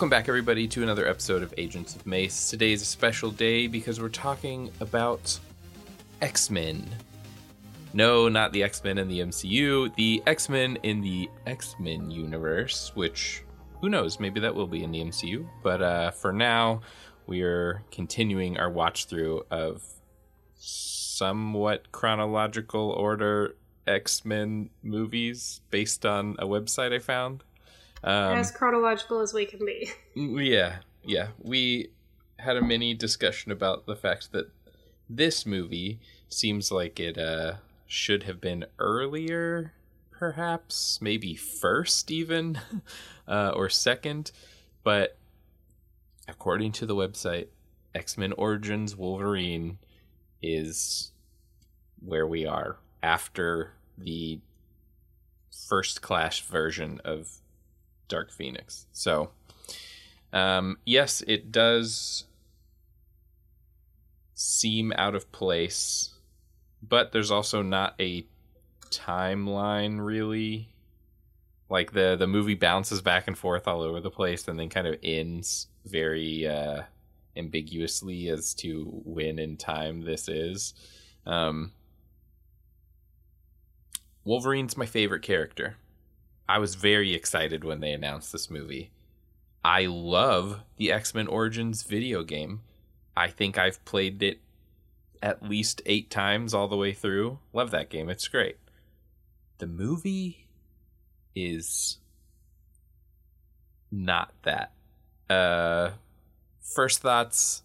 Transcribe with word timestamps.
Welcome 0.00 0.08
back, 0.08 0.30
everybody, 0.30 0.66
to 0.68 0.82
another 0.82 1.06
episode 1.06 1.42
of 1.42 1.52
Agents 1.58 1.94
of 1.94 2.06
Mace. 2.06 2.48
Today 2.48 2.72
is 2.72 2.80
a 2.80 2.86
special 2.86 3.30
day 3.30 3.66
because 3.66 4.00
we're 4.00 4.08
talking 4.08 4.70
about 4.80 5.38
X 6.22 6.48
Men. 6.48 6.88
No, 7.92 8.26
not 8.30 8.54
the 8.54 8.62
X 8.62 8.82
Men 8.82 8.96
in 8.96 9.08
the 9.08 9.20
MCU, 9.20 9.94
the 9.96 10.22
X 10.26 10.48
Men 10.48 10.78
in 10.84 11.02
the 11.02 11.28
X 11.46 11.76
Men 11.78 12.10
universe, 12.10 12.92
which 12.94 13.44
who 13.82 13.90
knows, 13.90 14.18
maybe 14.18 14.40
that 14.40 14.54
will 14.54 14.66
be 14.66 14.82
in 14.82 14.90
the 14.90 15.00
MCU. 15.00 15.46
But 15.62 15.82
uh, 15.82 16.12
for 16.12 16.32
now, 16.32 16.80
we 17.26 17.42
are 17.42 17.82
continuing 17.90 18.56
our 18.56 18.70
watch 18.70 19.04
through 19.04 19.44
of 19.50 19.82
somewhat 20.56 21.92
chronological 21.92 22.88
order 22.88 23.54
X 23.86 24.24
Men 24.24 24.70
movies 24.82 25.60
based 25.70 26.06
on 26.06 26.36
a 26.38 26.46
website 26.46 26.94
I 26.94 27.00
found. 27.00 27.44
Um, 28.02 28.38
as 28.38 28.50
chronological 28.50 29.20
as 29.20 29.34
we 29.34 29.46
can 29.46 29.64
be. 29.64 29.90
Yeah, 30.14 30.78
yeah. 31.04 31.28
We 31.38 31.90
had 32.38 32.56
a 32.56 32.62
mini 32.62 32.94
discussion 32.94 33.52
about 33.52 33.86
the 33.86 33.96
fact 33.96 34.32
that 34.32 34.50
this 35.08 35.44
movie 35.44 36.00
seems 36.28 36.70
like 36.70 36.98
it 36.98 37.18
uh, 37.18 37.54
should 37.86 38.22
have 38.22 38.40
been 38.40 38.64
earlier, 38.78 39.72
perhaps, 40.10 40.98
maybe 41.02 41.34
first 41.34 42.10
even, 42.10 42.58
uh, 43.28 43.52
or 43.54 43.68
second. 43.68 44.32
But 44.82 45.16
according 46.28 46.72
to 46.72 46.86
the 46.86 46.94
website, 46.94 47.48
X 47.94 48.16
Men 48.16 48.32
Origins 48.32 48.96
Wolverine 48.96 49.78
is 50.42 51.12
where 52.00 52.26
we 52.26 52.46
are 52.46 52.78
after 53.02 53.72
the 53.98 54.40
first 55.68 56.00
class 56.00 56.38
version 56.38 57.00
of 57.04 57.39
Dark 58.10 58.30
Phoenix. 58.30 58.86
So, 58.92 59.30
um, 60.34 60.76
yes, 60.84 61.22
it 61.26 61.50
does 61.50 62.24
seem 64.34 64.92
out 64.96 65.14
of 65.14 65.32
place, 65.32 66.14
but 66.82 67.12
there's 67.12 67.30
also 67.30 67.62
not 67.62 67.94
a 67.98 68.26
timeline 68.90 70.04
really. 70.04 70.68
Like 71.70 71.92
the 71.92 72.16
the 72.18 72.26
movie 72.26 72.56
bounces 72.56 73.00
back 73.00 73.28
and 73.28 73.38
forth 73.38 73.68
all 73.68 73.80
over 73.80 74.00
the 74.00 74.10
place, 74.10 74.48
and 74.48 74.58
then 74.58 74.68
kind 74.68 74.88
of 74.88 74.98
ends 75.04 75.68
very 75.86 76.46
uh, 76.46 76.82
ambiguously 77.36 78.28
as 78.28 78.54
to 78.54 78.84
when 79.04 79.38
in 79.38 79.56
time 79.56 80.02
this 80.02 80.28
is. 80.28 80.74
Um, 81.26 81.70
Wolverine's 84.24 84.76
my 84.76 84.86
favorite 84.86 85.22
character. 85.22 85.76
I 86.50 86.58
was 86.58 86.74
very 86.74 87.14
excited 87.14 87.62
when 87.62 87.78
they 87.78 87.92
announced 87.92 88.32
this 88.32 88.50
movie. 88.50 88.90
I 89.64 89.86
love 89.86 90.62
the 90.78 90.90
X 90.90 91.14
Men 91.14 91.28
Origins 91.28 91.84
video 91.84 92.24
game. 92.24 92.62
I 93.16 93.28
think 93.28 93.56
I've 93.56 93.84
played 93.84 94.20
it 94.20 94.40
at 95.22 95.48
least 95.48 95.80
eight 95.86 96.10
times 96.10 96.52
all 96.52 96.66
the 96.66 96.76
way 96.76 96.92
through. 96.92 97.38
Love 97.52 97.70
that 97.70 97.88
game. 97.88 98.10
It's 98.10 98.26
great. 98.26 98.56
The 99.58 99.68
movie 99.68 100.48
is 101.36 101.98
not 103.92 104.32
that. 104.42 104.72
Uh, 105.32 105.90
first 106.60 107.00
thoughts, 107.00 107.62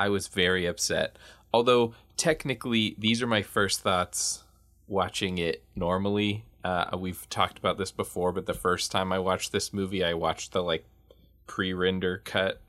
I 0.00 0.08
was 0.08 0.26
very 0.26 0.66
upset. 0.66 1.16
Although, 1.52 1.94
technically, 2.16 2.96
these 2.98 3.22
are 3.22 3.28
my 3.28 3.42
first 3.42 3.82
thoughts 3.82 4.42
watching 4.88 5.38
it 5.38 5.62
normally 5.76 6.46
uh, 6.64 6.96
we've 6.96 7.28
talked 7.28 7.58
about 7.58 7.78
this 7.78 7.92
before, 7.92 8.32
but 8.32 8.46
the 8.46 8.54
first 8.54 8.90
time 8.90 9.12
I 9.12 9.18
watched 9.18 9.52
this 9.52 9.72
movie, 9.72 10.02
I 10.02 10.14
watched 10.14 10.52
the 10.52 10.62
like 10.62 10.84
pre-render 11.46 12.22
cut. 12.24 12.60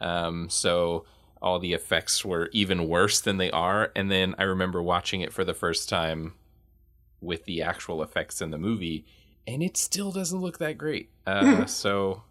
Um, 0.00 0.50
so 0.50 1.06
all 1.40 1.58
the 1.58 1.72
effects 1.72 2.24
were 2.24 2.50
even 2.52 2.88
worse 2.88 3.20
than 3.20 3.38
they 3.38 3.50
are. 3.50 3.90
And 3.96 4.10
then 4.10 4.34
I 4.38 4.42
remember 4.42 4.82
watching 4.82 5.22
it 5.22 5.32
for 5.32 5.44
the 5.44 5.54
first 5.54 5.88
time 5.88 6.34
with 7.20 7.46
the 7.46 7.62
actual 7.62 8.02
effects 8.02 8.42
in 8.42 8.50
the 8.50 8.58
movie, 8.58 9.06
and 9.46 9.62
it 9.62 9.76
still 9.76 10.12
doesn't 10.12 10.40
look 10.40 10.58
that 10.58 10.76
great. 10.76 11.08
Uh, 11.26 11.64
so 11.66 12.22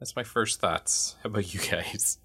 that's 0.00 0.16
my 0.16 0.24
first 0.24 0.60
thoughts. 0.60 1.16
How 1.22 1.28
about 1.28 1.54
you 1.54 1.60
guys? 1.60 2.18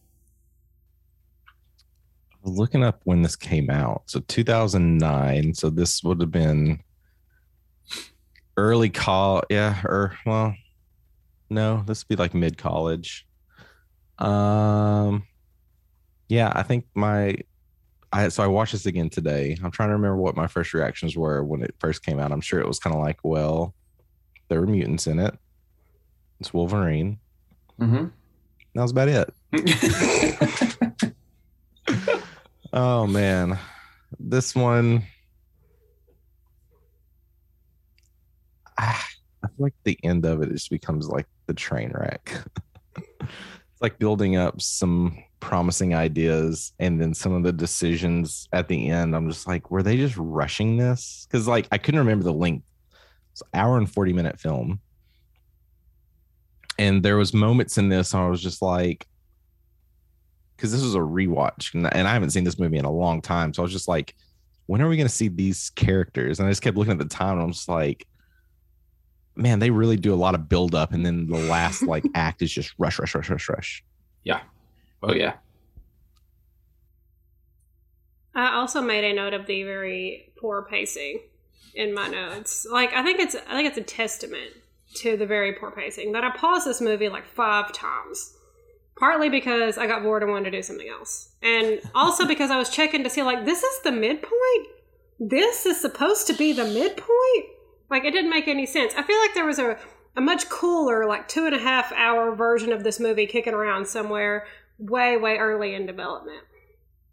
looking 2.44 2.84
up 2.84 3.02
when 3.04 3.22
this 3.22 3.36
came 3.36 3.70
out. 3.70 4.04
So 4.06 4.22
2009. 4.22 5.54
So 5.54 5.70
this 5.70 6.04
would 6.04 6.22
have 6.22 6.32
been 6.32 6.82
early 8.57 8.90
college. 8.90 9.45
Yeah, 9.50 9.79
or 9.85 10.18
well, 10.25 10.53
no, 11.50 11.84
this 11.85 12.03
would 12.03 12.18
be 12.18 12.22
like 12.22 12.34
mid 12.34 12.57
college. 12.57 13.25
Um, 14.19 15.23
yeah, 16.28 16.51
I 16.53 16.63
think 16.63 16.85
my, 16.95 17.38
I 18.12 18.29
so 18.29 18.44
I 18.44 18.47
watched 18.47 18.73
this 18.73 18.85
again 18.85 19.09
today. 19.09 19.57
I'm 19.63 19.72
trying 19.72 19.90
to 19.90 19.94
remember 19.94 20.18
what 20.18 20.35
my 20.35 20.47
first 20.47 20.73
reactions 20.73 21.16
were 21.16 21.44
when 21.44 21.62
it 21.62 21.75
first 21.79 22.03
came 22.03 22.19
out. 22.19 22.31
I'm 22.31 22.41
sure 22.41 22.59
it 22.59 22.68
was 22.68 22.79
kind 22.79 22.95
of 22.95 23.01
like, 23.01 23.19
well, 23.23 23.73
there 24.50 24.59
were 24.59 24.68
mutants 24.68 25.07
in 25.07 25.19
it. 25.19 25.38
It's 26.39 26.53
Wolverine. 26.53 27.19
Mm-hmm. 27.79 28.07
That 28.75 28.81
was 28.81 28.91
about 28.91 29.09
it. 29.09 29.34
oh 32.74 33.07
man, 33.07 33.57
this 34.19 34.56
one 34.56 35.03
I 39.44 39.48
feel 39.48 39.66
like 39.66 39.74
the 39.84 40.00
end 40.04 40.26
of 40.26 40.42
it 40.42 40.52
just 40.52 40.70
becomes 40.70 41.08
like 41.08 41.28
the 41.46 41.54
train 41.54 41.92
wreck. 41.94 42.44
it's 42.98 43.82
like 43.82 44.00
building 44.00 44.36
up 44.36 44.62
some 44.62 45.24
promising 45.40 45.94
ideas 45.94 46.74
and 46.80 47.00
then 47.00 47.14
some 47.14 47.32
of 47.34 47.44
the 47.44 47.54
decisions 47.54 48.50
at 48.52 48.68
the 48.68 48.90
end 48.90 49.16
i'm 49.16 49.30
just 49.30 49.48
like 49.48 49.70
were 49.70 49.84
they 49.84 49.96
just 49.96 50.18
rushing 50.18 50.78
this? 50.78 51.28
Because 51.30 51.48
like 51.48 51.68
i 51.72 51.78
couldn't 51.78 52.00
remember 52.00 52.24
the 52.24 52.34
length. 52.34 52.66
It's 53.34 53.42
an 53.42 53.60
hour 53.60 53.78
and 53.78 53.92
40 53.92 54.14
minute 54.14 54.40
film. 54.40 54.80
And 56.80 57.04
there 57.04 57.18
was 57.18 57.34
moments 57.34 57.78
in 57.78 57.90
this 57.90 58.14
i 58.16 58.28
was 58.28 58.42
just 58.42 58.62
like 58.62 59.06
because 60.56 60.72
this 60.72 60.82
was 60.82 60.96
a 60.96 61.00
rewatch 61.00 61.76
and 61.76 61.86
i 61.86 62.14
haven't 62.14 62.32
seen 62.32 62.44
this 62.44 62.58
movie 62.58 62.78
in 62.78 62.86
a 62.86 62.92
long 62.92 63.22
time. 63.22 63.54
So 63.54 63.62
i 63.62 63.66
was 63.66 63.72
just 63.72 63.88
like 63.88 64.16
when 64.66 64.82
are 64.82 64.90
we 64.90 64.98
going 64.98 65.08
to 65.08 65.14
see 65.14 65.28
these 65.30 65.70
characters? 65.72 66.40
And 66.40 66.48
i 66.48 66.52
just 66.52 66.64
kept 66.64 66.78
looking 66.78 66.94
at 66.94 67.00
the 67.00 67.06
time 67.06 67.34
and 67.34 67.44
i'm 67.44 67.52
just 67.52 67.70
like 67.70 68.08
man, 69.38 69.59
they 69.59 69.70
really 69.70 69.98
do 69.98 70.14
a 70.14 70.16
lot 70.16 70.36
of 70.36 70.50
build 70.50 70.75
up, 70.75 70.92
and 70.92 71.06
then 71.06 71.28
the 71.28 71.38
last 71.38 71.84
like 71.84 72.06
act 72.16 72.42
is 72.42 72.52
just 72.52 72.74
rush, 72.78 73.00
rush, 73.00 73.16
rush, 73.16 73.30
rush, 73.30 73.50
rush. 73.50 73.84
Yeah. 74.24 74.42
Oh 75.03 75.14
yeah. 75.14 75.34
I 78.36 78.53
also 78.56 78.81
made 78.81 79.03
a 79.03 79.14
note 79.14 79.34
of 79.34 79.48
the 79.48 79.64
very 79.64 80.31
poor 80.40 80.62
pacing 80.70 81.22
in 81.74 81.94
my 81.94 82.08
notes. 82.08 82.68
Like 82.70 82.94
I 82.94 83.03
think 83.03 83.20
it's 83.20 83.36
I 83.36 83.56
think 83.56 83.68
it's 83.68 83.78
a 83.78 83.84
testament 83.84 84.52
to 84.96 85.18
the 85.18 85.25
very 85.25 85.54
poor 85.54 85.72
pacing 85.72 86.12
that 86.14 86.24
I 86.24 86.30
paused 86.31 86.68
this 86.68 86.81
movie 86.81 87.09
like 87.09 87.25
five 87.25 87.72
times. 87.74 88.34
Partly 89.00 89.30
because 89.30 89.78
I 89.78 89.86
got 89.86 90.02
bored 90.02 90.24
and 90.24 90.31
wanted 90.31 90.51
to 90.51 90.57
do 90.57 90.63
something 90.63 90.89
else. 90.89 91.30
And 91.44 91.80
also 91.94 92.25
because 92.28 92.50
I 92.50 92.57
was 92.57 92.69
checking 92.69 93.04
to 93.04 93.10
see 93.10 93.24
like 93.24 93.45
this 93.45 93.63
is 93.63 93.81
the 93.84 93.92
midpoint? 93.92 94.68
This 95.19 95.66
is 95.66 95.80
supposed 95.80 96.28
to 96.28 96.34
be 96.34 96.54
the 96.54 96.66
midpoint? 96.66 97.56
Like 97.89 98.04
it 98.06 98.12
didn't 98.12 98.30
make 98.30 98.48
any 98.48 98.66
sense. 98.66 98.94
I 98.95 99.04
feel 99.04 99.19
like 99.19 99.34
there 99.34 99.45
was 99.45 99.60
a 99.60 99.78
a 100.16 100.22
much 100.22 100.50
cooler, 100.50 101.06
like 101.06 101.28
two 101.28 101.45
and 101.45 101.56
a 101.56 101.60
half 101.60 101.92
hour 101.94 102.36
version 102.36 102.74
of 102.74 102.84
this 102.84 103.00
movie 103.00 103.28
kicking 103.28 103.54
around 103.54 103.88
somewhere 103.88 104.48
way, 104.80 105.16
way 105.16 105.38
early 105.38 105.75
in 105.75 105.86
development. 105.86 106.42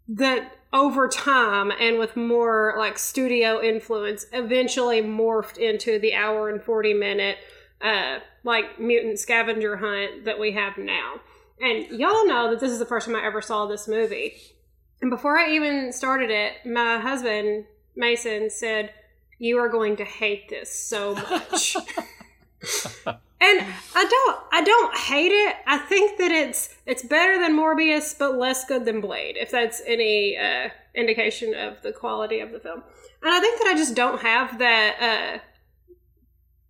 That 0.07 0.57
over 0.73 1.07
time 1.07 1.71
and 1.71 1.99
with 1.99 2.17
more 2.17 2.73
like 2.77 2.97
studio 2.97 3.61
influence 3.61 4.25
eventually 4.33 5.01
morphed 5.01 5.57
into 5.57 5.99
the 5.99 6.13
hour 6.13 6.49
and 6.49 6.61
40 6.61 6.93
minute 6.93 7.37
uh 7.81 8.19
like 8.43 8.79
mutant 8.79 9.17
scavenger 9.17 9.77
hunt 9.77 10.25
that 10.25 10.39
we 10.39 10.51
have 10.51 10.77
now. 10.77 11.21
And 11.61 11.87
y'all 11.97 12.27
know 12.27 12.49
that 12.49 12.59
this 12.59 12.71
is 12.71 12.79
the 12.79 12.85
first 12.85 13.07
time 13.07 13.15
I 13.15 13.25
ever 13.25 13.41
saw 13.41 13.65
this 13.65 13.87
movie. 13.87 14.33
And 15.01 15.09
before 15.09 15.37
I 15.37 15.51
even 15.51 15.93
started 15.93 16.29
it, 16.29 16.53
my 16.65 16.99
husband, 16.99 17.65
Mason, 17.95 18.49
said, 18.49 18.91
you 19.39 19.57
are 19.57 19.69
going 19.69 19.97
to 19.97 20.05
hate 20.05 20.49
this 20.49 20.73
so 20.73 21.15
much. 21.15 21.75
and 23.41 23.65
I 23.95 24.05
don't 24.05 24.39
I 24.51 24.63
don't 24.63 24.97
hate 24.97 25.31
it. 25.31 25.55
I 25.67 25.77
think 25.77 26.17
that 26.17 26.31
it's 26.31 26.75
it's 26.85 27.03
better 27.03 27.39
than 27.39 27.57
Morbius, 27.57 28.17
but 28.17 28.37
less 28.37 28.65
good 28.65 28.85
than 28.85 29.01
Blade. 29.01 29.35
If 29.37 29.51
that's 29.51 29.81
any 29.85 30.37
uh, 30.37 30.69
indication 30.93 31.53
of 31.53 31.81
the 31.81 31.91
quality 31.91 32.39
of 32.39 32.51
the 32.51 32.59
film, 32.59 32.83
and 33.21 33.31
I 33.31 33.39
think 33.39 33.61
that 33.61 33.67
I 33.67 33.75
just 33.75 33.95
don't 33.95 34.21
have 34.21 34.59
that 34.59 35.39
uh, 35.39 35.39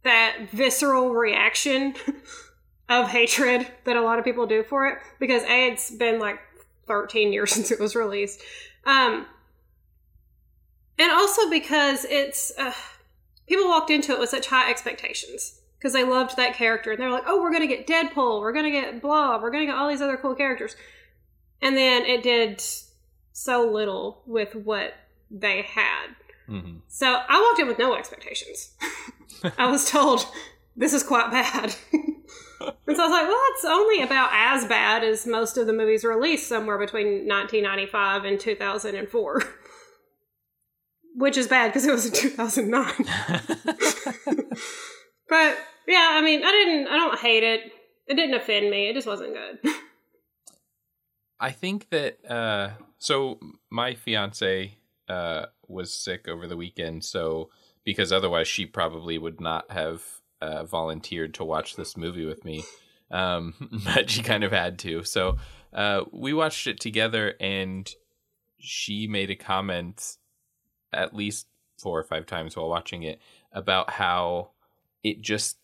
that 0.03 0.49
visceral 0.51 1.13
reaction 1.13 1.95
of 2.89 3.09
hatred 3.09 3.67
that 3.85 3.95
a 3.95 4.01
lot 4.01 4.19
of 4.19 4.25
people 4.25 4.45
do 4.45 4.63
for 4.63 4.87
it 4.87 4.97
because 5.19 5.43
a 5.43 5.69
it's 5.69 5.91
been 5.91 6.19
like 6.19 6.39
13 6.87 7.33
years 7.33 7.51
since 7.53 7.71
it 7.71 7.79
was 7.79 7.95
released, 7.95 8.41
um, 8.85 9.25
and 10.99 11.11
also 11.11 11.49
because 11.49 12.05
it's 12.05 12.51
uh, 12.57 12.73
people 13.47 13.65
walked 13.67 13.89
into 13.89 14.11
it 14.11 14.19
with 14.19 14.29
such 14.29 14.47
high 14.47 14.69
expectations 14.69 15.59
because 15.77 15.93
they 15.93 16.03
loved 16.03 16.35
that 16.37 16.55
character 16.55 16.91
and 16.91 16.99
they're 16.99 17.11
like, 17.11 17.23
oh, 17.27 17.41
we're 17.41 17.51
gonna 17.51 17.67
get 17.67 17.87
Deadpool, 17.87 18.41
we're 18.41 18.53
gonna 18.53 18.71
get 18.71 19.01
Blob, 19.01 19.41
we're 19.41 19.51
gonna 19.51 19.65
get 19.65 19.75
all 19.75 19.87
these 19.89 20.01
other 20.01 20.17
cool 20.17 20.35
characters, 20.35 20.75
and 21.61 21.75
then 21.77 22.03
it 22.05 22.23
did 22.23 22.63
so 23.33 23.69
little 23.69 24.21
with 24.25 24.55
what 24.55 24.93
they 25.29 25.61
had. 25.63 26.07
Mhm. 26.49 26.81
So 26.87 27.21
I 27.27 27.41
walked 27.41 27.59
in 27.59 27.67
with 27.67 27.79
no 27.79 27.95
expectations. 27.95 28.71
I 29.57 29.69
was 29.69 29.89
told 29.89 30.25
this 30.75 30.93
is 30.93 31.03
quite 31.03 31.31
bad. 31.31 31.75
and 31.93 32.95
so 32.95 33.03
I 33.03 33.07
was 33.07 33.11
like, 33.11 33.27
well, 33.27 33.41
it's 33.51 33.65
only 33.65 34.01
about 34.01 34.29
as 34.33 34.65
bad 34.65 35.03
as 35.03 35.25
most 35.27 35.57
of 35.57 35.67
the 35.67 35.73
movies 35.73 36.03
released 36.03 36.47
somewhere 36.47 36.77
between 36.77 37.27
1995 37.27 38.25
and 38.25 38.39
2004. 38.39 39.43
Which 41.15 41.37
is 41.37 41.47
bad 41.47 41.69
because 41.69 41.85
it 41.85 41.91
was 41.91 42.05
in 42.05 42.13
2009. 42.13 42.93
but 45.29 45.57
yeah, 45.87 46.09
I 46.11 46.21
mean, 46.21 46.43
I 46.43 46.51
didn't, 46.51 46.87
I 46.87 46.97
don't 46.97 47.17
hate 47.19 47.43
it. 47.43 47.71
It 48.07 48.15
didn't 48.15 48.35
offend 48.35 48.69
me. 48.69 48.89
It 48.89 48.93
just 48.93 49.07
wasn't 49.07 49.33
good. 49.33 49.73
I 51.39 51.51
think 51.51 51.89
that 51.89 52.17
uh 52.29 52.71
so 52.97 53.39
my 53.69 53.93
fiance 53.93 54.77
uh 55.09 55.45
was 55.67 55.93
sick 55.93 56.27
over 56.27 56.47
the 56.47 56.57
weekend, 56.57 57.03
so 57.03 57.49
because 57.83 58.11
otherwise 58.11 58.47
she 58.47 58.65
probably 58.65 59.17
would 59.17 59.41
not 59.41 59.69
have 59.71 60.03
uh 60.41 60.63
volunteered 60.63 61.33
to 61.35 61.43
watch 61.43 61.75
this 61.75 61.97
movie 61.97 62.25
with 62.25 62.45
me. 62.45 62.63
Um 63.11 63.53
but 63.85 64.09
she 64.09 64.23
kind 64.23 64.43
of 64.43 64.51
had 64.51 64.79
to. 64.79 65.03
So 65.03 65.37
uh 65.73 66.03
we 66.11 66.33
watched 66.33 66.67
it 66.67 66.79
together 66.79 67.35
and 67.39 67.89
she 68.59 69.07
made 69.07 69.29
a 69.29 69.35
comment 69.35 70.17
at 70.95 71.15
least 71.15 71.47
four 71.77 71.99
or 71.99 72.03
five 72.03 72.25
times 72.25 72.55
while 72.55 72.69
watching 72.69 73.03
it 73.03 73.19
about 73.51 73.91
how 73.91 74.51
it 75.03 75.21
just 75.21 75.57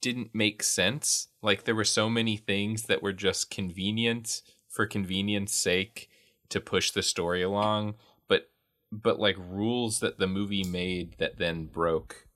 didn't 0.00 0.34
make 0.34 0.62
sense. 0.62 1.28
Like 1.42 1.64
there 1.64 1.74
were 1.74 1.84
so 1.84 2.10
many 2.10 2.36
things 2.36 2.84
that 2.84 3.02
were 3.02 3.12
just 3.12 3.50
convenient 3.50 4.42
for 4.68 4.86
convenience 4.86 5.54
sake 5.54 6.10
to 6.50 6.60
push 6.60 6.90
the 6.90 7.02
story 7.02 7.42
along, 7.42 7.94
but 8.28 8.50
but 8.92 9.18
like 9.18 9.36
rules 9.38 10.00
that 10.00 10.18
the 10.18 10.26
movie 10.26 10.64
made 10.64 11.16
that 11.18 11.38
then 11.38 11.66
broke 11.66 12.28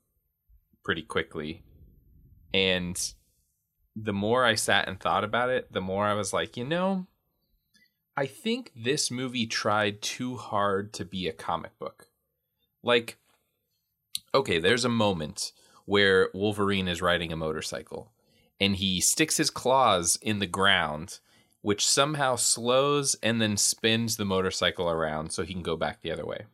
pretty 0.83 1.03
quickly. 1.03 1.63
And 2.53 2.99
the 3.95 4.13
more 4.13 4.43
I 4.43 4.55
sat 4.55 4.87
and 4.87 4.99
thought 4.99 5.23
about 5.23 5.49
it, 5.49 5.71
the 5.71 5.81
more 5.81 6.05
I 6.05 6.13
was 6.13 6.33
like, 6.33 6.57
you 6.57 6.65
know, 6.65 7.05
I 8.17 8.25
think 8.25 8.71
this 8.75 9.09
movie 9.09 9.47
tried 9.47 10.01
too 10.01 10.35
hard 10.35 10.91
to 10.93 11.05
be 11.05 11.27
a 11.27 11.33
comic 11.33 11.77
book. 11.79 12.08
Like, 12.83 13.17
okay, 14.33 14.59
there's 14.59 14.85
a 14.85 14.89
moment 14.89 15.51
where 15.85 16.29
Wolverine 16.33 16.87
is 16.87 17.01
riding 17.01 17.31
a 17.31 17.37
motorcycle 17.37 18.11
and 18.59 18.75
he 18.75 19.01
sticks 19.01 19.37
his 19.37 19.49
claws 19.49 20.17
in 20.21 20.39
the 20.39 20.47
ground, 20.47 21.19
which 21.61 21.87
somehow 21.87 22.35
slows 22.35 23.15
and 23.23 23.41
then 23.41 23.57
spins 23.57 24.17
the 24.17 24.25
motorcycle 24.25 24.89
around 24.89 25.31
so 25.31 25.43
he 25.43 25.53
can 25.53 25.63
go 25.63 25.75
back 25.75 26.01
the 26.01 26.11
other 26.11 26.25
way. 26.25 26.45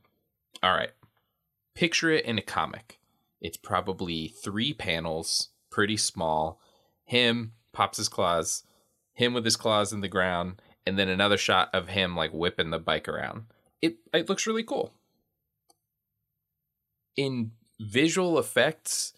All 0.64 0.74
right. 0.74 0.92
Picture 1.74 2.12
it 2.12 2.26
in 2.26 2.38
a 2.38 2.44
comic. 2.44 3.00
It's 3.42 3.58
probably 3.58 4.30
three 4.30 4.74
panels, 4.74 5.50
pretty 5.70 5.98
small. 5.98 6.60
Him 7.04 7.54
pops 7.74 7.98
his 7.98 8.08
claws, 8.08 8.64
him 9.14 9.34
with 9.34 9.46
his 9.46 9.58
claws 9.58 9.92
in 9.92 10.02
the 10.02 10.08
ground, 10.08 10.62
and 10.86 10.98
then 10.98 11.10
another 11.10 11.38
shot 11.38 11.70
of 11.74 11.90
him 11.90 12.16
like 12.16 12.32
whipping 12.32 12.70
the 12.70 12.80
bike 12.80 13.08
around. 13.08 13.46
It 13.82 13.98
it 14.14 14.30
looks 14.30 14.48
really 14.48 14.64
cool. 14.64 14.94
In 17.16 17.52
visual 17.80 18.38
effects, 18.40 19.14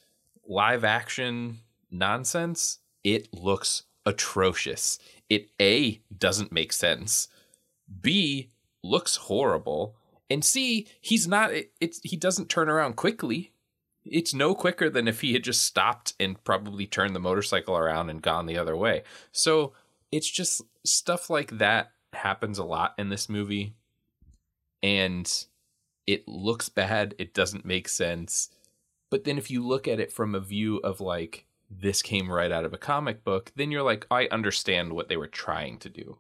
live 0.47 0.83
action 0.83 1.59
nonsense, 1.91 2.79
it 3.03 3.33
looks 3.33 3.83
atrocious. 4.05 4.99
It 5.29 5.49
A 5.61 6.01
doesn't 6.15 6.51
make 6.51 6.73
sense. 6.73 7.27
B 8.01 8.49
looks 8.83 9.15
horrible. 9.15 9.95
And 10.29 10.43
C, 10.43 10.87
he's 11.01 11.27
not 11.27 11.51
it, 11.53 11.71
it's 11.79 11.99
he 12.03 12.15
doesn't 12.15 12.49
turn 12.49 12.69
around 12.69 12.95
quickly. 12.95 13.51
It's 14.05 14.33
no 14.33 14.55
quicker 14.55 14.89
than 14.89 15.07
if 15.07 15.21
he 15.21 15.33
had 15.33 15.43
just 15.43 15.61
stopped 15.61 16.13
and 16.19 16.41
probably 16.43 16.85
turned 16.85 17.15
the 17.15 17.19
motorcycle 17.19 17.77
around 17.77 18.09
and 18.09 18.21
gone 18.21 18.45
the 18.45 18.57
other 18.57 18.75
way. 18.75 19.03
So, 19.33 19.73
it's 20.13 20.29
just 20.29 20.61
stuff 20.85 21.29
like 21.29 21.57
that 21.57 21.91
happens 22.13 22.57
a 22.57 22.63
lot 22.63 22.93
in 22.97 23.09
this 23.09 23.27
movie. 23.27 23.73
And 24.81 25.29
it 26.07 26.27
looks 26.27 26.69
bad, 26.69 27.13
it 27.19 27.33
doesn't 27.33 27.65
make 27.65 27.89
sense. 27.89 28.49
But 29.09 29.25
then 29.25 29.37
if 29.37 29.51
you 29.51 29.65
look 29.65 29.87
at 29.87 29.99
it 29.99 30.11
from 30.11 30.33
a 30.33 30.39
view 30.39 30.77
of 30.77 31.01
like 31.01 31.45
this 31.69 32.01
came 32.01 32.31
right 32.31 32.51
out 32.51 32.65
of 32.65 32.73
a 32.73 32.77
comic 32.77 33.23
book, 33.23 33.51
then 33.55 33.71
you're 33.71 33.83
like, 33.83 34.07
I 34.09 34.27
understand 34.31 34.93
what 34.93 35.09
they 35.09 35.17
were 35.17 35.27
trying 35.27 35.77
to 35.79 35.89
do. 35.89 36.17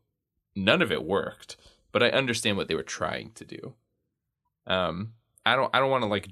None 0.55 0.81
of 0.81 0.91
it 0.91 1.05
worked, 1.05 1.55
but 1.91 2.03
I 2.03 2.09
understand 2.09 2.57
what 2.57 2.67
they 2.67 2.75
were 2.75 2.83
trying 2.83 3.31
to 3.35 3.45
do. 3.45 3.73
Um, 4.65 5.13
I 5.45 5.55
don't, 5.55 5.73
I 5.73 5.79
don't 5.79 5.89
want 5.89 6.03
to 6.03 6.09
like 6.09 6.27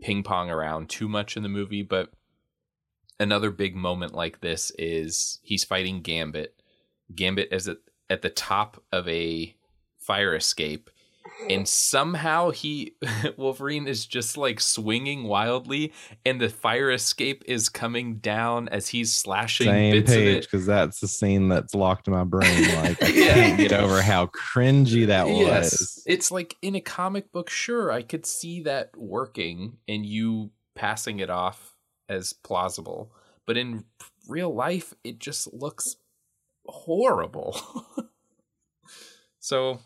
ping 0.00 0.22
pong 0.22 0.50
around 0.50 0.88
too 0.88 1.08
much 1.08 1.36
in 1.36 1.42
the 1.42 1.48
movie, 1.48 1.82
but 1.82 2.10
another 3.20 3.50
big 3.50 3.74
moment 3.74 4.14
like 4.14 4.40
this 4.40 4.72
is 4.78 5.40
he's 5.42 5.64
fighting 5.64 6.00
Gambit. 6.00 6.54
Gambit 7.14 7.52
is 7.52 7.68
at, 7.68 7.78
at 8.08 8.22
the 8.22 8.30
top 8.30 8.82
of 8.92 9.06
a 9.08 9.54
fire 9.98 10.34
escape 10.34 10.90
and 11.48 11.66
somehow 11.68 12.50
he 12.50 12.94
Wolverine 13.36 13.86
is 13.86 14.06
just 14.06 14.36
like 14.36 14.60
swinging 14.60 15.24
wildly, 15.24 15.92
and 16.26 16.40
the 16.40 16.48
fire 16.48 16.90
escape 16.90 17.42
is 17.46 17.68
coming 17.68 18.16
down 18.16 18.68
as 18.68 18.88
he's 18.88 19.12
slashing 19.12 19.66
Same 19.66 19.92
bits 19.92 20.12
page 20.12 20.42
because 20.42 20.66
that's 20.66 21.00
the 21.00 21.08
scene 21.08 21.48
that's 21.48 21.74
locked 21.74 22.08
in 22.08 22.14
my 22.14 22.24
brain. 22.24 22.48
Like 22.78 23.02
I 23.02 23.08
Yeah. 23.08 23.34
can't 23.34 23.58
get 23.58 23.72
over 23.72 24.02
how 24.02 24.26
cringy 24.26 25.06
that 25.06 25.28
was. 25.28 26.02
it's 26.06 26.30
like 26.30 26.56
in 26.62 26.74
a 26.74 26.80
comic 26.80 27.32
book. 27.32 27.50
Sure, 27.50 27.90
I 27.90 28.02
could 28.02 28.26
see 28.26 28.62
that 28.62 28.90
working, 28.96 29.78
and 29.86 30.04
you 30.04 30.50
passing 30.74 31.20
it 31.20 31.30
off 31.30 31.74
as 32.08 32.32
plausible, 32.32 33.12
but 33.46 33.56
in 33.56 33.84
real 34.28 34.54
life, 34.54 34.94
it 35.04 35.18
just 35.18 35.52
looks 35.52 35.96
horrible. 36.66 37.58
so 39.40 39.80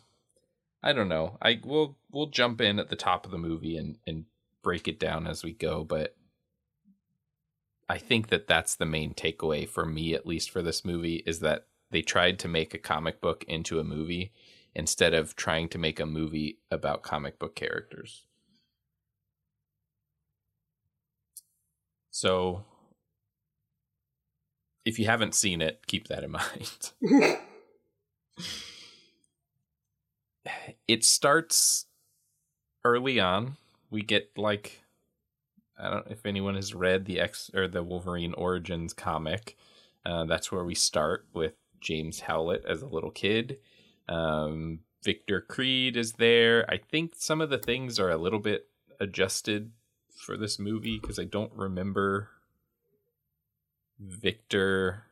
I 0.83 0.93
don't 0.93 1.09
know. 1.09 1.39
I 1.41 1.61
will 1.65 1.97
we'll 2.11 2.27
jump 2.27 2.61
in 2.61 2.79
at 2.79 2.89
the 2.89 2.97
top 2.97 3.25
of 3.25 3.31
the 3.31 3.39
movie 3.39 3.77
and 3.77 3.99
and 4.07 4.25
break 4.63 4.89
it 4.89 4.99
down 4.99 5.27
as 5.27 5.45
we 5.45 5.53
go, 5.53 5.85
but 5.85 6.17
I 7.89 7.99
think 7.99 8.29
that 8.29 8.47
that's 8.47 8.75
the 8.75 8.87
main 8.87 9.13
takeaway 9.15 9.69
for 9.69 9.85
me 9.85 10.15
at 10.15 10.27
least 10.27 10.51
for 10.51 10.63
this 10.63 10.85
movie 10.85 11.23
is 11.27 11.41
that 11.41 11.67
they 11.91 12.03
tried 12.03 12.39
to 12.41 12.49
make 12.49 12.75
a 12.75 12.79
comic 12.79 13.21
book 13.21 13.45
into 13.47 13.79
a 13.79 13.85
movie 13.85 14.33
instead 14.75 15.13
of 15.13 15.37
trying 15.37 15.69
to 15.69 15.79
make 15.79 16.01
a 16.01 16.07
movie 16.07 16.59
about 16.71 17.03
comic 17.03 17.39
book 17.39 17.55
characters. 17.55 18.25
So 22.11 22.65
if 24.85 24.99
you 24.99 25.07
haven't 25.07 25.35
seen 25.35 25.61
it, 25.61 25.87
keep 25.87 26.09
that 26.09 26.25
in 26.25 26.31
mind. 26.39 26.93
it 30.89 31.05
starts 31.05 31.87
early 32.85 33.21
on. 33.21 33.57
We 33.91 34.03
get 34.03 34.31
like 34.37 34.83
I 35.79 35.91
don't 35.91 36.07
know 36.07 36.13
if 36.13 36.27
anyone 36.27 36.55
has 36.55 36.75
read 36.75 37.05
the 37.05 37.21
X 37.21 37.51
or 37.55 37.67
the 37.69 37.83
Wolverine 37.83 38.35
Origins 38.35 38.93
comic. 38.93 39.57
Uh, 40.05 40.25
that's 40.25 40.51
where 40.51 40.65
we 40.65 40.75
start 40.75 41.27
with 41.33 41.55
James 41.81 42.21
Howlett 42.21 42.65
as 42.67 42.83
a 42.83 42.87
little 42.87 43.11
kid. 43.11 43.59
Um, 44.09 44.81
Victor 45.03 45.41
Creed 45.41 45.97
is 45.97 46.13
there. 46.13 46.65
I 46.69 46.77
think 46.79 47.15
some 47.17 47.41
of 47.41 47.51
the 47.51 47.59
things 47.59 47.99
are 47.99 48.11
a 48.11 48.17
little 48.17 48.39
bit 48.39 48.69
adjusted 49.01 49.73
for 50.15 50.37
this 50.37 50.59
movie 50.59 50.99
because 50.99 51.19
I 51.19 51.25
don't 51.25 51.53
remember 51.55 52.29
Victor 53.99 55.05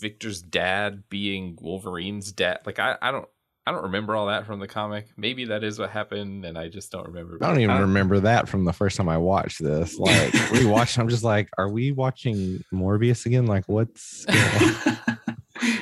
Victor's 0.00 0.42
dad 0.42 1.04
being 1.08 1.58
Wolverine's 1.60 2.32
dad. 2.32 2.60
Like 2.66 2.78
I, 2.78 2.96
I 3.00 3.10
don't 3.10 3.28
I 3.68 3.72
don't 3.72 3.82
remember 3.82 4.14
all 4.14 4.26
that 4.28 4.46
from 4.46 4.60
the 4.60 4.68
comic. 4.68 5.08
Maybe 5.16 5.44
that 5.46 5.64
is 5.64 5.78
what 5.78 5.90
happened, 5.90 6.44
and 6.44 6.56
I 6.56 6.68
just 6.68 6.92
don't 6.92 7.06
remember. 7.08 7.36
I 7.42 7.48
don't 7.48 7.60
even 7.60 7.76
Uh, 7.76 7.80
remember 7.80 8.20
that 8.20 8.48
from 8.48 8.64
the 8.64 8.72
first 8.72 8.96
time 8.96 9.08
I 9.08 9.18
watched 9.18 9.62
this. 9.62 9.98
Like 9.98 10.32
rewatched, 10.52 10.98
I'm 10.98 11.08
just 11.08 11.24
like, 11.24 11.48
are 11.58 11.68
we 11.68 11.90
watching 11.90 12.62
Morbius 12.72 13.26
again? 13.26 13.46
Like, 13.46 13.64
what's 13.66 14.24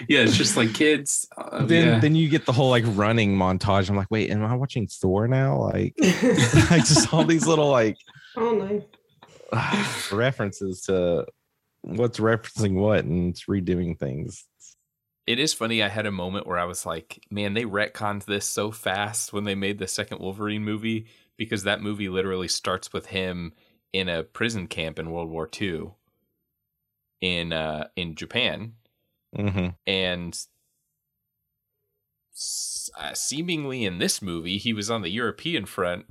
yeah, 0.09 0.21
it's 0.21 0.37
just 0.37 0.57
like 0.57 0.73
kids. 0.73 1.29
uh, 1.37 1.67
then 1.67 1.87
yeah. 1.89 1.99
then 1.99 2.15
you 2.15 2.29
get 2.29 2.47
the 2.47 2.53
whole 2.53 2.71
like 2.71 2.85
running 2.89 3.37
montage. 3.37 3.91
I'm 3.91 3.97
like, 3.97 4.11
wait, 4.11 4.31
am 4.31 4.45
I 4.45 4.55
watching 4.55 4.87
Thor 4.87 5.29
now? 5.29 5.59
Like, 5.61 5.95
like 6.01 6.87
just 6.87 7.13
all 7.13 7.25
these 7.25 7.47
little 7.47 7.71
like 7.71 7.97
oh 8.37 8.53
no. 8.53 8.83
references 10.17 10.81
to 10.83 11.27
what's 11.85 12.19
referencing 12.19 12.75
what 12.75 13.05
and 13.05 13.31
it's 13.31 13.45
redoing 13.45 13.99
things. 13.99 14.45
It 15.27 15.39
is 15.39 15.53
funny. 15.53 15.83
I 15.83 15.89
had 15.89 16.07
a 16.07 16.11
moment 16.13 16.47
where 16.47 16.59
I 16.59 16.65
was 16.65 16.87
like, 16.87 17.27
"Man, 17.31 17.53
they 17.53 17.65
retconned 17.65 18.25
this 18.25 18.47
so 18.47 18.71
fast 18.71 19.35
when 19.35 19.45
they 19.45 19.55
made 19.55 19.79
the 19.79 19.87
second 19.87 20.19
Wolverine 20.21 20.65
movie 20.65 21.07
because 21.37 21.63
that 21.65 21.83
movie 21.83 22.09
literally 22.09 22.49
starts 22.49 22.91
with 22.93 23.07
him 23.07 23.53
in 23.93 24.09
a 24.09 24.25
prison 24.25 24.67
camp 24.67 24.99
in 24.99 25.11
World 25.11 25.29
War 25.29 25.47
II 25.47 25.95
in 27.21 27.53
uh, 27.53 27.89
in 27.97 28.15
Japan, 28.15 28.75
hmm 29.37 29.77
and 29.87 30.47
uh, 32.97 33.15
seemingly 33.15 33.85
in 33.85 33.99
this 33.99 34.21
movie 34.21 34.59
he 34.59 34.73
was 34.73 34.91
on 34.91 35.03
the 35.03 35.11
European 35.11 35.67
front 35.67 36.07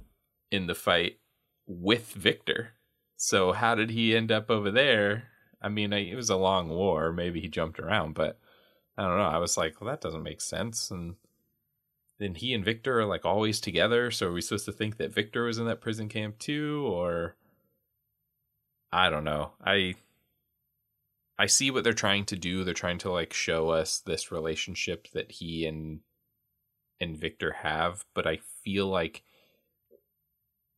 in 0.52 0.68
the 0.68 0.76
fight 0.76 1.20
with 1.66 2.12
Victor. 2.14 2.74
So 3.18 3.54
how 3.54 3.76
did 3.76 3.90
he 3.92 4.16
end 4.16 4.32
up 4.32 4.50
over 4.50 4.72
there? 4.72 5.30
I 5.64 5.70
mean, 5.70 5.94
it 5.94 6.16
was 6.16 6.30
a 6.30 6.36
long 6.36 6.70
war. 6.70 7.12
Maybe 7.14 7.40
he 7.40 7.48
jumped 7.48 7.80
around, 7.80 8.14
but 8.14 8.38
I 8.98 9.04
don't 9.04 9.18
know. 9.18 9.24
I 9.24 9.38
was 9.38 9.58
like, 9.58 9.80
well, 9.80 9.90
that 9.90 10.02
doesn't 10.02 10.24
make 10.24 10.42
sense. 10.42 10.92
And 10.92 11.16
then 12.20 12.36
he 12.36 12.54
and 12.54 12.66
Victor 12.66 13.00
are 13.00 13.06
like 13.06 13.26
always 13.26 13.60
together. 13.60 14.12
So 14.12 14.28
are 14.28 14.32
we 14.32 14.42
supposed 14.42 14.66
to 14.66 14.72
think 14.72 14.98
that 14.98 15.14
Victor 15.14 15.44
was 15.46 15.58
in 15.58 15.66
that 15.66 15.82
prison 15.82 16.10
camp 16.10 16.38
too, 16.38 16.86
or 16.88 17.36
I 18.92 19.10
don't 19.10 19.24
know. 19.24 19.54
I 19.64 19.96
I 21.38 21.48
see 21.48 21.72
what 21.72 21.84
they're 21.84 21.94
trying 21.94 22.26
to 22.26 22.36
do. 22.36 22.64
They're 22.64 22.74
trying 22.74 23.00
to 23.00 23.12
like 23.12 23.34
show 23.34 23.70
us 23.70 24.00
this 24.00 24.32
relationship 24.32 25.08
that 25.14 25.32
he 25.32 25.66
and 25.66 26.02
and 27.00 27.18
Victor 27.18 27.52
have, 27.54 28.06
but 28.14 28.28
I 28.28 28.38
feel 28.64 28.88
like 28.88 29.24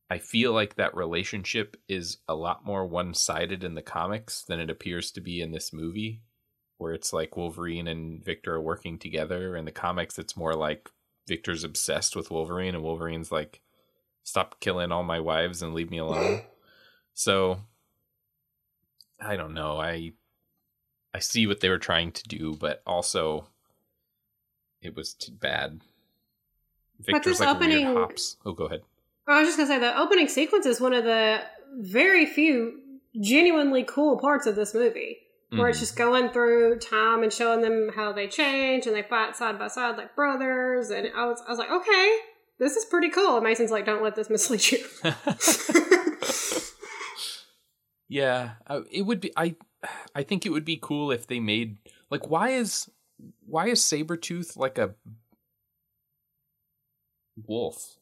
I 0.08 0.18
feel 0.18 0.52
like 0.52 0.76
that 0.76 0.94
relationship 0.94 1.76
is 1.88 2.18
a 2.28 2.34
lot 2.34 2.64
more 2.64 2.86
one-sided 2.86 3.64
in 3.64 3.74
the 3.74 3.82
comics 3.82 4.42
than 4.44 4.60
it 4.60 4.70
appears 4.70 5.10
to 5.12 5.20
be 5.20 5.40
in 5.40 5.50
this 5.50 5.72
movie, 5.72 6.22
where 6.78 6.92
it's 6.92 7.12
like 7.12 7.36
Wolverine 7.36 7.88
and 7.88 8.24
Victor 8.24 8.54
are 8.54 8.60
working 8.60 8.98
together. 8.98 9.56
In 9.56 9.64
the 9.64 9.72
comics, 9.72 10.18
it's 10.18 10.36
more 10.36 10.54
like 10.54 10.90
Victor's 11.26 11.64
obsessed 11.64 12.14
with 12.14 12.30
Wolverine, 12.30 12.74
and 12.74 12.84
Wolverine's 12.84 13.32
like, 13.32 13.60
"Stop 14.22 14.60
killing 14.60 14.92
all 14.92 15.02
my 15.02 15.18
wives 15.18 15.60
and 15.60 15.74
leave 15.74 15.90
me 15.90 15.98
alone." 15.98 16.42
so, 17.14 17.62
I 19.20 19.34
don't 19.34 19.54
know. 19.54 19.80
I 19.80 20.12
I 21.12 21.18
see 21.18 21.46
what 21.48 21.60
they 21.60 21.68
were 21.68 21.78
trying 21.78 22.12
to 22.12 22.28
do, 22.28 22.54
but 22.54 22.82
also 22.86 23.48
it 24.80 24.94
was 24.94 25.14
too 25.14 25.32
bad. 25.32 25.80
Victor's 27.00 27.38
this 27.38 27.40
like 27.40 27.56
opening- 27.56 27.86
hops. 27.86 28.36
Oh, 28.46 28.52
go 28.52 28.66
ahead. 28.66 28.82
I 29.28 29.40
was 29.40 29.48
just 29.48 29.58
gonna 29.58 29.68
say 29.68 29.78
the 29.78 29.98
opening 29.98 30.28
sequence 30.28 30.66
is 30.66 30.80
one 30.80 30.92
of 30.94 31.04
the 31.04 31.40
very 31.78 32.26
few 32.26 32.80
genuinely 33.20 33.82
cool 33.84 34.18
parts 34.18 34.46
of 34.46 34.54
this 34.56 34.74
movie. 34.74 35.18
Where 35.50 35.68
it's 35.68 35.78
Mhm. 35.78 35.82
just 35.82 35.96
going 35.96 36.30
through 36.30 36.80
time 36.80 37.22
and 37.22 37.32
showing 37.32 37.60
them 37.62 37.90
how 37.94 38.12
they 38.12 38.26
change 38.26 38.86
and 38.88 38.96
they 38.96 39.02
fight 39.04 39.36
side 39.36 39.60
by 39.60 39.68
side 39.68 39.96
like 39.96 40.16
brothers. 40.16 40.90
And 40.90 41.08
I 41.14 41.24
was, 41.26 41.40
I 41.46 41.50
was 41.50 41.58
like, 41.58 41.70
okay, 41.70 42.16
this 42.58 42.74
is 42.74 42.84
pretty 42.84 43.10
cool. 43.10 43.36
And 43.36 43.44
Mason's 43.44 43.70
like, 43.70 43.86
don't 43.86 44.02
let 44.02 44.16
this 44.16 44.28
mislead 44.30 44.68
you. 44.72 44.84
yeah, 48.08 48.54
uh, 48.66 48.80
it 48.90 49.02
would 49.02 49.20
be. 49.20 49.32
I 49.36 49.54
I 50.16 50.24
think 50.24 50.44
it 50.46 50.50
would 50.50 50.64
be 50.64 50.78
cool 50.82 51.12
if 51.12 51.26
they 51.28 51.38
made 51.40 51.78
like 52.10 52.28
why 52.28 52.50
is 52.50 52.90
why 53.46 53.68
is 53.68 53.80
Sabretooth 53.80 54.56
like 54.56 54.78
a 54.78 54.94
wolf? 57.46 57.98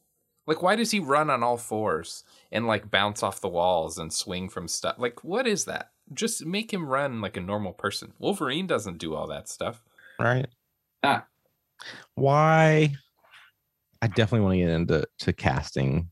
Like 0.47 0.61
why 0.61 0.75
does 0.75 0.91
he 0.91 0.99
run 0.99 1.29
on 1.29 1.43
all 1.43 1.57
fours 1.57 2.23
and 2.51 2.67
like 2.67 2.91
bounce 2.91 3.23
off 3.23 3.41
the 3.41 3.47
walls 3.47 3.97
and 3.97 4.13
swing 4.13 4.49
from 4.49 4.67
stuff? 4.67 4.95
Like 4.97 5.23
what 5.23 5.47
is 5.47 5.65
that? 5.65 5.91
Just 6.13 6.45
make 6.45 6.71
him 6.71 6.87
run 6.87 7.21
like 7.21 7.37
a 7.37 7.41
normal 7.41 7.73
person. 7.73 8.13
Wolverine 8.19 8.67
doesn't 8.67 8.99
do 8.99 9.15
all 9.15 9.27
that 9.27 9.49
stuff. 9.49 9.81
Right. 10.19 10.47
Ah. 11.03 11.25
Why? 12.13 12.93
I 14.01 14.07
definitely 14.07 14.41
want 14.41 14.53
to 14.53 14.59
get 14.59 14.69
into 14.69 15.07
to 15.19 15.33
casting 15.33 16.09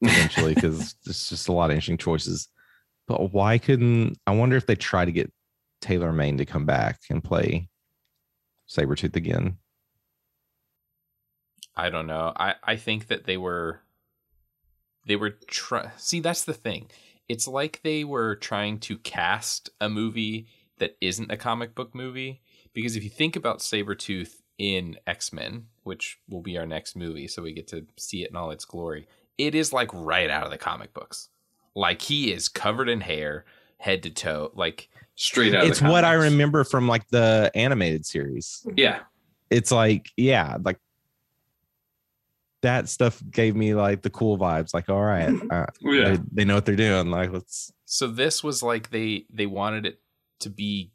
eventually 0.00 0.54
because 0.54 0.94
there's 1.04 1.28
just 1.28 1.48
a 1.48 1.52
lot 1.52 1.70
of 1.70 1.74
interesting 1.74 1.98
choices. 1.98 2.48
But 3.06 3.32
why 3.32 3.58
couldn't 3.58 4.18
I 4.26 4.32
wonder 4.32 4.56
if 4.56 4.66
they 4.66 4.76
try 4.76 5.04
to 5.04 5.12
get 5.12 5.32
Tyler 5.80 6.12
Mane 6.12 6.38
to 6.38 6.46
come 6.46 6.64
back 6.64 7.00
and 7.10 7.22
play 7.22 7.68
Sabretooth 8.68 9.16
again? 9.16 9.58
I 11.76 11.90
don't 11.90 12.06
know. 12.06 12.32
I 12.36 12.54
I 12.62 12.76
think 12.76 13.08
that 13.08 13.24
they 13.24 13.36
were 13.36 13.80
they 15.06 15.16
were 15.16 15.30
try 15.30 15.90
See, 15.96 16.20
that's 16.20 16.44
the 16.44 16.54
thing. 16.54 16.90
It's 17.28 17.46
like 17.46 17.80
they 17.82 18.04
were 18.04 18.36
trying 18.36 18.78
to 18.80 18.98
cast 18.98 19.70
a 19.80 19.88
movie 19.88 20.48
that 20.78 20.96
isn't 21.00 21.30
a 21.30 21.36
comic 21.36 21.74
book 21.74 21.94
movie 21.94 22.40
because 22.72 22.96
if 22.96 23.04
you 23.04 23.10
think 23.10 23.36
about 23.36 23.60
Sabretooth 23.60 24.36
in 24.58 24.96
X-Men, 25.06 25.66
which 25.84 26.18
will 26.28 26.42
be 26.42 26.58
our 26.58 26.66
next 26.66 26.96
movie, 26.96 27.28
so 27.28 27.42
we 27.42 27.52
get 27.52 27.68
to 27.68 27.86
see 27.96 28.22
it 28.22 28.30
in 28.30 28.36
all 28.36 28.50
its 28.50 28.64
glory. 28.64 29.06
It 29.38 29.54
is 29.54 29.72
like 29.72 29.90
right 29.92 30.28
out 30.28 30.44
of 30.44 30.50
the 30.50 30.58
comic 30.58 30.92
books. 30.92 31.28
Like 31.74 32.02
he 32.02 32.32
is 32.32 32.48
covered 32.48 32.88
in 32.88 33.00
hair, 33.00 33.44
head 33.78 34.02
to 34.02 34.10
toe. 34.10 34.50
Like 34.54 34.88
Straight 35.14 35.54
out. 35.54 35.62
of 35.62 35.66
the 35.66 35.70
It's 35.70 35.82
what 35.82 36.04
I 36.04 36.14
remember 36.14 36.64
from 36.64 36.88
like 36.88 37.06
the 37.08 37.50
animated 37.54 38.06
series. 38.06 38.66
Yeah. 38.74 39.00
It's 39.50 39.70
like, 39.70 40.10
yeah, 40.16 40.56
like 40.62 40.78
that 42.62 42.88
stuff 42.88 43.22
gave 43.30 43.56
me 43.56 43.74
like 43.74 44.02
the 44.02 44.10
cool 44.10 44.38
vibes. 44.38 44.74
Like, 44.74 44.88
all 44.88 45.02
right, 45.02 45.34
uh, 45.50 45.66
Yeah. 45.80 46.10
they, 46.10 46.18
they 46.32 46.44
know 46.44 46.54
what 46.56 46.66
they're 46.66 46.76
doing. 46.76 47.10
Like, 47.10 47.32
let's 47.32 47.72
so 47.86 48.06
this 48.06 48.44
was 48.44 48.62
like 48.62 48.90
they 48.90 49.26
they 49.32 49.46
wanted 49.46 49.86
it 49.86 50.00
to 50.40 50.50
be 50.50 50.92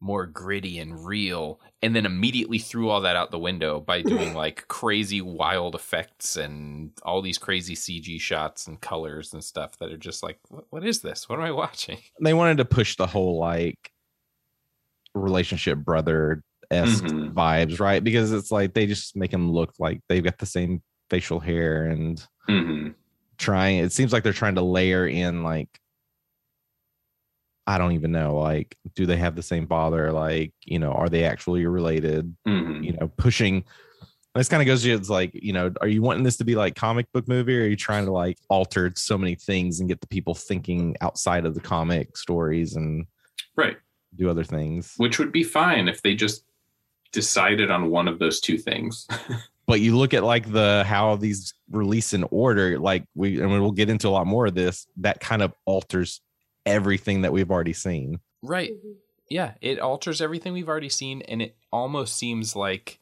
more 0.00 0.26
gritty 0.26 0.80
and 0.80 1.06
real 1.06 1.60
and 1.80 1.94
then 1.94 2.04
immediately 2.04 2.58
threw 2.58 2.88
all 2.88 3.02
that 3.02 3.14
out 3.14 3.30
the 3.30 3.38
window 3.38 3.78
by 3.80 4.02
doing 4.02 4.34
like 4.34 4.66
crazy 4.66 5.20
wild 5.20 5.76
effects 5.76 6.34
and 6.36 6.90
all 7.04 7.22
these 7.22 7.38
crazy 7.38 7.76
cg 7.76 8.20
shots 8.20 8.66
and 8.66 8.80
colors 8.80 9.32
and 9.32 9.44
stuff 9.44 9.78
that 9.78 9.92
are 9.92 9.96
just 9.96 10.20
like 10.24 10.40
what, 10.48 10.64
what 10.70 10.84
is 10.84 11.02
this 11.02 11.28
what 11.28 11.38
am 11.38 11.44
i 11.44 11.52
watching 11.62 11.98
they 12.20 12.34
wanted 12.34 12.56
to 12.56 12.64
push 12.64 12.96
the 12.96 13.06
whole 13.06 13.38
like 13.38 13.92
relationship 15.14 15.78
brother 15.78 16.42
esque 16.72 17.04
Mhm. 17.04 17.34
vibes, 17.34 17.80
right? 17.80 18.02
Because 18.02 18.32
it's 18.32 18.50
like 18.50 18.74
they 18.74 18.86
just 18.86 19.16
make 19.16 19.30
them 19.30 19.50
look 19.52 19.74
like 19.78 20.00
they've 20.08 20.24
got 20.24 20.38
the 20.38 20.46
same 20.46 20.82
facial 21.10 21.40
hair 21.40 21.86
and 21.86 22.24
hmm 22.46 22.88
trying. 23.38 23.78
It 23.78 23.92
seems 23.92 24.12
like 24.12 24.22
they're 24.22 24.32
trying 24.32 24.54
to 24.54 24.62
layer 24.62 25.06
in 25.06 25.42
like 25.42 25.68
I 27.66 27.78
don't 27.78 27.92
even 27.92 28.10
know. 28.10 28.36
Like, 28.38 28.76
do 28.96 29.06
they 29.06 29.16
have 29.16 29.36
the 29.36 29.42
same 29.42 29.68
father? 29.68 30.10
Like, 30.10 30.52
you 30.64 30.80
know, 30.80 30.90
are 30.92 31.08
they 31.08 31.24
actually 31.24 31.64
related? 31.66 32.34
hmm 32.44 32.82
You 32.82 32.92
know, 32.94 33.08
pushing. 33.16 33.64
This 34.34 34.48
kind 34.48 34.62
of 34.62 34.66
goes 34.66 34.82
to 34.82 34.90
it's 34.92 35.10
like, 35.10 35.30
you 35.34 35.52
know, 35.52 35.72
are 35.80 35.86
you 35.88 36.02
wanting 36.02 36.24
this 36.24 36.38
to 36.38 36.44
be 36.44 36.54
like 36.54 36.74
comic 36.74 37.06
book 37.12 37.28
movie, 37.28 37.56
or 37.58 37.62
are 37.62 37.66
you 37.66 37.76
trying 37.76 38.06
to 38.06 38.12
like 38.12 38.38
alter 38.48 38.92
so 38.96 39.16
many 39.18 39.34
things 39.34 39.78
and 39.78 39.88
get 39.88 40.00
the 40.00 40.06
people 40.06 40.34
thinking 40.34 40.96
outside 41.00 41.44
of 41.44 41.54
the 41.54 41.60
comic 41.60 42.16
stories 42.16 42.74
and 42.74 43.06
Right. 43.56 43.76
do 44.16 44.28
other 44.30 44.44
things? 44.44 44.94
Which 44.96 45.18
would 45.18 45.32
be 45.32 45.44
fine 45.44 45.86
if 45.86 46.00
they 46.02 46.14
just 46.14 46.44
decided 47.12 47.70
on 47.70 47.90
one 47.90 48.08
of 48.08 48.18
those 48.18 48.40
two 48.40 48.58
things. 48.58 49.06
but 49.66 49.80
you 49.80 49.96
look 49.96 50.14
at 50.14 50.24
like 50.24 50.50
the 50.50 50.84
how 50.86 51.16
these 51.16 51.54
release 51.70 52.12
in 52.12 52.24
order 52.30 52.78
like 52.78 53.04
we 53.14 53.40
and 53.40 53.50
we'll 53.50 53.70
get 53.70 53.90
into 53.90 54.08
a 54.08 54.10
lot 54.10 54.26
more 54.26 54.46
of 54.46 54.54
this 54.54 54.86
that 54.98 55.20
kind 55.20 55.42
of 55.42 55.52
alters 55.64 56.20
everything 56.66 57.22
that 57.22 57.32
we've 57.32 57.50
already 57.50 57.72
seen. 57.72 58.20
Right. 58.42 58.72
Mm-hmm. 58.72 58.92
Yeah 59.30 59.52
it 59.60 59.78
alters 59.78 60.20
everything 60.20 60.52
we've 60.52 60.68
already 60.68 60.90
seen 60.90 61.22
and 61.22 61.40
it 61.42 61.56
almost 61.72 62.16
seems 62.16 62.54
like 62.54 63.00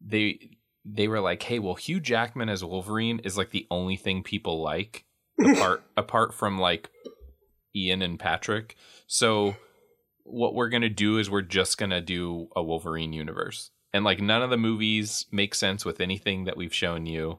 they 0.00 0.58
they 0.84 1.08
were 1.08 1.20
like 1.20 1.42
hey 1.42 1.60
well 1.60 1.76
hugh 1.76 2.00
jackman 2.00 2.48
as 2.48 2.64
wolverine 2.64 3.20
is 3.20 3.38
like 3.38 3.50
the 3.50 3.66
only 3.70 3.96
thing 3.96 4.22
people 4.22 4.60
like 4.60 5.04
apart 5.40 5.82
apart 5.96 6.34
from 6.34 6.58
like 6.58 6.90
ian 7.74 8.02
and 8.02 8.18
patrick. 8.18 8.76
So 9.06 9.56
what 10.24 10.54
we're 10.54 10.68
gonna 10.68 10.88
do 10.88 11.18
is 11.18 11.30
we're 11.30 11.42
just 11.42 11.78
gonna 11.78 12.00
do 12.00 12.48
a 12.56 12.62
wolverine 12.62 13.12
universe 13.12 13.70
and 13.92 14.04
like 14.04 14.20
none 14.20 14.42
of 14.42 14.50
the 14.50 14.56
movies 14.56 15.26
make 15.30 15.54
sense 15.54 15.84
with 15.84 16.00
anything 16.00 16.44
that 16.44 16.56
we've 16.56 16.74
shown 16.74 17.06
you 17.06 17.38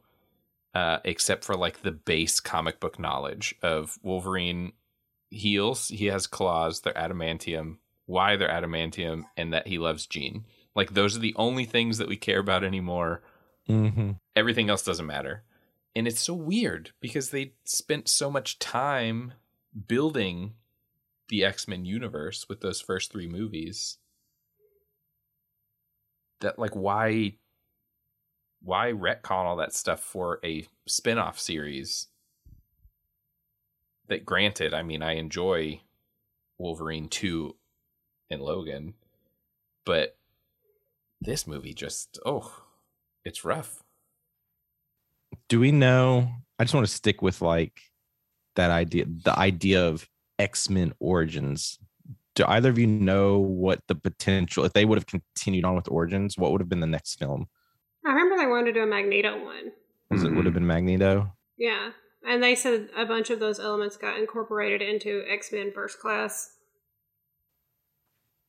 uh, 0.75 0.97
except 1.05 1.43
for 1.43 1.55
like 1.55 1.83
the 1.83 1.91
base 1.91 2.39
comic 2.39 2.79
book 2.79 2.99
knowledge 2.99 3.55
of 3.61 3.97
wolverine 4.03 4.73
heals 5.29 5.87
he 5.87 6.07
has 6.07 6.27
claws 6.27 6.81
they're 6.81 6.93
adamantium 6.93 7.77
why 8.05 8.35
they're 8.35 8.49
adamantium 8.49 9.23
and 9.37 9.53
that 9.53 9.67
he 9.67 9.77
loves 9.77 10.05
jean 10.07 10.45
Like 10.75 10.93
those 10.93 11.15
are 11.15 11.21
the 11.21 11.35
only 11.37 11.65
things 11.65 11.97
that 11.97 12.07
we 12.07 12.17
care 12.17 12.39
about 12.39 12.63
anymore. 12.63 13.21
Mm-hmm. 13.69 14.11
Everything 14.35 14.69
else 14.69 14.83
doesn't 14.83 15.05
matter. 15.05 15.43
And 15.95 16.07
it's 16.07 16.19
so 16.19 16.33
weird 16.33 16.91
because 16.99 17.29
they 17.29 17.53
spent 17.63 18.07
so 18.07 18.29
much 18.29 18.59
time 18.59 19.33
building 19.87 20.53
the 21.33 21.43
X-Men 21.43 21.83
universe 21.83 22.47
with 22.47 22.61
those 22.61 22.79
first 22.79 23.11
3 23.11 23.27
movies. 23.27 23.97
That 26.41 26.59
like 26.59 26.75
why 26.75 27.37
why 28.61 28.91
retcon 28.91 29.45
all 29.45 29.55
that 29.55 29.73
stuff 29.73 29.99
for 29.99 30.39
a 30.45 30.67
spin-off 30.87 31.39
series? 31.39 32.05
That 34.09 34.27
granted, 34.27 34.75
I 34.75 34.83
mean, 34.83 35.01
I 35.01 35.13
enjoy 35.13 35.81
Wolverine 36.59 37.09
2 37.09 37.55
and 38.29 38.39
Logan, 38.39 38.93
but 39.85 40.15
this 41.19 41.47
movie 41.47 41.73
just 41.73 42.19
oh, 42.27 42.61
it's 43.25 43.43
rough. 43.43 43.81
Do 45.49 45.59
we 45.59 45.71
know? 45.71 46.29
I 46.59 46.63
just 46.63 46.75
want 46.75 46.85
to 46.85 46.93
stick 46.93 47.23
with 47.23 47.41
like 47.41 47.81
that 48.53 48.69
idea, 48.69 49.05
the 49.07 49.35
idea 49.35 49.83
of 49.83 50.07
X 50.39 50.69
Men 50.69 50.93
Origins. 50.99 51.79
Do 52.35 52.45
either 52.47 52.69
of 52.69 52.79
you 52.79 52.87
know 52.87 53.37
what 53.37 53.81
the 53.87 53.95
potential, 53.95 54.65
if 54.65 54.73
they 54.73 54.85
would 54.85 54.97
have 54.97 55.05
continued 55.05 55.65
on 55.65 55.75
with 55.75 55.87
Origins, 55.87 56.37
what 56.37 56.51
would 56.51 56.61
have 56.61 56.69
been 56.69 56.79
the 56.79 56.87
next 56.87 57.19
film? 57.19 57.47
I 58.05 58.09
remember 58.09 58.37
they 58.37 58.47
wanted 58.47 58.65
to 58.65 58.73
do 58.73 58.83
a 58.83 58.87
Magneto 58.87 59.43
one. 59.43 59.71
Was 60.09 60.23
it 60.23 60.29
would 60.29 60.45
have 60.45 60.53
mm-hmm. 60.53 60.53
been 60.53 60.67
Magneto? 60.67 61.31
Yeah. 61.57 61.91
And 62.27 62.41
they 62.41 62.55
said 62.55 62.89
a 62.95 63.05
bunch 63.05 63.29
of 63.29 63.39
those 63.39 63.59
elements 63.59 63.97
got 63.97 64.17
incorporated 64.17 64.81
into 64.81 65.23
X 65.29 65.51
Men 65.51 65.71
First 65.73 65.99
Class. 65.99 66.55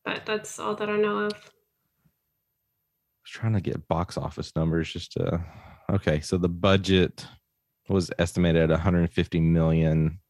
But 0.04 0.26
that's 0.26 0.58
all 0.58 0.74
that 0.76 0.88
I 0.88 0.96
know 0.96 1.18
of. 1.18 1.32
I 1.32 1.36
was 3.22 3.30
trying 3.30 3.54
to 3.54 3.60
get 3.60 3.88
box 3.88 4.16
office 4.16 4.54
numbers 4.54 4.92
just 4.92 5.12
to 5.12 5.44
okay 5.90 6.20
so 6.20 6.38
the 6.38 6.48
budget 6.48 7.26
was 7.88 8.10
estimated 8.18 8.62
at 8.62 8.70
150 8.70 9.40
million 9.40 10.18
Gah! 10.18 10.23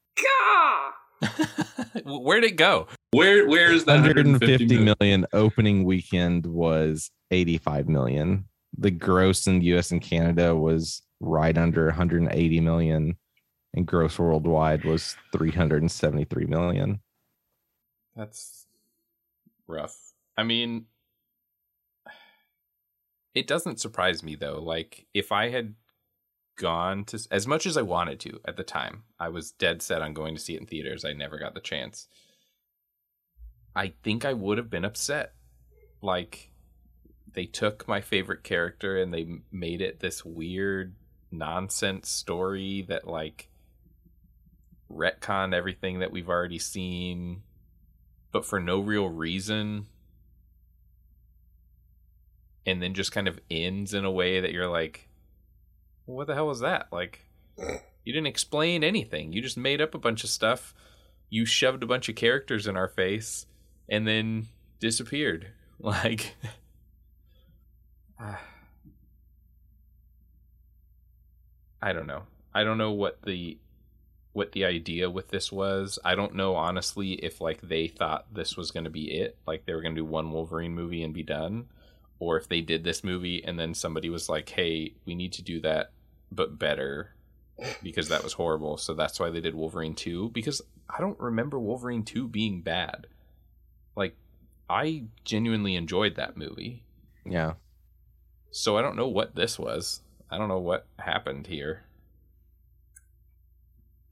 Where'd 2.04 2.44
it 2.44 2.56
go? 2.56 2.88
Where 3.12 3.46
where 3.48 3.72
is 3.72 3.84
that 3.84 4.00
150 4.02 4.66
million? 4.66 4.94
million 5.00 5.26
opening 5.32 5.84
weekend 5.84 6.46
was 6.46 7.10
85 7.30 7.88
million 7.88 8.46
the 8.76 8.90
gross 8.90 9.46
in 9.46 9.60
the 9.60 9.66
us 9.66 9.92
and 9.92 10.02
canada 10.02 10.54
was 10.56 11.02
right 11.20 11.56
under 11.56 11.86
180 11.86 12.60
million 12.60 13.16
and 13.72 13.86
gross 13.86 14.18
worldwide 14.18 14.84
was 14.84 15.16
373 15.32 16.46
million 16.46 17.00
That's 18.16 18.66
rough. 19.66 19.96
I 20.36 20.44
mean, 20.44 20.86
it 23.34 23.46
doesn't 23.46 23.80
surprise 23.80 24.22
me 24.22 24.36
though. 24.36 24.60
Like, 24.62 25.06
if 25.14 25.32
I 25.32 25.50
had 25.50 25.74
gone 26.56 27.04
to, 27.06 27.26
as 27.30 27.46
much 27.46 27.66
as 27.66 27.76
I 27.76 27.82
wanted 27.82 28.20
to 28.20 28.40
at 28.44 28.56
the 28.56 28.64
time, 28.64 29.04
I 29.18 29.28
was 29.28 29.52
dead 29.52 29.82
set 29.82 30.02
on 30.02 30.14
going 30.14 30.34
to 30.34 30.40
see 30.40 30.54
it 30.54 30.60
in 30.60 30.66
theaters. 30.66 31.04
I 31.04 31.12
never 31.12 31.38
got 31.38 31.54
the 31.54 31.60
chance. 31.60 32.08
I 33.74 33.94
think 34.02 34.24
I 34.24 34.32
would 34.32 34.58
have 34.58 34.70
been 34.70 34.84
upset. 34.84 35.34
Like, 36.00 36.50
they 37.32 37.46
took 37.46 37.88
my 37.88 38.00
favorite 38.00 38.44
character 38.44 38.96
and 38.96 39.12
they 39.12 39.26
made 39.50 39.80
it 39.80 40.00
this 40.00 40.24
weird 40.24 40.94
nonsense 41.30 42.08
story 42.08 42.84
that, 42.88 43.06
like, 43.06 43.48
retcon 44.90 45.54
everything 45.54 46.00
that 46.00 46.12
we've 46.12 46.28
already 46.28 46.58
seen 46.58 47.42
but 48.32 48.44
for 48.44 48.60
no 48.60 48.80
real 48.80 49.08
reason 49.08 49.86
and 52.66 52.82
then 52.82 52.94
just 52.94 53.12
kind 53.12 53.28
of 53.28 53.38
ends 53.50 53.94
in 53.94 54.04
a 54.04 54.10
way 54.10 54.40
that 54.40 54.52
you're 54.52 54.68
like 54.68 55.08
what 56.06 56.26
the 56.26 56.34
hell 56.34 56.46
was 56.46 56.60
that? 56.60 56.88
Like 56.92 57.26
you 57.58 58.12
didn't 58.12 58.26
explain 58.26 58.84
anything. 58.84 59.32
You 59.32 59.40
just 59.40 59.56
made 59.56 59.80
up 59.80 59.94
a 59.94 59.98
bunch 59.98 60.24
of 60.24 60.30
stuff. 60.30 60.74
You 61.30 61.46
shoved 61.46 61.82
a 61.82 61.86
bunch 61.86 62.08
of 62.08 62.14
characters 62.14 62.66
in 62.66 62.76
our 62.76 62.88
face 62.88 63.46
and 63.88 64.06
then 64.06 64.48
disappeared. 64.80 65.48
Like 65.80 66.36
i 71.82 71.92
don't 71.92 72.06
know. 72.06 72.22
I 72.54 72.62
don't 72.62 72.78
know 72.78 72.92
what 72.92 73.20
the 73.22 73.58
what 74.32 74.52
the 74.52 74.64
idea 74.64 75.10
with 75.10 75.28
this 75.28 75.50
was. 75.50 75.98
I 76.04 76.14
don't 76.14 76.36
know 76.36 76.54
honestly 76.54 77.14
if 77.14 77.40
like 77.40 77.60
they 77.60 77.88
thought 77.88 78.32
this 78.32 78.56
was 78.56 78.70
going 78.70 78.84
to 78.84 78.90
be 78.90 79.10
it, 79.20 79.36
like 79.46 79.66
they 79.66 79.74
were 79.74 79.82
going 79.82 79.96
to 79.96 80.00
do 80.00 80.04
one 80.04 80.30
Wolverine 80.30 80.74
movie 80.74 81.02
and 81.02 81.12
be 81.12 81.24
done, 81.24 81.66
or 82.20 82.38
if 82.38 82.48
they 82.48 82.60
did 82.60 82.84
this 82.84 83.02
movie 83.04 83.44
and 83.44 83.58
then 83.58 83.74
somebody 83.74 84.08
was 84.08 84.28
like, 84.28 84.48
"Hey, 84.48 84.94
we 85.04 85.14
need 85.14 85.32
to 85.34 85.42
do 85.42 85.60
that 85.62 85.90
but 86.34 86.58
better." 86.58 87.10
Because 87.82 88.08
that 88.08 88.24
was 88.24 88.32
horrible, 88.32 88.76
so 88.76 88.94
that's 88.94 89.20
why 89.20 89.30
they 89.30 89.40
did 89.40 89.54
Wolverine 89.54 89.94
2 89.94 90.30
because 90.30 90.60
I 90.90 91.00
don't 91.00 91.18
remember 91.20 91.58
Wolverine 91.60 92.02
2 92.02 92.26
being 92.26 92.62
bad. 92.62 93.06
Like 93.96 94.16
I 94.68 95.04
genuinely 95.24 95.76
enjoyed 95.76 96.16
that 96.16 96.36
movie. 96.36 96.82
yeah 97.24 97.54
So 98.50 98.76
I 98.76 98.82
don't 98.82 98.96
know 98.96 99.06
what 99.06 99.36
this 99.36 99.56
was. 99.58 100.00
I 100.30 100.36
don't 100.38 100.48
know 100.48 100.58
what 100.58 100.86
happened 100.98 101.46
here. 101.46 101.84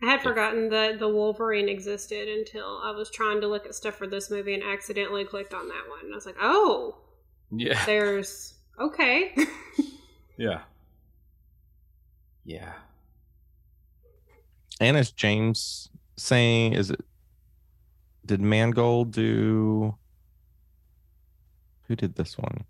I 0.03 0.07
had 0.07 0.23
forgotten 0.23 0.69
that 0.71 0.99
the 0.99 1.09
Wolverine 1.09 1.69
existed 1.69 2.29
until 2.29 2.81
I 2.83 2.91
was 2.91 3.09
trying 3.11 3.41
to 3.41 3.47
look 3.47 3.67
at 3.67 3.75
stuff 3.75 3.95
for 3.95 4.09
this 4.09 4.31
movie 4.31 4.55
and 4.55 4.63
accidentally 4.63 5.25
clicked 5.25 5.55
on 5.55 5.69
that 5.69 5.89
one. 5.89 6.01
And 6.05 6.13
I 6.13 6.17
was 6.17 6.27
like, 6.27 6.39
oh, 6.41 6.97
Yeah. 7.53 7.85
there's. 7.87 8.55
Okay. 8.81 9.35
Yeah. 10.37 10.63
Yeah. 12.45 12.73
and 14.81 14.97
is 14.97 15.13
james 15.13 15.89
saying 16.17 16.73
is 16.73 16.91
it 16.91 17.01
did 18.27 18.41
mangold 18.41 19.13
do 19.13 19.97
who 21.87 21.97
did 21.97 22.15
this 22.15 22.39
one 22.39 22.65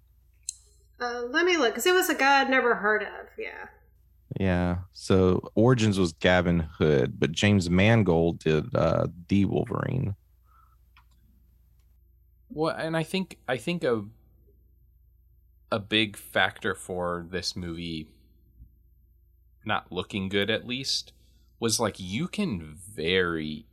uh, 1.02 1.22
let 1.30 1.44
me 1.44 1.56
look, 1.56 1.70
because 1.70 1.86
it 1.86 1.94
was 1.94 2.08
a 2.08 2.14
guy 2.14 2.40
I'd 2.40 2.48
never 2.48 2.76
heard 2.76 3.02
of. 3.02 3.26
Yeah. 3.36 3.66
Yeah. 4.38 4.78
So 4.92 5.42
Origins 5.56 5.98
was 5.98 6.12
Gavin 6.12 6.60
Hood, 6.60 7.18
but 7.18 7.32
James 7.32 7.68
Mangold 7.68 8.38
did 8.38 8.74
uh 8.74 9.08
the 9.28 9.44
Wolverine. 9.44 10.14
Well, 12.50 12.74
and 12.76 12.96
I 12.96 13.02
think 13.02 13.38
I 13.48 13.56
think 13.56 13.82
a 13.82 14.04
a 15.72 15.80
big 15.80 16.16
factor 16.16 16.74
for 16.74 17.26
this 17.28 17.56
movie 17.56 18.08
not 19.64 19.92
looking 19.92 20.28
good 20.28 20.50
at 20.50 20.66
least 20.66 21.12
was 21.60 21.78
like 21.78 21.96
you 21.98 22.28
can 22.28 22.74
very 22.74 23.66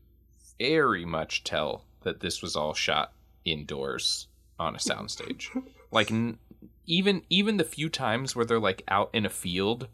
very 0.59 1.05
much 1.05 1.43
tell 1.43 1.85
that 2.01 2.19
this 2.19 2.41
was 2.41 2.55
all 2.55 2.73
shot 2.73 3.13
indoors 3.45 4.27
on 4.59 4.75
a 4.75 4.79
soundstage. 4.79 5.49
like 5.91 6.11
n- 6.11 6.37
even 6.85 7.23
even 7.29 7.57
the 7.57 7.63
few 7.63 7.89
times 7.89 8.35
where 8.35 8.45
they're 8.45 8.59
like 8.59 8.83
out 8.87 9.09
in 9.13 9.25
a 9.25 9.29
field 9.29 9.87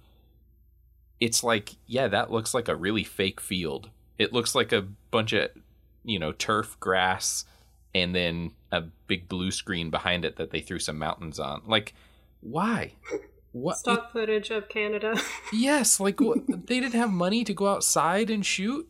it's 1.19 1.43
like 1.43 1.75
yeah, 1.87 2.07
that 2.07 2.31
looks 2.31 2.53
like 2.53 2.67
a 2.67 2.75
really 2.75 3.03
fake 3.03 3.39
field. 3.39 3.89
It 4.17 4.33
looks 4.33 4.55
like 4.55 4.71
a 4.71 4.87
bunch 5.11 5.33
of 5.33 5.49
you 6.03 6.19
know 6.19 6.31
turf 6.31 6.77
grass 6.79 7.45
and 7.93 8.13
then 8.13 8.51
a 8.71 8.81
big 9.07 9.29
blue 9.29 9.51
screen 9.51 9.89
behind 9.89 10.25
it 10.25 10.35
that 10.35 10.51
they 10.51 10.61
threw 10.61 10.79
some 10.79 10.97
mountains 10.97 11.39
on. 11.39 11.61
Like, 11.65 11.93
why? 12.41 12.93
What? 13.55 13.77
Stock 13.77 14.11
footage 14.11 14.49
of 14.49 14.67
Canada. 14.67 15.15
yes, 15.53 15.97
like 16.01 16.19
what, 16.19 16.45
they 16.67 16.81
didn't 16.81 16.95
have 16.95 17.09
money 17.09 17.45
to 17.45 17.53
go 17.53 17.67
outside 17.67 18.29
and 18.29 18.45
shoot. 18.45 18.85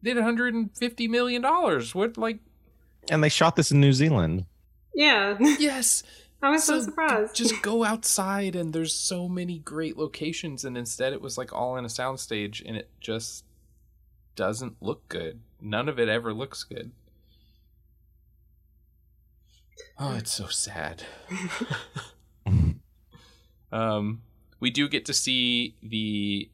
They 0.00 0.08
had 0.10 0.16
150 0.16 1.08
million 1.08 1.42
dollars. 1.42 1.94
What? 1.94 2.16
Like, 2.16 2.38
And 3.10 3.22
they 3.22 3.28
shot 3.28 3.56
this 3.56 3.70
in 3.70 3.78
New 3.78 3.92
Zealand. 3.92 4.46
yeah. 4.94 5.36
yes. 5.58 6.02
I 6.42 6.48
was 6.48 6.64
so, 6.64 6.78
So, 6.78 6.84
surprised. 6.86 7.34
Just 7.34 7.60
go 7.62 7.84
outside, 7.84 8.56
and 8.56 8.72
there's 8.72 8.94
so 8.94 9.28
many 9.28 9.58
great 9.58 9.98
locations, 9.98 10.64
and 10.64 10.78
instead 10.78 11.12
it 11.12 11.20
was 11.20 11.36
like 11.36 11.52
all 11.52 11.76
in 11.76 11.84
a 11.84 11.88
soundstage, 11.88 12.62
and 12.66 12.74
it 12.74 12.88
just 13.00 13.44
doesn't 14.34 14.76
look 14.80 15.06
good. 15.08 15.40
None 15.60 15.90
of 15.90 15.98
it 15.98 16.08
ever 16.08 16.32
looks 16.32 16.64
good. 16.64 16.92
Oh, 19.98 20.14
it's 20.14 20.32
so 20.32 20.46
sad. 20.46 21.02
Um, 23.72 24.22
we 24.60 24.70
do 24.70 24.88
get 24.88 25.04
to 25.06 25.14
see 25.14 25.74
the 25.82 26.50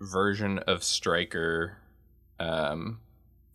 version 0.00 0.58
of 0.60 0.84
Stryker 0.84 1.78
um, 2.38 3.00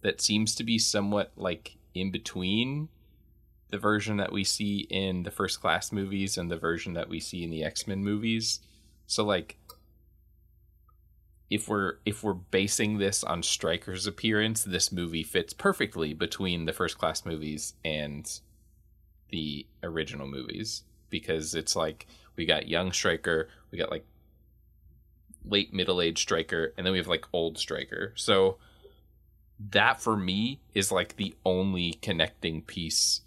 that 0.02 0.22
seems 0.22 0.56
to 0.56 0.64
be 0.64 0.78
somewhat 0.78 1.32
like 1.36 1.78
in 1.94 2.12
between 2.12 2.90
the 3.70 3.78
version 3.78 4.18
that 4.18 4.32
we 4.32 4.44
see 4.44 4.88
in 4.90 5.24
the 5.24 5.32
first 5.32 5.62
class 5.62 5.92
movies 5.92 6.38
and 6.38 6.50
the 6.50 6.58
version 6.58 6.94
that 6.94 7.10
we 7.10 7.20
see 7.20 7.44
in 7.44 7.52
the 7.52 7.64
X-Men 7.64 8.04
movies. 8.04 8.60
So 9.06 9.24
like 9.24 9.58
if 11.50 11.68
we're 11.68 11.96
if 12.06 12.24
we're 12.24 12.34
basing 12.34 12.98
this 12.98 13.24
on 13.24 13.44
Stryker's 13.44 14.08
appearance, 14.08 14.64
this 14.64 14.92
movie 14.92 15.24
fits 15.24 15.54
perfectly 15.54 16.14
between 16.14 16.66
the 16.66 16.74
first 16.74 16.98
class 16.98 17.26
movies 17.26 17.74
and 17.84 18.40
the 19.30 19.66
original 19.84 20.28
movies. 20.28 20.84
Because 21.10 21.56
it's 21.56 21.76
like 21.76 22.08
we 22.36 22.46
got 22.46 22.68
young 22.68 22.92
Stryker, 22.92 23.50
we 23.72 23.78
got 23.78 23.92
like 23.92 24.06
late 25.46 25.74
middle 25.74 26.02
age 26.02 26.20
Stryker, 26.20 26.74
and 26.78 26.86
then 26.86 26.92
we 26.92 27.00
have 27.00 27.08
like 27.08 27.26
old 27.34 27.58
Stryker. 27.58 28.14
So 28.16 28.58
that 29.72 30.02
for 30.02 30.16
me 30.16 30.62
is 30.74 30.92
like 30.92 31.18
the 31.18 31.36
only 31.46 31.94
connecting 32.02 32.62
piece 32.62 33.22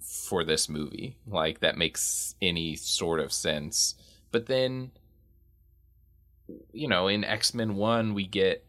for 0.00 0.44
this 0.44 0.68
movie. 0.68 1.16
Like 1.26 1.60
that 1.60 1.78
makes 1.78 2.34
any 2.42 2.76
sort 2.76 3.20
of 3.20 3.32
sense. 3.32 3.94
But 4.30 4.46
then 4.46 4.90
you 6.72 6.88
know, 6.88 7.08
in 7.08 7.24
X-Men 7.24 7.74
1 7.76 8.14
we 8.14 8.26
get 8.26 8.64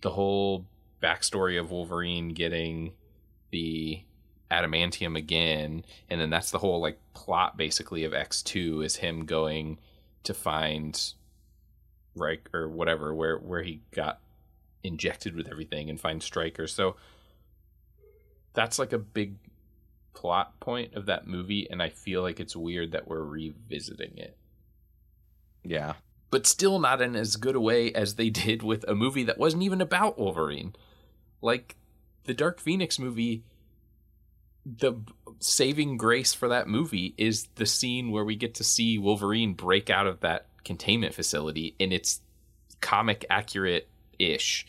the 0.00 0.10
whole 0.10 0.66
backstory 1.02 1.60
of 1.60 1.70
Wolverine 1.70 2.30
getting 2.30 2.92
the 3.50 4.02
adamantium 4.50 5.16
again 5.16 5.84
and 6.08 6.20
then 6.20 6.30
that's 6.30 6.50
the 6.50 6.58
whole 6.58 6.80
like 6.80 6.98
plot 7.14 7.56
basically 7.56 8.04
of 8.04 8.12
X2 8.12 8.84
is 8.84 8.96
him 8.96 9.24
going 9.24 9.78
to 10.22 10.34
find 10.34 11.14
Reich 12.14 12.48
or 12.52 12.68
whatever 12.68 13.14
where 13.14 13.38
where 13.38 13.62
he 13.62 13.80
got 13.90 14.20
injected 14.82 15.34
with 15.34 15.48
everything 15.48 15.88
and 15.88 15.98
find 15.98 16.22
Stryker. 16.22 16.66
So 16.66 16.96
that's 18.52 18.78
like 18.78 18.92
a 18.92 18.98
big 18.98 19.36
plot 20.12 20.60
point 20.60 20.94
of 20.94 21.06
that 21.06 21.26
movie 21.26 21.68
and 21.70 21.82
I 21.82 21.88
feel 21.88 22.22
like 22.22 22.38
it's 22.38 22.54
weird 22.54 22.92
that 22.92 23.08
we're 23.08 23.24
revisiting 23.24 24.16
it. 24.16 24.36
Yeah. 25.64 25.94
But 26.30 26.46
still 26.46 26.78
not 26.78 27.00
in 27.00 27.16
as 27.16 27.36
good 27.36 27.56
a 27.56 27.60
way 27.60 27.92
as 27.92 28.14
they 28.14 28.30
did 28.30 28.62
with 28.62 28.84
a 28.88 28.94
movie 28.94 29.24
that 29.24 29.38
wasn't 29.38 29.62
even 29.62 29.80
about 29.80 30.18
Wolverine. 30.18 30.74
Like 31.40 31.76
the 32.24 32.34
Dark 32.34 32.60
Phoenix 32.60 32.98
movie 32.98 33.42
the 34.64 34.94
saving 35.40 35.96
grace 35.96 36.32
for 36.32 36.48
that 36.48 36.68
movie 36.68 37.14
is 37.18 37.48
the 37.56 37.66
scene 37.66 38.10
where 38.10 38.24
we 38.24 38.34
get 38.34 38.54
to 38.54 38.64
see 38.64 38.98
Wolverine 38.98 39.54
break 39.54 39.90
out 39.90 40.06
of 40.06 40.20
that 40.20 40.46
containment 40.64 41.14
facility 41.14 41.74
and 41.78 41.92
it's 41.92 42.22
comic 42.80 43.24
accurate 43.28 43.88
ish 44.18 44.66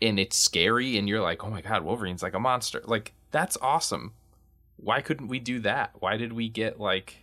and 0.00 0.18
it's 0.18 0.36
scary 0.36 0.96
and 0.96 1.08
you're 1.08 1.20
like 1.20 1.44
oh 1.44 1.50
my 1.50 1.60
god 1.60 1.84
wolverine's 1.84 2.22
like 2.22 2.34
a 2.34 2.40
monster. 2.40 2.82
Like 2.84 3.12
that's 3.30 3.58
awesome. 3.60 4.12
Why 4.76 5.00
couldn't 5.00 5.28
we 5.28 5.38
do 5.38 5.60
that? 5.60 5.90
Why 5.98 6.16
did 6.16 6.32
we 6.32 6.48
get 6.48 6.80
like 6.80 7.16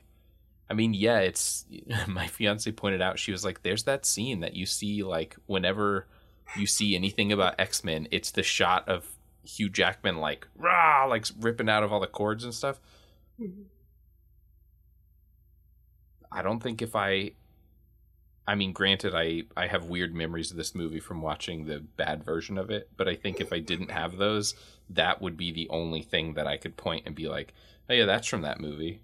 i 0.70 0.74
mean 0.74 0.94
yeah 0.94 1.20
it's 1.20 1.66
my 2.08 2.28
fiance 2.28 2.72
pointed 2.72 3.02
out 3.02 3.20
she 3.20 3.32
was 3.32 3.44
like 3.44 3.62
there's 3.62 3.84
that 3.84 4.06
scene 4.06 4.40
that 4.40 4.56
you 4.56 4.66
see 4.66 5.04
like 5.04 5.36
whenever 5.46 6.08
you 6.56 6.66
see 6.66 6.96
anything 6.96 7.32
about 7.32 7.56
x-men 7.60 8.08
it's 8.10 8.32
the 8.32 8.44
shot 8.44 8.88
of 8.88 9.06
hugh 9.44 9.70
jackman 9.70 10.18
like 10.18 10.48
rah 10.56 11.06
like 11.06 11.26
ripping 11.40 11.70
out 11.70 11.84
of 11.84 11.92
all 11.92 12.00
the 12.00 12.08
cords 12.08 12.44
and 12.44 12.54
stuff 12.54 12.80
i 16.32 16.42
don't 16.42 16.62
think 16.62 16.82
if 16.82 16.96
i 16.96 17.32
I 18.48 18.56
mean, 18.56 18.74
granted, 18.74 19.14
I 19.16 19.44
I 19.56 19.68
have 19.68 19.86
weird 19.86 20.16
memories 20.16 20.52
of 20.52 20.58
this 20.58 20.74
movie 20.74 21.00
from 21.00 21.22
watching 21.22 21.66
the 21.66 21.80
bad 21.80 22.24
version 22.24 22.58
of 22.58 22.70
it, 22.70 22.90
but 22.98 23.08
I 23.08 23.16
think 23.16 23.40
if 23.40 23.54
I 23.54 23.60
didn't 23.60 23.92
have 23.92 24.18
those, 24.18 24.56
that 24.90 25.22
would 25.22 25.38
be 25.38 25.52
the 25.52 25.70
only 25.70 26.02
thing 26.02 26.34
that 26.34 26.48
I 26.48 26.58
could 26.58 26.76
point 26.76 27.04
and 27.06 27.16
be 27.16 27.28
like, 27.28 27.54
"Oh 27.90 27.94
yeah, 27.94 28.06
that's 28.06 28.28
from 28.28 28.42
that 28.42 28.60
movie." 28.60 29.02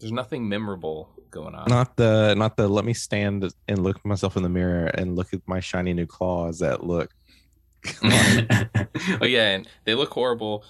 There's 0.00 0.12
nothing 0.12 0.48
memorable 0.48 1.10
going 1.30 1.54
on. 1.54 1.66
Not 1.68 1.96
the 1.96 2.34
not 2.34 2.56
the 2.56 2.66
let 2.66 2.84
me 2.84 2.94
stand 2.94 3.52
and 3.68 3.78
look 3.82 4.04
myself 4.04 4.36
in 4.36 4.42
the 4.42 4.48
mirror 4.48 4.86
and 4.86 5.16
look 5.16 5.32
at 5.32 5.46
my 5.46 5.60
shiny 5.60 5.92
new 5.92 6.06
claws 6.06 6.58
that 6.58 6.82
look 6.84 7.14
oh 9.20 9.24
yeah, 9.26 9.50
and 9.50 9.68
they 9.84 9.94
look 9.94 10.12
horrible, 10.12 10.64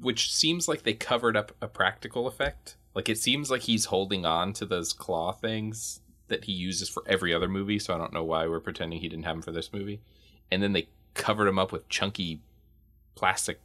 which 0.00 0.32
seems 0.32 0.68
like 0.68 0.82
they 0.82 0.94
covered 0.94 1.36
up 1.36 1.52
a 1.60 1.68
practical 1.68 2.26
effect. 2.26 2.76
Like 2.94 3.08
it 3.08 3.18
seems 3.18 3.50
like 3.50 3.62
he's 3.62 3.86
holding 3.86 4.24
on 4.24 4.52
to 4.54 4.66
those 4.66 4.92
claw 4.92 5.32
things 5.32 6.00
that 6.28 6.44
he 6.44 6.52
uses 6.52 6.88
for 6.88 7.02
every 7.06 7.32
other 7.32 7.48
movie. 7.48 7.78
So 7.78 7.94
I 7.94 7.98
don't 7.98 8.12
know 8.12 8.24
why 8.24 8.46
we're 8.46 8.60
pretending 8.60 9.00
he 9.00 9.08
didn't 9.08 9.24
have 9.26 9.36
them 9.36 9.42
for 9.42 9.52
this 9.52 9.72
movie. 9.72 10.00
And 10.50 10.62
then 10.62 10.72
they 10.72 10.88
covered 11.14 11.46
him 11.48 11.58
up 11.58 11.72
with 11.72 11.88
chunky 11.88 12.40
plastic 13.14 13.60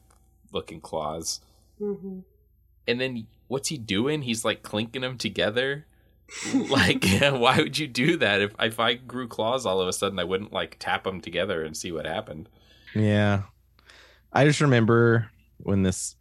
looking 0.52 0.82
claws. 0.82 1.42
hmm 1.80 2.20
And 2.88 3.00
then 3.00 3.28
what's 3.48 3.70
he 3.70 3.78
doing? 3.78 4.24
He's 4.24 4.46
like 4.46 4.64
clinking 4.64 5.02
them 5.02 5.18
together. 5.18 5.86
like 6.54 7.06
why 7.22 7.58
would 7.58 7.78
you 7.78 7.88
do 7.88 8.18
that? 8.18 8.42
If 8.42 8.54
if 8.60 8.80
I 8.80 8.94
grew 8.96 9.28
claws 9.28 9.66
all 9.66 9.82
of 9.82 9.88
a 9.88 9.94
sudden, 9.94 10.20
I 10.20 10.24
wouldn't 10.24 10.54
like 10.54 10.78
tap 10.80 11.04
them 11.04 11.22
together 11.22 11.64
and 11.64 11.76
see 11.76 11.92
what 11.92 12.06
happened. 12.06 12.50
Yeah. 12.96 13.44
I 14.34 14.46
just 14.46 14.62
remember 14.62 15.30
when 15.58 15.84
this 15.84 16.16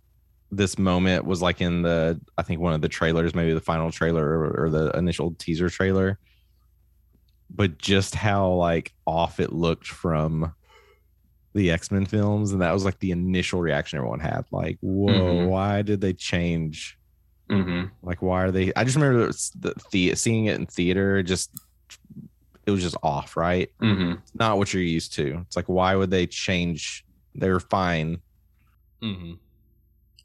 this 0.51 0.79
moment 0.79 1.25
was 1.25 1.41
like 1.41 1.61
in 1.61 1.83
the 1.83 2.21
I 2.37 2.43
think 2.43 2.61
one 2.61 2.75
of 2.75 2.81
the 2.83 2.89
trailers, 2.89 3.35
maybe 3.35 3.55
the 3.55 3.61
final 3.61 3.91
trailer 3.93 4.27
or, 4.27 4.65
or 4.67 4.71
the 4.71 4.91
initial 4.97 5.35
teaser 5.39 5.69
trailer. 5.71 6.19
But 7.51 7.79
just 7.79 8.15
how 8.15 8.53
like 8.53 8.93
off 9.07 9.41
it 9.41 9.53
looked 9.53 9.87
from 9.87 10.55
the 11.55 11.71
X-Men 11.73 12.07
films 12.07 12.53
and 12.53 12.63
that 12.63 12.73
was 12.73 12.85
like 12.85 12.99
the 13.01 13.11
initial 13.11 13.61
reaction 13.61 13.97
everyone 13.97 14.21
had 14.21 14.45
like 14.53 14.79
whoa 14.81 15.41
Mhm. 15.41 15.49
why 15.49 15.83
did 15.83 16.01
they 16.01 16.13
change 16.13 16.97
hmm 17.49 17.87
like 18.03 18.23
why 18.23 18.45
are 18.45 18.53
they 18.53 18.73
I 18.77 18.85
just 18.85 18.97
remember 18.97 19.33
the, 19.59 19.75
the 19.91 20.15
seeing 20.15 20.47
it 20.47 20.61
in 20.61 20.67
theater 20.67 21.23
just 21.25 21.51
it 22.71 22.75
was 22.75 22.83
just 22.83 22.97
off 23.03 23.37
right 23.37 23.71
hmm 23.81 24.15
not 24.35 24.59
what 24.59 24.73
you're 24.73 24.83
used 24.83 25.13
to. 25.15 25.45
It's 25.47 25.57
like, 25.57 25.69
why 25.69 25.95
would 25.95 26.11
they 26.11 26.27
change? 26.27 27.05
They're 27.35 27.61
fine. 27.61 28.21
Mm-hmm. 29.03 29.35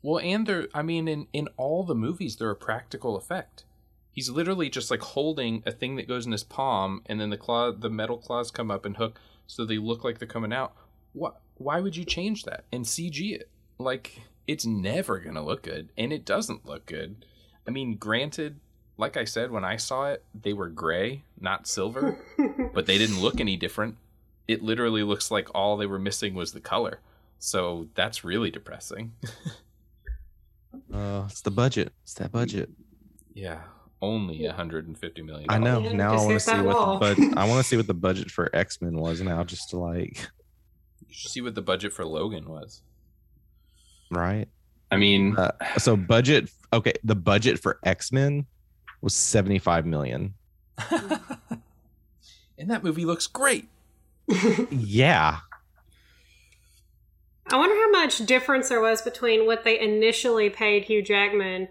Well, 0.02 0.20
and 0.20 0.46
they're, 0.46 0.68
I 0.74 0.84
mean, 0.84 1.08
in, 1.08 1.28
in 1.34 1.48
all 1.58 1.84
the 1.84 1.96
movies, 1.96 2.36
they're 2.36 2.52
a 2.52 2.56
practical 2.56 3.16
effect. 3.16 3.66
He's 4.12 4.30
literally 4.30 4.70
just 4.70 4.92
like 4.92 5.02
holding 5.02 5.64
a 5.66 5.72
thing 5.72 5.96
that 5.96 6.08
goes 6.08 6.26
in 6.26 6.32
his 6.32 6.44
palm, 6.44 7.02
and 7.08 7.20
then 7.20 7.32
the 7.32 7.38
claw, 7.38 7.72
the 7.72 7.90
metal 7.90 8.18
claws 8.18 8.52
come 8.52 8.72
up 8.72 8.86
and 8.86 8.98
hook, 8.98 9.20
so 9.48 9.66
they 9.66 9.78
look 9.78 10.04
like 10.04 10.20
they're 10.20 10.28
coming 10.28 10.54
out. 10.54 10.74
What? 11.14 11.42
Why 11.56 11.80
would 11.82 11.96
you 11.96 12.06
change 12.06 12.44
that 12.44 12.66
and 12.72 12.86
CG 12.86 13.34
it? 13.34 13.50
Like, 13.78 14.22
it's 14.48 14.66
never 14.66 15.20
gonna 15.20 15.44
look 15.44 15.64
good, 15.64 15.90
and 15.98 16.14
it 16.14 16.24
doesn't 16.24 16.66
look 16.66 16.86
good. 16.86 17.26
I 17.68 17.72
mean, 17.72 17.98
granted, 17.98 18.60
like 18.98 19.18
I 19.18 19.26
said, 19.26 19.52
when 19.52 19.64
I 19.66 19.76
saw 19.78 20.08
it, 20.12 20.24
they 20.40 20.54
were 20.54 20.70
gray, 20.70 21.24
not 21.40 21.68
silver, 21.68 22.18
but 22.74 22.86
they 22.86 22.98
didn't 22.98 23.20
look 23.22 23.40
any 23.40 23.58
different. 23.58 23.98
It 24.48 24.62
literally 24.64 25.04
looks 25.04 25.32
like 25.32 25.50
all 25.56 25.76
they 25.78 25.86
were 25.88 26.00
missing 26.00 26.34
was 26.36 26.52
the 26.54 26.60
color. 26.62 27.00
So 27.40 27.88
that's 27.96 28.24
really 28.24 28.52
depressing. 28.52 29.14
Uh, 30.94 31.24
it's 31.30 31.42
the 31.42 31.52
budget. 31.52 31.94
It's 32.04 32.14
that 32.16 32.32
budget. 32.32 32.70
yeah, 33.34 33.62
only 34.02 34.46
150 34.46 35.22
million. 35.22 35.46
I 35.50 35.58
know. 35.58 35.80
Now 35.80 36.14
I 36.14 36.18
want 36.18 36.32
to 36.34 36.40
see 36.40 36.52
what 36.62 36.66
wall. 36.76 37.00
the 37.00 37.16
bud- 37.16 37.38
I 37.38 37.48
want 37.48 37.64
to 37.64 37.64
see 37.70 37.78
what 37.78 37.88
the 37.88 37.94
budget 37.94 38.30
for 38.30 38.54
X 38.54 38.82
Men 38.82 38.98
was 38.98 39.22
now, 39.22 39.44
just 39.44 39.70
to 39.70 39.78
like, 39.78 40.18
You 41.08 41.14
should 41.14 41.32
see 41.32 41.42
what 41.42 41.56
the 41.56 41.62
budget 41.62 41.94
for 41.94 42.06
Logan 42.06 42.48
was. 42.50 42.82
right? 44.12 44.48
I 44.92 44.98
mean, 44.98 45.36
Uh, 45.38 45.52
so 45.78 45.96
budget. 45.96 46.50
Okay, 46.74 46.94
the 47.04 47.16
budget 47.16 47.60
for 47.60 47.80
X 47.84 48.12
Men 48.12 48.46
was 49.06 49.14
seventy 49.16 49.60
five 49.60 49.86
million. 49.86 50.34
and 52.58 52.70
that 52.70 52.84
movie 52.84 53.06
looks 53.06 53.28
great. 53.28 53.70
Yeah, 54.72 55.40
I 57.52 57.58
wonder 57.58 57.76
how 57.76 57.92
much 57.92 58.26
difference 58.26 58.70
there 58.70 58.82
was 58.82 59.02
between 59.04 59.46
what 59.46 59.64
they 59.64 59.80
initially 59.80 60.50
paid 60.50 60.86
Hugh 60.86 61.04
Jackman 61.04 61.68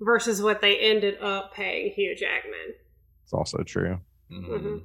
versus 0.00 0.40
what 0.40 0.60
they 0.62 0.78
ended 0.78 1.20
up 1.20 1.52
paying 1.54 1.92
Hugh 1.92 2.14
Jackman. 2.16 2.74
it's 3.24 3.32
also 3.34 3.62
true. 3.62 4.00
Mhm. 4.32 4.48
Mhm. 4.48 4.84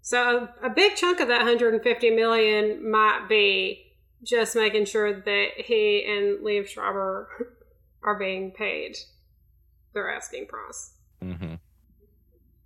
So 0.00 0.48
a, 0.62 0.66
a 0.66 0.70
big 0.70 0.96
chunk 0.96 1.20
of 1.20 1.28
that 1.28 1.38
150 1.38 2.10
million 2.10 2.90
might 2.90 3.26
be 3.28 3.92
just 4.24 4.56
making 4.56 4.86
sure 4.86 5.12
that 5.20 5.48
he 5.56 6.04
and 6.06 6.44
Liev 6.44 6.68
Schreiber 6.68 7.28
are 8.02 8.18
being 8.18 8.50
paid 8.52 8.96
their 9.92 10.10
asking 10.10 10.46
price. 10.46 10.94
Hmm 11.22 11.54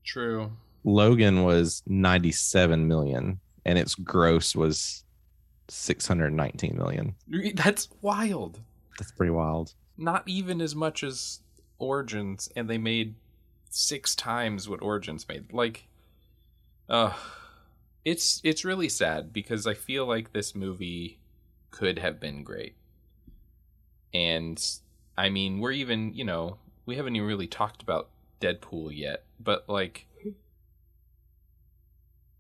True. 0.05 0.53
Logan 0.85 1.43
was 1.43 1.83
ninety 1.87 2.31
seven 2.33 2.87
million, 2.87 3.41
and 3.65 3.79
its 3.79 3.95
gross 3.95 4.55
was 4.55 5.05
six 5.69 6.07
hundred 6.07 6.33
nineteen 6.33 6.77
million. 6.77 7.17
That's 7.55 7.89
wild. 8.01 8.61
That's 8.99 9.11
pretty 9.13 9.33
wild. 9.33 9.75
Not 9.99 10.23
even 10.27 10.61
as 10.61 10.75
much 10.75 11.03
as 11.03 11.41
Origins, 11.79 12.49
and 12.55 12.71
they 12.71 12.79
made 12.79 13.17
six 13.69 14.15
times 14.15 14.69
what 14.69 14.81
Origins 14.81 15.29
made. 15.29 15.53
Like, 15.53 15.89
uh, 16.89 17.13
it's 18.05 18.41
it's 18.45 18.65
really 18.65 18.89
sad 18.89 19.33
because 19.33 19.67
I 19.67 19.75
feel 19.75 20.07
like 20.07 20.33
this 20.33 20.55
movie 20.55 21.19
could 21.73 21.99
have 21.99 22.21
been 22.21 22.45
great. 22.45 22.77
And 24.15 24.65
I 25.19 25.29
mean, 25.29 25.59
we're 25.59 25.73
even, 25.73 26.15
you 26.15 26.25
know, 26.25 26.59
we 26.87 26.97
haven't 26.97 27.17
even 27.17 27.27
really 27.27 27.49
talked 27.49 27.83
about 27.83 28.09
Deadpool 28.41 28.97
yet, 28.97 29.25
but 29.41 29.69
like 29.69 30.07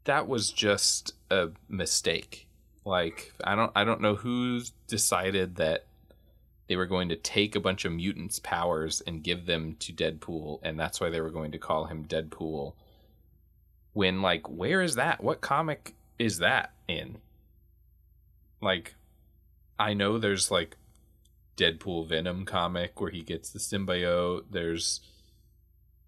that 0.04 0.28
was 0.28 0.50
just 0.50 1.14
a 1.30 1.48
mistake. 1.68 2.46
Like 2.84 3.32
I 3.42 3.54
don't 3.54 3.72
I 3.74 3.84
don't 3.84 4.00
know 4.00 4.14
who 4.14 4.62
decided 4.86 5.56
that 5.56 5.86
they 6.68 6.76
were 6.76 6.86
going 6.86 7.08
to 7.08 7.16
take 7.16 7.54
a 7.54 7.60
bunch 7.60 7.84
of 7.84 7.92
mutants' 7.92 8.40
powers 8.40 9.00
and 9.06 9.22
give 9.22 9.46
them 9.46 9.76
to 9.80 9.92
Deadpool, 9.92 10.60
and 10.62 10.78
that's 10.78 11.00
why 11.00 11.10
they 11.10 11.20
were 11.20 11.30
going 11.30 11.52
to 11.52 11.58
call 11.58 11.86
him 11.86 12.06
Deadpool. 12.06 12.74
When, 13.92 14.20
like, 14.20 14.48
where 14.48 14.82
is 14.82 14.96
that? 14.96 15.22
What 15.22 15.40
comic 15.40 15.94
is 16.18 16.38
that 16.38 16.72
in? 16.88 17.18
Like, 18.60 18.94
I 19.78 19.94
know 19.94 20.18
there's 20.18 20.50
like 20.50 20.76
Deadpool 21.56 22.08
Venom 22.08 22.44
comic 22.44 23.00
where 23.00 23.10
he 23.10 23.22
gets 23.22 23.50
the 23.50 23.58
symbiote. 23.58 24.44
There's 24.50 25.00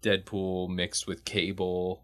Deadpool 0.01 0.69
mixed 0.69 1.07
with 1.07 1.25
Cable, 1.25 2.03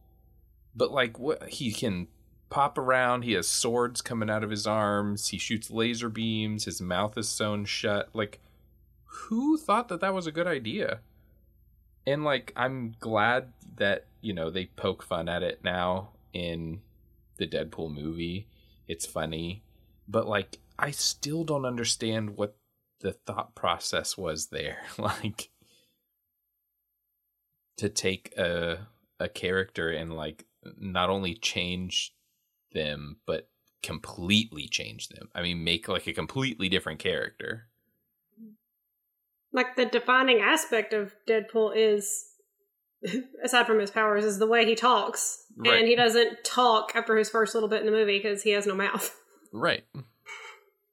but 0.75 0.91
like, 0.91 1.17
what 1.19 1.49
he 1.49 1.71
can 1.71 2.07
pop 2.49 2.77
around. 2.77 3.23
He 3.23 3.33
has 3.33 3.47
swords 3.47 4.01
coming 4.01 4.29
out 4.29 4.43
of 4.43 4.49
his 4.49 4.67
arms. 4.67 5.27
He 5.27 5.37
shoots 5.37 5.71
laser 5.71 6.09
beams. 6.09 6.65
His 6.65 6.81
mouth 6.81 7.17
is 7.17 7.27
sewn 7.27 7.65
shut. 7.65 8.09
Like, 8.13 8.39
who 9.03 9.57
thought 9.57 9.89
that 9.89 10.01
that 10.01 10.13
was 10.13 10.27
a 10.27 10.31
good 10.31 10.47
idea? 10.47 10.99
And 12.07 12.23
like, 12.23 12.53
I'm 12.55 12.95
glad 12.99 13.51
that 13.77 14.05
you 14.21 14.33
know 14.33 14.49
they 14.49 14.67
poke 14.67 15.03
fun 15.03 15.27
at 15.27 15.43
it 15.43 15.63
now 15.63 16.09
in 16.33 16.81
the 17.37 17.47
Deadpool 17.47 17.93
movie. 17.93 18.47
It's 18.87 19.05
funny, 19.05 19.63
but 20.07 20.27
like, 20.27 20.59
I 20.77 20.91
still 20.91 21.43
don't 21.43 21.65
understand 21.65 22.37
what 22.37 22.55
the 22.99 23.13
thought 23.13 23.55
process 23.55 24.17
was 24.17 24.47
there. 24.47 24.83
like, 24.97 25.49
to 27.77 27.89
take 27.89 28.33
a 28.37 28.87
a 29.19 29.29
character 29.29 29.89
and 29.89 30.13
like 30.13 30.45
not 30.77 31.09
only 31.09 31.35
change 31.35 32.13
them 32.73 33.17
but 33.25 33.49
completely 33.83 34.67
change 34.67 35.09
them. 35.09 35.29
I 35.35 35.41
mean, 35.41 35.63
make 35.63 35.87
like 35.87 36.07
a 36.07 36.13
completely 36.13 36.69
different 36.69 36.99
character. 36.99 37.67
Like 39.53 39.75
the 39.75 39.85
defining 39.85 40.39
aspect 40.41 40.91
of 40.93 41.13
Deadpool 41.29 41.73
is, 41.75 42.25
aside 43.43 43.67
from 43.67 43.79
his 43.79 43.91
powers, 43.91 44.25
is 44.25 44.39
the 44.39 44.47
way 44.47 44.65
he 44.65 44.75
talks, 44.75 45.37
Right. 45.55 45.79
and 45.79 45.87
he 45.87 45.95
doesn't 45.95 46.43
talk 46.43 46.91
after 46.95 47.15
his 47.15 47.29
first 47.29 47.53
little 47.53 47.69
bit 47.69 47.79
in 47.81 47.85
the 47.85 47.91
movie 47.91 48.17
because 48.17 48.43
he 48.43 48.51
has 48.51 48.65
no 48.67 48.75
mouth. 48.75 49.15
Right. 49.53 49.85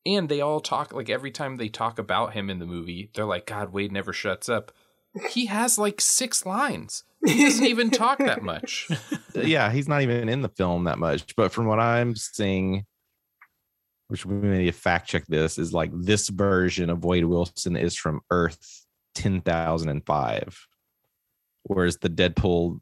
And 0.06 0.28
they 0.28 0.40
all 0.40 0.60
talk 0.60 0.92
like 0.92 1.10
every 1.10 1.32
time 1.32 1.56
they 1.56 1.68
talk 1.68 1.98
about 1.98 2.32
him 2.32 2.48
in 2.48 2.60
the 2.60 2.66
movie, 2.66 3.10
they're 3.12 3.24
like, 3.24 3.44
God, 3.44 3.72
Wade 3.72 3.90
never 3.90 4.12
shuts 4.12 4.48
up. 4.48 4.70
He 5.28 5.46
has 5.46 5.78
like 5.78 6.00
six 6.00 6.46
lines. 6.46 7.04
He 7.24 7.44
doesn't 7.44 7.66
even 7.66 7.90
talk 7.92 8.18
that 8.18 8.42
much. 8.42 8.88
yeah, 9.34 9.70
he's 9.70 9.88
not 9.88 10.02
even 10.02 10.28
in 10.28 10.42
the 10.42 10.48
film 10.48 10.84
that 10.84 10.98
much. 10.98 11.36
But 11.36 11.52
from 11.52 11.66
what 11.66 11.78
I'm 11.78 12.16
seeing, 12.16 12.86
which 14.08 14.26
we 14.26 14.34
may 14.34 14.58
need 14.58 14.66
to 14.66 14.72
fact 14.72 15.08
check 15.08 15.26
this, 15.26 15.58
is 15.58 15.72
like 15.72 15.90
this 15.94 16.28
version 16.28 16.90
of 16.90 17.04
Wade 17.04 17.26
Wilson 17.26 17.76
is 17.76 17.96
from 17.96 18.20
Earth 18.30 18.86
10,005, 19.14 20.66
whereas 21.64 21.98
the 21.98 22.10
Deadpool, 22.10 22.80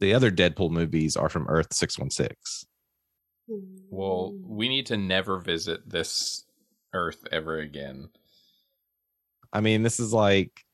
the 0.00 0.14
other 0.14 0.30
Deadpool 0.30 0.70
movies 0.70 1.16
are 1.16 1.28
from 1.28 1.46
Earth 1.48 1.72
616. 1.72 2.68
well, 3.90 4.30
hmm. 4.30 4.56
we 4.56 4.68
need 4.68 4.86
to 4.86 4.96
never 4.96 5.38
visit 5.38 5.88
this 5.88 6.44
Earth 6.92 7.26
ever 7.30 7.58
again. 7.58 8.08
I 9.52 9.60
mean, 9.60 9.82
this 9.82 10.00
is 10.00 10.12
like, 10.12 10.65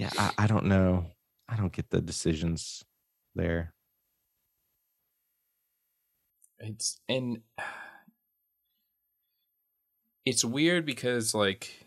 yeah, 0.00 0.08
I, 0.16 0.32
I 0.38 0.46
don't 0.46 0.64
know. 0.64 1.04
I 1.46 1.56
don't 1.56 1.74
get 1.74 1.90
the 1.90 2.00
decisions 2.00 2.82
there. 3.34 3.74
It's 6.58 6.98
and 7.06 7.42
it's 10.24 10.42
weird 10.42 10.86
because 10.86 11.34
like 11.34 11.84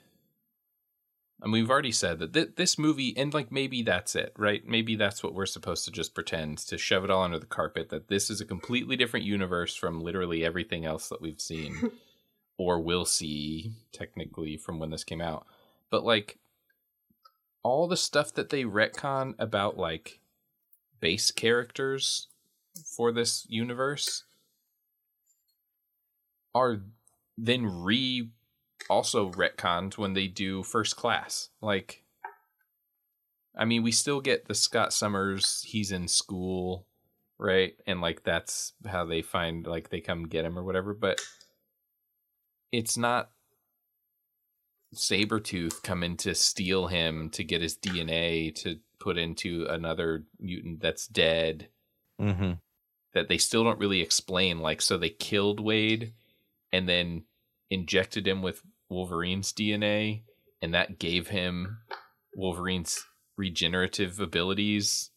I 1.41 1.47
mean, 1.47 1.53
we've 1.53 1.71
already 1.71 1.91
said 1.91 2.19
that 2.19 2.33
th- 2.33 2.51
this 2.55 2.77
movie, 2.77 3.17
and 3.17 3.33
like 3.33 3.51
maybe 3.51 3.81
that's 3.81 4.15
it, 4.15 4.33
right? 4.37 4.61
Maybe 4.63 4.95
that's 4.95 5.23
what 5.23 5.33
we're 5.33 5.47
supposed 5.47 5.83
to 5.85 5.91
just 5.91 6.13
pretend 6.13 6.59
to 6.59 6.77
shove 6.77 7.03
it 7.03 7.09
all 7.09 7.23
under 7.23 7.39
the 7.39 7.47
carpet 7.47 7.89
that 7.89 8.09
this 8.09 8.29
is 8.29 8.41
a 8.41 8.45
completely 8.45 8.95
different 8.95 9.25
universe 9.25 9.75
from 9.75 10.01
literally 10.01 10.45
everything 10.45 10.85
else 10.85 11.09
that 11.09 11.19
we've 11.19 11.41
seen 11.41 11.89
or 12.59 12.79
will 12.79 13.05
see, 13.05 13.71
technically, 13.91 14.55
from 14.55 14.77
when 14.77 14.91
this 14.91 15.03
came 15.03 15.19
out. 15.19 15.47
But 15.89 16.05
like 16.05 16.37
all 17.63 17.87
the 17.87 17.97
stuff 17.97 18.33
that 18.33 18.49
they 18.49 18.63
retcon 18.63 19.33
about 19.39 19.77
like 19.77 20.19
base 20.99 21.31
characters 21.31 22.27
for 22.85 23.11
this 23.11 23.45
universe 23.49 24.23
are 26.53 26.81
then 27.37 27.65
re 27.65 28.29
also 28.89 29.31
retconned 29.31 29.97
when 29.97 30.13
they 30.13 30.27
do 30.27 30.63
first 30.63 30.95
class. 30.95 31.49
Like, 31.61 32.03
I 33.55 33.65
mean, 33.65 33.83
we 33.83 33.91
still 33.91 34.21
get 34.21 34.47
the 34.47 34.55
Scott 34.55 34.93
Summers, 34.93 35.63
he's 35.65 35.91
in 35.91 36.07
school, 36.07 36.85
right? 37.37 37.75
And 37.87 38.01
like, 38.01 38.23
that's 38.23 38.73
how 38.85 39.05
they 39.05 39.21
find, 39.21 39.65
like, 39.65 39.89
they 39.89 40.01
come 40.01 40.27
get 40.27 40.45
him 40.45 40.57
or 40.57 40.63
whatever, 40.63 40.93
but 40.93 41.21
it's 42.71 42.97
not 42.97 43.29
Sabretooth 44.93 45.83
coming 45.83 46.17
to 46.17 46.33
steal 46.35 46.87
him 46.87 47.29
to 47.31 47.43
get 47.43 47.61
his 47.61 47.77
DNA 47.77 48.53
to 48.55 48.77
put 48.99 49.17
into 49.17 49.65
another 49.69 50.23
mutant 50.39 50.81
that's 50.81 51.07
dead 51.07 51.69
Mm-hmm. 52.21 52.53
that 53.15 53.27
they 53.27 53.37
still 53.39 53.63
don't 53.63 53.79
really 53.79 54.01
explain. 54.01 54.59
Like, 54.59 54.81
so 54.81 54.97
they 54.97 55.09
killed 55.09 55.59
Wade 55.59 56.13
and 56.71 56.87
then 56.87 57.23
injected 57.69 58.27
him 58.27 58.41
with 58.43 58.61
Wolverine's 58.87 59.51
DNA, 59.51 60.21
and 60.61 60.73
that 60.73 60.99
gave 60.99 61.29
him 61.29 61.79
Wolverine's 62.35 63.03
regenerative 63.35 64.19
abilities. 64.19 65.09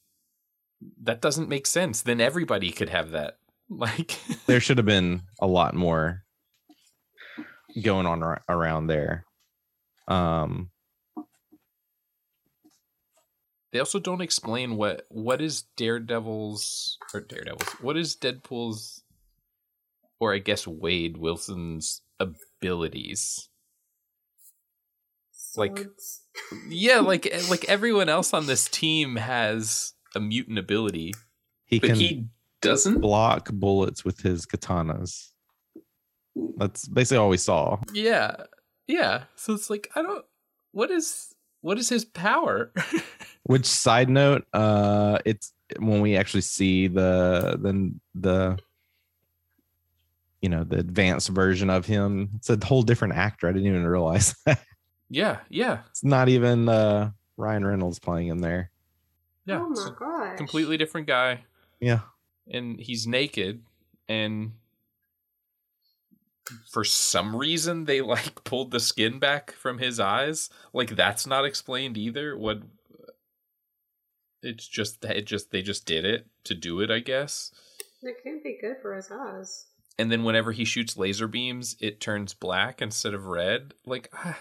That 1.02 1.20
doesn't 1.20 1.50
make 1.50 1.66
sense. 1.66 2.00
Then 2.02 2.20
everybody 2.20 2.70
could 2.72 2.88
have 2.88 3.10
that. 3.10 3.38
Like, 3.68 4.18
there 4.46 4.60
should 4.60 4.78
have 4.78 4.86
been 4.86 5.22
a 5.40 5.46
lot 5.46 5.74
more 5.74 6.22
going 7.82 8.06
on 8.06 8.22
ar- 8.22 8.42
around 8.48 8.86
there. 8.86 9.24
Um, 10.09 10.71
they 13.73 13.79
also 13.79 13.99
don't 13.99 14.21
explain 14.21 14.77
what 14.77 15.03
what 15.09 15.40
is 15.42 15.62
Daredevil's 15.77 16.99
or 17.12 17.21
Daredevil's. 17.21 17.69
What 17.81 17.97
is 17.97 18.16
Deadpool's, 18.16 19.03
or 20.21 20.33
I 20.35 20.38
guess 20.38 20.66
Wade 20.66 21.16
Wilson's 21.16 22.03
abilities? 22.21 23.49
Like- 25.57 25.87
Yeah, 26.69 27.01
like 27.01 27.33
like 27.51 27.64
everyone 27.64 28.09
else 28.09 28.33
on 28.35 28.47
this 28.47 28.69
team 28.69 29.16
has 29.16 29.95
a 30.14 30.21
mutant 30.21 30.59
ability. 30.59 31.14
he 31.64 31.79
But 31.79 31.87
can 31.88 31.97
he 31.97 32.27
doesn't. 32.62 33.01
block 33.01 33.51
bullets 33.53 34.05
with 34.05 34.21
his 34.21 34.47
katanas. 34.47 35.31
That's 36.59 36.87
basically 36.87 37.16
all 37.19 37.31
we 37.31 37.38
saw. 37.38 37.79
Yeah. 37.92 38.37
Yeah. 38.87 39.25
So 39.35 39.55
it's 39.55 39.70
like 39.70 39.90
I 39.94 40.03
don't 40.03 40.25
what 40.72 40.90
is 40.90 41.35
what 41.61 41.79
is 41.79 41.88
his 41.88 42.05
power? 42.05 42.72
Which 43.44 43.66
side 43.66 44.09
note, 44.09 44.46
uh, 44.53 45.18
it's 45.25 45.53
when 45.79 46.01
we 46.01 46.16
actually 46.16 46.42
see 46.42 46.87
the 46.87 47.59
the 47.61 47.92
the 48.14 48.59
you 50.42 50.49
know 50.49 50.64
the 50.64 50.79
advanced 50.79 51.29
version 51.31 51.70
of 51.70 51.87
him. 51.87 52.31
It's 52.37 52.51
a 52.51 52.59
whole 52.64 52.83
different 52.83 53.14
actor. 53.14 53.49
I 53.49 53.53
didn't 53.53 53.68
even 53.68 53.87
realize 53.87 54.35
that. 54.46 54.61
yeah, 55.11 55.38
yeah. 55.49 55.81
it's 55.90 56.05
not 56.05 56.29
even 56.29 56.68
uh, 56.68 57.11
Ryan 57.37 57.66
Reynolds 57.66 57.99
playing 57.99 58.29
him 58.29 58.38
there. 58.38 58.70
Yeah. 59.44 59.61
oh 59.61 59.68
my 59.68 59.88
a 59.88 59.90
gosh. 59.92 60.37
completely 60.37 60.77
different 60.77 61.07
guy 61.07 61.44
Yeah, 61.81 62.01
and 62.51 62.79
he's 62.81 63.07
naked 63.07 63.62
and 64.09 64.53
for 66.70 66.85
some 66.85 67.35
reason 67.37 67.85
they 67.85 68.00
like 68.00 68.44
pulled 68.44 68.70
the 68.70 68.80
skin 68.80 69.18
back 69.18 69.52
from 69.52 69.78
his 69.78 69.98
eyes. 70.00 70.50
Like 70.72 70.90
that's 70.96 71.26
not 71.26 71.44
explained 71.44 71.96
either. 71.96 72.37
What 72.37 72.62
it's 74.42 74.66
just 74.68 75.00
that 75.00 75.16
it 75.16 75.26
just 75.26 75.50
they 75.50 75.62
just 75.62 75.87
did 75.87 76.04
it 76.04 76.26
to 76.44 76.54
do 76.54 76.80
it, 76.80 76.90
I 76.90 77.00
guess. 77.00 77.52
It 78.02 78.16
can't 78.22 78.42
be 78.44 78.59
good 78.61 78.76
for 78.82 78.94
his 78.94 79.11
eyes. 79.11 79.66
and 79.98 80.12
then 80.12 80.22
whenever 80.24 80.52
he 80.52 80.64
shoots 80.64 80.96
laser 80.96 81.26
beams, 81.26 81.74
it 81.80 82.00
turns 82.00 82.35
black 82.35 82.80
instead 82.82 83.14
of 83.14 83.26
red. 83.26 83.74
Like, 83.87 84.11
I, 84.12 84.37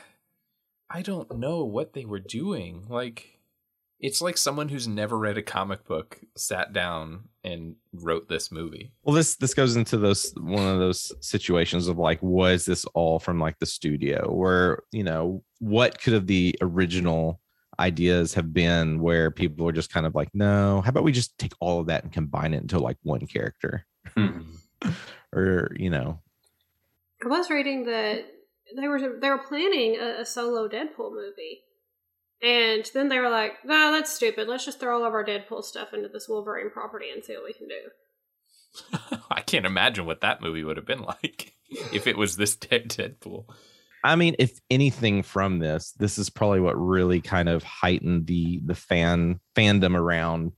I 0.89 1.01
don't 1.01 1.39
know 1.39 1.63
what 1.63 1.93
they 1.93 2.05
were 2.05 2.19
doing. 2.19 2.85
Like, 2.89 3.39
it's 3.99 4.21
like 4.21 4.37
someone 4.37 4.69
who's 4.69 4.87
never 4.87 5.17
read 5.17 5.37
a 5.37 5.41
comic 5.41 5.85
book 5.85 6.19
sat 6.35 6.73
down 6.73 7.29
and 7.45 7.75
wrote 7.93 8.27
this 8.27 8.51
movie. 8.51 8.91
Well, 9.03 9.15
this 9.15 9.35
this 9.35 9.53
goes 9.53 9.75
into 9.75 9.97
those 9.97 10.33
one 10.35 10.67
of 10.67 10.79
those 10.79 11.13
situations 11.21 11.87
of 11.87 11.97
like, 11.97 12.21
was 12.21 12.65
this 12.65 12.83
all 12.93 13.19
from 13.19 13.39
like 13.39 13.59
the 13.59 13.65
studio, 13.65 14.31
where 14.33 14.83
you 14.91 15.03
know 15.03 15.43
what 15.59 16.01
could 16.01 16.13
have 16.13 16.27
the 16.27 16.55
original 16.61 17.39
ideas 17.79 18.33
have 18.33 18.53
been, 18.53 18.99
where 19.01 19.29
people 19.31 19.65
were 19.65 19.71
just 19.73 19.93
kind 19.93 20.05
of 20.05 20.15
like, 20.15 20.29
no, 20.33 20.81
how 20.81 20.89
about 20.89 21.03
we 21.03 21.11
just 21.11 21.37
take 21.37 21.53
all 21.59 21.79
of 21.79 21.87
that 21.87 22.03
and 22.03 22.11
combine 22.13 22.53
it 22.53 22.61
into 22.61 22.79
like 22.79 22.97
one 23.03 23.25
character, 23.27 23.85
Hmm. 24.13 24.41
or 25.33 25.71
you 25.77 25.89
know, 25.89 26.19
I 27.23 27.27
was 27.27 27.49
reading 27.49 27.85
that 27.85 28.25
they 28.75 28.87
were 28.87 29.19
they 29.19 29.29
were 29.29 29.37
planning 29.37 29.97
a, 29.99 30.21
a 30.21 30.25
solo 30.25 30.67
Deadpool 30.67 31.11
movie, 31.11 31.61
and 32.45 32.85
then 32.93 33.09
they 33.09 33.19
were 33.19 33.29
like, 33.29 33.65
"No, 33.65 33.91
that's 33.91 34.13
stupid. 34.13 34.47
Let's 34.47 34.65
just 34.65 34.79
throw 34.79 34.97
all 34.99 35.05
of 35.05 35.13
our 35.13 35.25
Deadpool 35.25 35.63
stuff 35.63 35.93
into 35.93 36.07
this 36.09 36.29
Wolverine 36.29 36.69
property 36.69 37.09
and 37.09 37.23
see 37.23 37.33
what 37.35 37.45
we 37.45 37.53
can 37.53 37.67
do." 37.67 39.09
I 39.31 39.41
can't 39.41 39.65
imagine 39.65 40.05
what 40.05 40.21
that 40.21 40.41
movie 40.41 40.63
would 40.63 40.77
have 40.77 40.85
been 40.85 41.01
like 41.13 41.53
if 41.91 42.07
it 42.07 42.17
was 42.17 42.35
this 42.35 42.55
dead 42.55 42.89
Deadpool. 42.89 43.45
I 44.03 44.15
mean, 44.15 44.35
if 44.37 44.59
anything 44.69 45.23
from 45.23 45.57
this, 45.59 45.93
this 45.93 46.19
is 46.19 46.29
probably 46.29 46.59
what 46.59 46.75
really 46.79 47.21
kind 47.21 47.49
of 47.49 47.63
heightened 47.63 48.27
the 48.27 48.61
the 48.63 48.75
fan 48.75 49.39
fandom 49.55 49.95
around. 49.97 50.51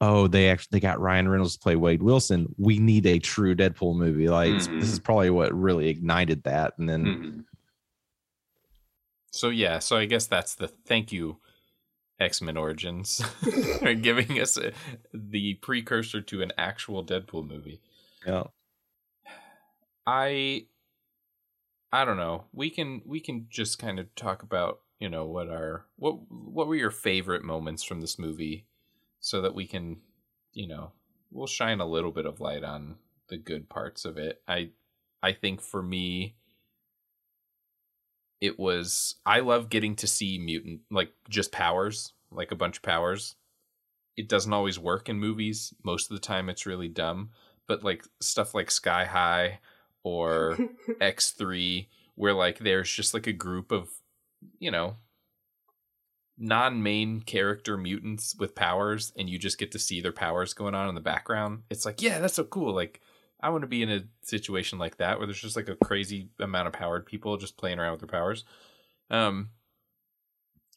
Oh, 0.00 0.28
they 0.28 0.48
actually 0.48 0.68
they 0.76 0.80
got 0.80 1.00
Ryan 1.00 1.28
Reynolds 1.28 1.54
to 1.54 1.60
play 1.60 1.74
Wade 1.74 2.02
Wilson. 2.04 2.54
We 2.56 2.78
need 2.78 3.04
a 3.06 3.18
true 3.18 3.56
Deadpool 3.56 3.96
movie. 3.96 4.28
Like 4.28 4.52
Mhm. 4.52 4.78
this 4.78 4.90
is 4.90 5.00
probably 5.00 5.30
what 5.30 5.52
really 5.52 5.88
ignited 5.88 6.44
that. 6.44 6.74
And 6.78 6.88
then 6.88 7.04
Mhm. 7.04 7.44
So 9.30 9.50
yeah, 9.50 9.78
so 9.78 9.96
I 9.96 10.06
guess 10.06 10.26
that's 10.26 10.54
the 10.54 10.68
thank 10.68 11.12
you, 11.12 11.38
X 12.18 12.40
Men 12.40 12.56
Origins, 12.56 13.20
for 13.80 13.94
giving 13.94 14.40
us 14.40 14.56
a, 14.56 14.72
the 15.12 15.54
precursor 15.54 16.20
to 16.22 16.42
an 16.42 16.52
actual 16.56 17.04
Deadpool 17.04 17.46
movie. 17.46 17.80
yeah, 18.26 18.44
I 20.06 20.66
I 21.92 22.04
don't 22.04 22.16
know. 22.16 22.44
We 22.52 22.70
can 22.70 23.02
we 23.04 23.20
can 23.20 23.46
just 23.50 23.78
kind 23.78 23.98
of 23.98 24.14
talk 24.14 24.42
about, 24.42 24.80
you 24.98 25.08
know, 25.08 25.26
what 25.26 25.48
our 25.48 25.86
what 25.96 26.18
what 26.30 26.66
were 26.66 26.76
your 26.76 26.90
favorite 26.90 27.44
moments 27.44 27.82
from 27.82 28.00
this 28.00 28.18
movie 28.18 28.66
so 29.20 29.42
that 29.42 29.54
we 29.54 29.66
can, 29.66 30.00
you 30.52 30.66
know, 30.66 30.92
we'll 31.30 31.46
shine 31.46 31.80
a 31.80 31.86
little 31.86 32.12
bit 32.12 32.26
of 32.26 32.40
light 32.40 32.64
on 32.64 32.96
the 33.28 33.36
good 33.36 33.68
parts 33.68 34.04
of 34.04 34.16
it. 34.16 34.42
I 34.48 34.70
I 35.22 35.32
think 35.32 35.60
for 35.60 35.82
me 35.82 36.37
it 38.40 38.58
was 38.58 39.16
I 39.26 39.40
love 39.40 39.68
getting 39.68 39.96
to 39.96 40.06
see 40.06 40.38
mutant 40.38 40.80
like 40.90 41.12
just 41.28 41.52
powers, 41.52 42.12
like 42.30 42.52
a 42.52 42.56
bunch 42.56 42.78
of 42.78 42.82
powers. 42.82 43.34
It 44.16 44.28
doesn't 44.28 44.52
always 44.52 44.78
work 44.78 45.08
in 45.08 45.18
movies. 45.18 45.72
Most 45.84 46.10
of 46.10 46.16
the 46.16 46.26
time 46.26 46.48
it's 46.48 46.66
really 46.66 46.88
dumb, 46.88 47.30
but 47.66 47.84
like 47.84 48.04
stuff 48.20 48.54
like 48.54 48.70
Sky 48.70 49.04
High 49.04 49.60
or 50.02 50.58
X3 51.00 51.86
where 52.14 52.34
like 52.34 52.58
there's 52.58 52.92
just 52.92 53.14
like 53.14 53.26
a 53.26 53.32
group 53.32 53.70
of, 53.70 53.90
you 54.58 54.70
know, 54.70 54.96
non-main 56.36 57.20
character 57.20 57.76
mutants 57.76 58.34
with 58.38 58.54
powers 58.54 59.12
and 59.16 59.28
you 59.28 59.38
just 59.38 59.58
get 59.58 59.72
to 59.72 59.78
see 59.78 60.00
their 60.00 60.12
powers 60.12 60.54
going 60.54 60.74
on 60.74 60.88
in 60.88 60.94
the 60.94 61.00
background. 61.00 61.62
It's 61.70 61.84
like, 61.84 62.02
yeah, 62.02 62.18
that's 62.18 62.34
so 62.34 62.44
cool. 62.44 62.74
Like 62.74 63.00
I 63.40 63.50
want 63.50 63.62
to 63.62 63.68
be 63.68 63.82
in 63.82 63.90
a 63.90 64.04
situation 64.22 64.78
like 64.78 64.96
that 64.96 65.18
where 65.18 65.26
there's 65.26 65.40
just 65.40 65.56
like 65.56 65.68
a 65.68 65.76
crazy 65.76 66.30
amount 66.40 66.66
of 66.66 66.72
powered 66.72 67.06
people 67.06 67.36
just 67.36 67.56
playing 67.56 67.78
around 67.78 67.92
with 67.92 68.00
their 68.00 68.08
powers. 68.08 68.44
Um 69.10 69.50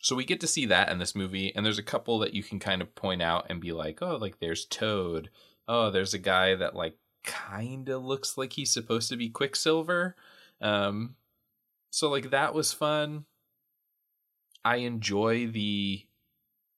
so 0.04 0.15
we 0.15 0.26
get 0.26 0.39
to 0.41 0.47
see 0.47 0.65
that 0.67 0.89
in 0.89 0.97
this 0.97 1.15
movie 1.15 1.56
and 1.56 1.65
there's 1.65 1.78
a 1.78 1.84
couple 1.84 2.19
that 2.19 2.34
you 2.34 2.43
can 2.43 2.60
kind 2.60 2.82
of 2.82 2.95
point 2.95 3.21
out 3.21 3.47
and 3.50 3.62
be 3.62 3.71
like, 3.71 4.02
"Oh, 4.02 4.17
like 4.17 4.39
there's 4.39 4.65
Toad. 4.65 5.30
Oh, 5.67 5.91
there's 5.91 6.13
a 6.13 6.19
guy 6.19 6.56
that 6.56 6.76
like 6.76 6.97
kind 7.24 7.88
of 7.89 8.04
looks 8.04 8.38
like 8.38 8.54
he's 8.54 8.71
supposed 8.74 9.10
to 9.10 9.17
be 9.17 9.30
Quicksilver." 9.30 10.15
Um 10.60 11.15
so 11.91 12.10
like 12.10 12.32
that 12.32 12.54
was 12.54 12.74
fun. 12.74 13.26
I 14.63 14.78
enjoy 14.78 15.47
the 15.47 16.06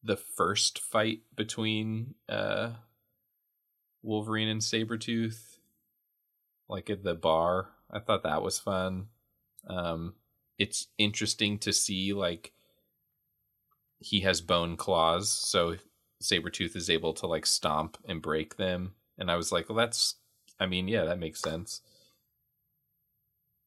the 0.03 0.17
first 0.17 0.79
fight 0.79 1.21
between 1.35 2.15
uh 2.29 2.71
Wolverine 4.01 4.49
and 4.49 4.61
Sabretooth 4.61 5.52
like 6.69 6.89
at 6.89 7.03
the 7.03 7.15
bar. 7.15 7.69
I 7.91 7.99
thought 7.99 8.23
that 8.23 8.41
was 8.41 8.59
fun. 8.59 9.07
Um 9.67 10.15
it's 10.57 10.87
interesting 10.97 11.57
to 11.59 11.73
see 11.73 12.13
like 12.13 12.53
he 13.99 14.21
has 14.21 14.41
bone 14.41 14.75
claws, 14.75 15.29
so 15.29 15.77
Sabretooth 16.21 16.75
is 16.75 16.89
able 16.89 17.13
to 17.13 17.27
like 17.27 17.45
stomp 17.45 17.97
and 18.05 18.21
break 18.21 18.57
them. 18.57 18.93
And 19.17 19.31
I 19.31 19.35
was 19.35 19.51
like, 19.51 19.69
well 19.69 19.77
that's 19.77 20.15
I 20.59 20.65
mean, 20.65 20.87
yeah, 20.87 21.05
that 21.05 21.19
makes 21.19 21.41
sense. 21.41 21.81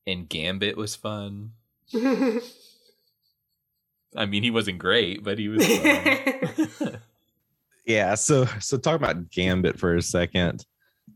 And 0.06 0.28
Gambit 0.28 0.76
was 0.76 0.94
fun. 0.94 1.52
I 4.16 4.26
mean, 4.26 4.42
he 4.42 4.50
wasn't 4.50 4.78
great, 4.78 5.22
but 5.22 5.38
he 5.38 5.48
was 5.48 5.66
fun. 5.66 7.00
yeah. 7.86 8.14
So 8.14 8.46
so 8.60 8.78
talk 8.78 8.96
about 8.96 9.30
Gambit 9.30 9.78
for 9.78 9.94
a 9.94 10.02
second. 10.02 10.64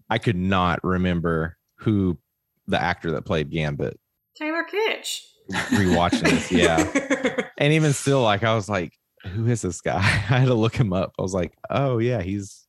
I 0.09 0.19
could 0.19 0.37
not 0.37 0.81
remember 0.85 1.57
who 1.81 2.19
the 2.66 2.81
actor 2.81 3.11
that 3.12 3.25
played 3.25 3.51
Gambit. 3.51 3.99
Taylor 4.37 4.64
Kitsch. 4.64 5.23
Rewatching 5.51 6.23
this, 6.23 6.53
yeah. 6.53 7.47
And 7.59 7.75
even 7.75 7.93
still, 7.93 8.23
like 8.23 8.43
I 8.43 8.55
was 8.55 8.71
like, 8.71 8.95
who 9.27 9.47
is 9.47 9.61
this 9.61 9.83
guy? 9.83 9.99
I 9.99 10.01
had 10.38 10.47
to 10.47 10.55
look 10.55 10.75
him 10.75 10.95
up. 10.95 11.12
I 11.19 11.23
was 11.23 11.35
like, 11.35 11.53
oh 11.69 11.99
yeah, 11.99 12.23
he's 12.23 12.66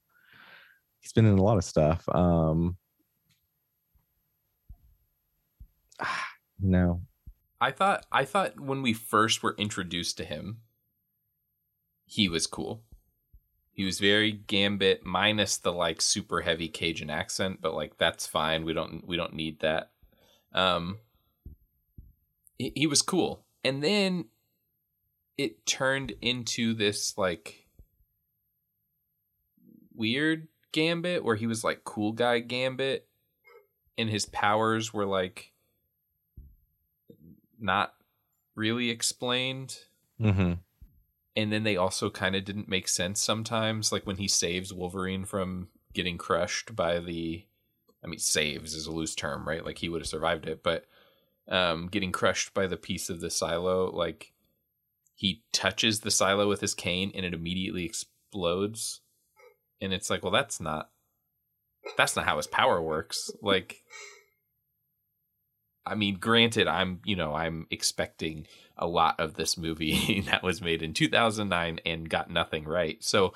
he's 1.00 1.14
been 1.14 1.26
in 1.26 1.38
a 1.38 1.44
lot 1.44 1.58
of 1.58 1.64
stuff. 1.64 2.04
Um 2.10 2.78
no. 6.60 7.02
I 7.62 7.72
thought 7.72 8.06
I 8.12 8.26
thought 8.26 8.60
when 8.60 8.82
we 8.82 8.92
first 8.92 9.44
were 9.44 9.56
introduced 9.58 10.18
to 10.18 10.26
him, 10.26 10.58
he 12.06 12.28
was 12.28 12.48
cool. 12.48 12.84
He 13.82 13.86
was 13.86 14.00
very 14.00 14.32
Gambit 14.32 15.04
minus 15.04 15.58
the 15.58 15.74
like 15.74 16.04
super 16.04 16.42
heavy 16.42 16.68
Cajun 16.68 17.10
accent, 17.10 17.64
but 17.64 17.74
like 17.74 17.98
that's 17.98 18.28
fine. 18.28 18.64
We 18.64 18.74
don't 18.74 19.08
we 19.08 19.18
don't 19.18 19.34
need 19.34 19.62
that. 19.62 19.90
Um 20.54 21.00
he, 22.60 22.72
he 22.76 22.86
was 22.86 23.02
cool. 23.02 23.44
And 23.64 23.84
then 23.84 24.26
it 25.36 25.66
turned 25.66 26.14
into 26.22 26.76
this 26.76 27.18
like 27.18 27.66
weird 29.96 30.48
Gambit 30.74 31.24
where 31.24 31.36
he 31.36 31.48
was 31.48 31.64
like 31.64 31.84
cool 31.84 32.12
guy 32.12 32.38
Gambit 32.38 33.08
and 33.98 34.12
his 34.12 34.28
powers 34.28 34.94
were 34.94 35.08
like 35.08 35.54
not 37.60 37.96
really 38.54 38.92
explained 38.92 39.76
Mm-hmm. 40.22 40.54
And 41.36 41.52
then 41.52 41.64
they 41.64 41.78
also 41.78 42.10
kind 42.10 42.36
of 42.36 42.46
didn't 42.46 42.68
make 42.68 42.88
sense 42.88 43.22
sometimes 43.22 43.92
like 43.92 44.06
when 44.06 44.18
he 44.18 44.28
saves 44.28 44.74
wolverine 44.74 45.26
from 45.26 45.68
getting 45.94 46.18
crushed 46.18 46.76
by 46.76 47.00
the 47.00 47.46
i 48.04 48.08
mean 48.08 48.20
saves 48.20 48.74
is 48.74 48.88
a 48.88 48.92
loose 48.92 49.16
term 49.16 49.48
right? 49.48 49.66
Like 49.66 49.78
he 49.78 49.90
would 49.90 50.02
have 50.02 50.08
survived 50.08 50.48
it 50.48 50.64
but 50.64 50.86
um 51.48 51.88
getting 51.88 52.12
crushed 52.12 52.54
by 52.54 52.68
the 52.68 52.78
piece 52.78 53.10
of 53.10 53.20
the 53.20 53.30
silo 53.30 53.90
like 53.92 54.34
he 55.22 55.44
touches 55.54 56.00
the 56.00 56.10
silo 56.10 56.50
with 56.50 56.62
his 56.62 56.74
cane 56.74 57.12
and 57.14 57.24
it 57.24 57.36
immediately 57.36 57.86
explodes. 57.86 59.02
And 59.80 59.94
it's 59.94 60.10
like 60.10 60.24
well 60.24 60.32
that's 60.32 60.60
not 60.60 60.90
that's 61.96 62.16
not 62.16 62.26
how 62.26 62.38
his 62.38 62.48
power 62.48 62.82
works. 62.82 63.30
Like 63.40 63.84
I 65.86 65.96
mean, 65.96 66.16
granted, 66.16 66.68
I'm 66.68 67.00
you 67.06 67.16
know 67.16 67.34
I'm 67.34 67.68
expecting 67.72 68.48
a 68.78 68.88
lot 68.88 69.20
of 69.20 69.36
this 69.36 69.58
movie 69.58 70.22
that 70.28 70.44
was 70.44 70.62
made 70.62 70.82
in 70.82 70.94
2009 70.94 71.80
and 71.86 72.10
got 72.10 72.30
nothing 72.30 72.66
right. 72.66 73.04
So 73.04 73.34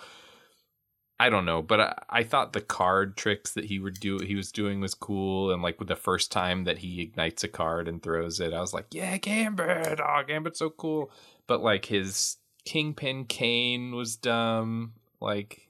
I 1.19 1.29
don't 1.29 1.45
know, 1.45 1.62
but 1.62 1.79
I, 1.79 2.03
I 2.10 2.23
thought 2.23 2.53
the 2.53 2.62
card 2.62 3.15
tricks 3.15 3.53
that 3.53 3.65
he 3.65 3.79
would 3.79 3.99
do 3.99 4.19
he 4.19 4.36
was 4.36 4.51
doing 4.51 4.81
was 4.81 4.93
cool, 4.93 5.51
and 5.51 5.62
like 5.62 5.79
with 5.79 5.88
the 5.88 5.95
first 5.95 6.31
time 6.31 6.65
that 6.65 6.79
he 6.79 7.01
ignites 7.01 7.43
a 7.43 7.47
card 7.47 7.88
and 7.88 8.01
throws 8.01 8.39
it, 8.39 8.53
I 8.53 8.60
was 8.60 8.73
like, 8.73 8.88
yeah, 8.91 9.17
Gambit, 9.17 9.99
oh, 10.01 10.23
Gambit's 10.27 10.60
so 10.60 10.69
cool. 10.69 11.12
But 11.47 11.62
like 11.62 11.86
his 11.86 12.38
Kingpin 12.65 13.25
cane 13.25 13.95
was 13.95 14.17
dumb. 14.17 14.93
Like 15.21 15.69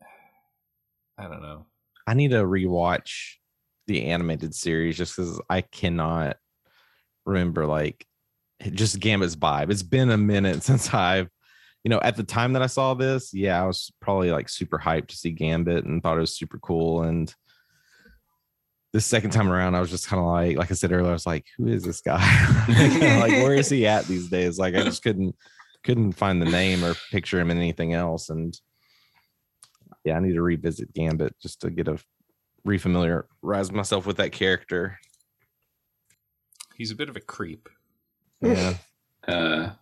I 1.18 1.24
don't 1.24 1.42
know. 1.42 1.66
I 2.06 2.14
need 2.14 2.30
to 2.30 2.44
rewatch 2.44 3.36
the 3.90 4.06
animated 4.06 4.54
series 4.54 4.96
just 4.96 5.16
because 5.16 5.40
I 5.50 5.62
cannot 5.62 6.36
remember 7.26 7.66
like 7.66 8.06
just 8.70 9.00
Gambit's 9.00 9.34
vibe. 9.34 9.70
It's 9.70 9.82
been 9.82 10.10
a 10.10 10.16
minute 10.16 10.62
since 10.62 10.94
I've, 10.94 11.28
you 11.82 11.88
know, 11.88 12.00
at 12.00 12.16
the 12.16 12.22
time 12.22 12.52
that 12.52 12.62
I 12.62 12.66
saw 12.66 12.94
this, 12.94 13.34
yeah, 13.34 13.60
I 13.60 13.66
was 13.66 13.90
probably 14.00 14.30
like 14.30 14.48
super 14.48 14.78
hyped 14.78 15.08
to 15.08 15.16
see 15.16 15.30
Gambit 15.30 15.86
and 15.86 16.00
thought 16.00 16.18
it 16.18 16.20
was 16.20 16.36
super 16.36 16.58
cool. 16.58 17.02
And 17.02 17.34
the 18.92 19.00
second 19.00 19.30
time 19.30 19.50
around, 19.50 19.74
I 19.74 19.80
was 19.80 19.90
just 19.90 20.06
kind 20.06 20.20
of 20.20 20.26
like, 20.26 20.56
like 20.56 20.70
I 20.70 20.74
said 20.74 20.92
earlier, 20.92 21.10
I 21.10 21.12
was 21.12 21.26
like, 21.26 21.46
who 21.58 21.66
is 21.66 21.82
this 21.82 22.00
guy? 22.00 22.20
like, 23.18 23.32
where 23.42 23.54
is 23.54 23.70
he 23.70 23.88
at 23.88 24.04
these 24.04 24.28
days? 24.28 24.58
Like, 24.58 24.74
I 24.76 24.84
just 24.84 25.02
couldn't 25.02 25.34
couldn't 25.82 26.12
find 26.12 26.40
the 26.40 26.46
name 26.46 26.84
or 26.84 26.94
picture 27.10 27.40
him 27.40 27.50
in 27.50 27.56
anything 27.56 27.94
else. 27.94 28.28
And 28.28 28.54
yeah, 30.04 30.16
I 30.16 30.20
need 30.20 30.34
to 30.34 30.42
revisit 30.42 30.92
Gambit 30.92 31.34
just 31.40 31.62
to 31.62 31.70
get 31.70 31.88
a 31.88 31.98
refamiliarize 32.66 33.72
myself 33.72 34.06
with 34.06 34.16
that 34.18 34.32
character. 34.32 34.98
He's 36.76 36.90
a 36.90 36.96
bit 36.96 37.08
of 37.08 37.16
a 37.16 37.20
creep, 37.20 37.68
Yeah. 38.40 38.74
Uh, 39.28 39.72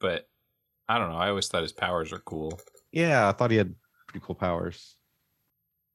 but 0.00 0.28
I 0.88 0.98
don't 0.98 1.10
know. 1.10 1.16
I 1.16 1.28
always 1.28 1.46
thought 1.46 1.62
his 1.62 1.72
powers 1.72 2.10
were 2.10 2.18
cool. 2.18 2.60
yeah, 2.90 3.28
I 3.28 3.32
thought 3.32 3.52
he 3.52 3.56
had 3.56 3.76
pretty 4.08 4.24
cool 4.26 4.34
powers. 4.34 4.96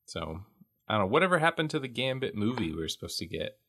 So 0.06 0.40
I 0.88 0.94
don't 0.94 1.02
know. 1.02 1.08
Whatever 1.08 1.38
happened 1.40 1.70
to 1.72 1.80
the 1.80 1.90
Gambit 1.90 2.36
movie 2.36 2.72
we 2.72 2.78
were 2.80 2.88
supposed 2.88 3.20
to 3.20 3.26
get? 3.26 3.60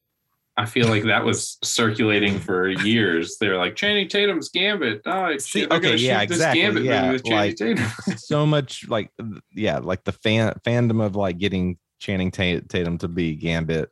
I 0.58 0.66
feel 0.66 0.88
like 0.88 1.04
that 1.04 1.24
was 1.24 1.56
circulating 1.62 2.40
for 2.40 2.68
years. 2.68 3.36
They're 3.40 3.56
like 3.56 3.76
Channing 3.76 4.08
Tatum's 4.08 4.48
Gambit. 4.48 5.02
Oh, 5.06 5.38
See, 5.38 5.68
okay, 5.68 5.94
yeah, 5.94 6.20
exactly, 6.20 6.62
Gambit 6.62 6.82
yeah, 6.84 7.16
like- 7.36 7.54
Tatum. 7.54 7.86
so 8.16 8.44
much 8.44 8.88
like 8.88 9.12
yeah, 9.54 9.78
like 9.78 10.02
the 10.02 10.10
fan 10.10 10.52
fandom 10.66 11.00
of 11.00 11.14
like 11.14 11.38
getting 11.38 11.78
Channing 12.00 12.32
Tatum 12.32 12.98
to 12.98 13.06
be 13.06 13.36
Gambit. 13.36 13.90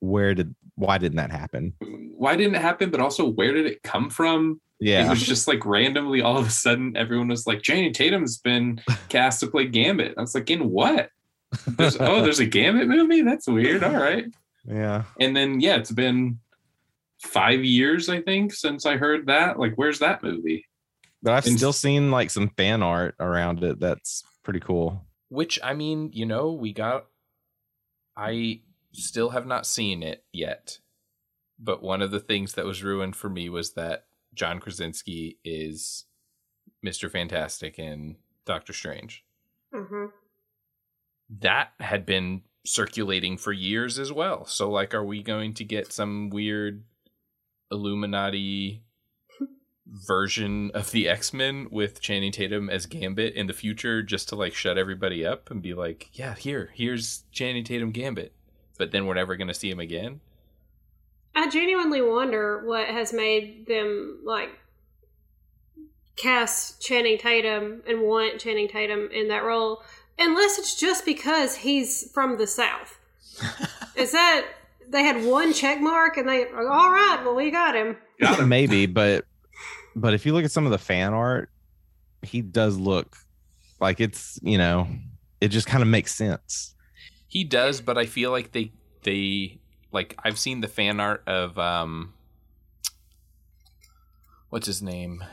Where 0.00 0.34
did 0.34 0.56
why 0.74 0.98
didn't 0.98 1.18
that 1.18 1.30
happen? 1.30 1.74
Why 2.16 2.34
didn't 2.34 2.56
it 2.56 2.62
happen? 2.62 2.90
But 2.90 3.00
also, 3.00 3.28
where 3.28 3.52
did 3.52 3.66
it 3.66 3.82
come 3.84 4.10
from? 4.10 4.60
Yeah, 4.80 5.06
it 5.06 5.10
was 5.10 5.22
just 5.22 5.46
like 5.46 5.64
randomly, 5.64 6.20
all 6.20 6.36
of 6.36 6.46
a 6.46 6.50
sudden, 6.50 6.96
everyone 6.96 7.28
was 7.28 7.46
like, 7.46 7.62
Channing 7.62 7.92
Tatum's 7.92 8.38
been 8.38 8.80
cast 9.08 9.38
to 9.40 9.46
play 9.46 9.66
Gambit. 9.66 10.14
I 10.18 10.20
was 10.20 10.34
like, 10.34 10.50
in 10.50 10.70
what? 10.70 11.10
There's, 11.66 11.96
oh, 12.00 12.22
there's 12.22 12.38
a 12.38 12.46
Gambit 12.46 12.86
movie? 12.86 13.22
That's 13.22 13.48
weird. 13.48 13.82
All 13.82 13.96
right. 13.96 14.24
Yeah. 14.66 15.04
And 15.18 15.36
then, 15.36 15.60
yeah, 15.60 15.76
it's 15.76 15.90
been 15.92 16.38
five 17.22 17.64
years, 17.64 18.08
I 18.08 18.20
think, 18.22 18.52
since 18.52 18.86
I 18.86 18.96
heard 18.96 19.26
that. 19.26 19.58
Like, 19.58 19.74
where's 19.76 19.98
that 20.00 20.22
movie? 20.22 20.66
But 21.22 21.34
I've 21.34 21.46
And- 21.46 21.56
still 21.56 21.72
seen 21.72 22.10
like 22.10 22.30
some 22.30 22.48
fan 22.50 22.82
art 22.82 23.14
around 23.20 23.62
it. 23.62 23.78
That's 23.80 24.22
pretty 24.42 24.60
cool. 24.60 25.06
Which 25.28 25.58
I 25.62 25.74
mean, 25.74 26.10
you 26.12 26.26
know, 26.26 26.52
we 26.52 26.72
got. 26.72 27.06
I 28.16 28.62
still 28.92 29.30
have 29.30 29.46
not 29.46 29.66
seen 29.66 30.02
it 30.02 30.24
yet, 30.32 30.78
but 31.58 31.82
one 31.82 32.02
of 32.02 32.10
the 32.10 32.18
things 32.20 32.54
that 32.54 32.64
was 32.64 32.82
ruined 32.82 33.14
for 33.16 33.28
me 33.30 33.48
was 33.48 33.74
that 33.74 34.06
John 34.34 34.58
Krasinski 34.58 35.38
is 35.44 36.06
Mister 36.82 37.08
Fantastic 37.08 37.78
in 37.78 38.16
Doctor 38.46 38.72
Strange. 38.72 39.24
hmm 39.72 40.06
That 41.40 41.72
had 41.78 42.04
been 42.06 42.42
circulating 42.64 43.36
for 43.36 43.52
years 43.52 43.98
as 43.98 44.12
well. 44.12 44.44
So, 44.44 44.70
like, 44.70 44.94
are 44.94 45.04
we 45.04 45.22
going 45.22 45.54
to 45.54 45.64
get 45.64 45.92
some 45.92 46.30
weird 46.30 46.84
Illuminati 47.70 48.82
version 49.86 50.70
of 50.72 50.92
the 50.92 51.08
X 51.08 51.32
Men 51.32 51.66
with 51.70 52.00
Channing 52.00 52.32
Tatum 52.32 52.70
as 52.70 52.86
Gambit 52.86 53.34
in 53.34 53.46
the 53.46 53.52
future 53.52 54.02
just 54.02 54.28
to 54.28 54.36
like 54.36 54.54
shut 54.54 54.78
everybody 54.78 55.26
up 55.26 55.50
and 55.50 55.60
be 55.60 55.74
like, 55.74 56.10
yeah, 56.12 56.34
here, 56.34 56.70
here's 56.74 57.24
Channing 57.32 57.64
Tatum 57.64 57.90
Gambit. 57.90 58.32
But 58.78 58.92
then 58.92 59.06
we're 59.06 59.14
never 59.14 59.36
going 59.36 59.48
to 59.48 59.54
see 59.54 59.70
him 59.70 59.80
again. 59.80 60.20
I 61.34 61.48
genuinely 61.48 62.02
wonder 62.02 62.64
what 62.66 62.88
has 62.88 63.12
made 63.12 63.66
them 63.66 64.20
like 64.24 64.50
cast 66.16 66.82
Channing 66.82 67.18
Tatum 67.18 67.82
and 67.88 68.02
want 68.02 68.40
Channing 68.40 68.68
Tatum 68.68 69.08
in 69.12 69.28
that 69.28 69.44
role, 69.44 69.82
unless 70.18 70.58
it's 70.58 70.74
just 70.74 71.04
because 71.04 71.56
he's 71.56 72.10
from 72.12 72.38
the 72.38 72.46
South. 72.46 72.98
Is 73.96 74.12
that 74.12 74.46
they 74.88 75.02
had 75.02 75.24
one 75.24 75.52
check 75.52 75.80
mark 75.80 76.16
and 76.16 76.28
they 76.28 76.44
all 76.46 76.90
right? 76.90 77.20
Well, 77.24 77.34
we 77.34 77.50
got 77.50 77.74
him. 77.74 77.96
Got 78.20 78.40
him. 78.40 78.48
Maybe, 78.48 78.86
but 78.86 79.24
but 79.96 80.14
if 80.14 80.26
you 80.26 80.32
look 80.32 80.44
at 80.44 80.50
some 80.50 80.66
of 80.66 80.72
the 80.72 80.78
fan 80.78 81.14
art, 81.14 81.50
he 82.22 82.42
does 82.42 82.76
look 82.76 83.16
like 83.80 84.00
it's 84.00 84.38
you 84.42 84.58
know 84.58 84.88
it 85.40 85.48
just 85.48 85.66
kind 85.66 85.82
of 85.82 85.88
makes 85.88 86.14
sense. 86.14 86.74
He 87.28 87.44
does, 87.44 87.80
but 87.80 87.96
I 87.96 88.06
feel 88.06 88.30
like 88.30 88.52
they 88.52 88.72
they 89.02 89.60
like 89.92 90.16
I've 90.22 90.38
seen 90.38 90.60
the 90.60 90.68
fan 90.68 91.00
art 91.00 91.22
of 91.26 91.58
um 91.58 92.14
what's 94.50 94.66
his 94.66 94.82
name? 94.82 95.24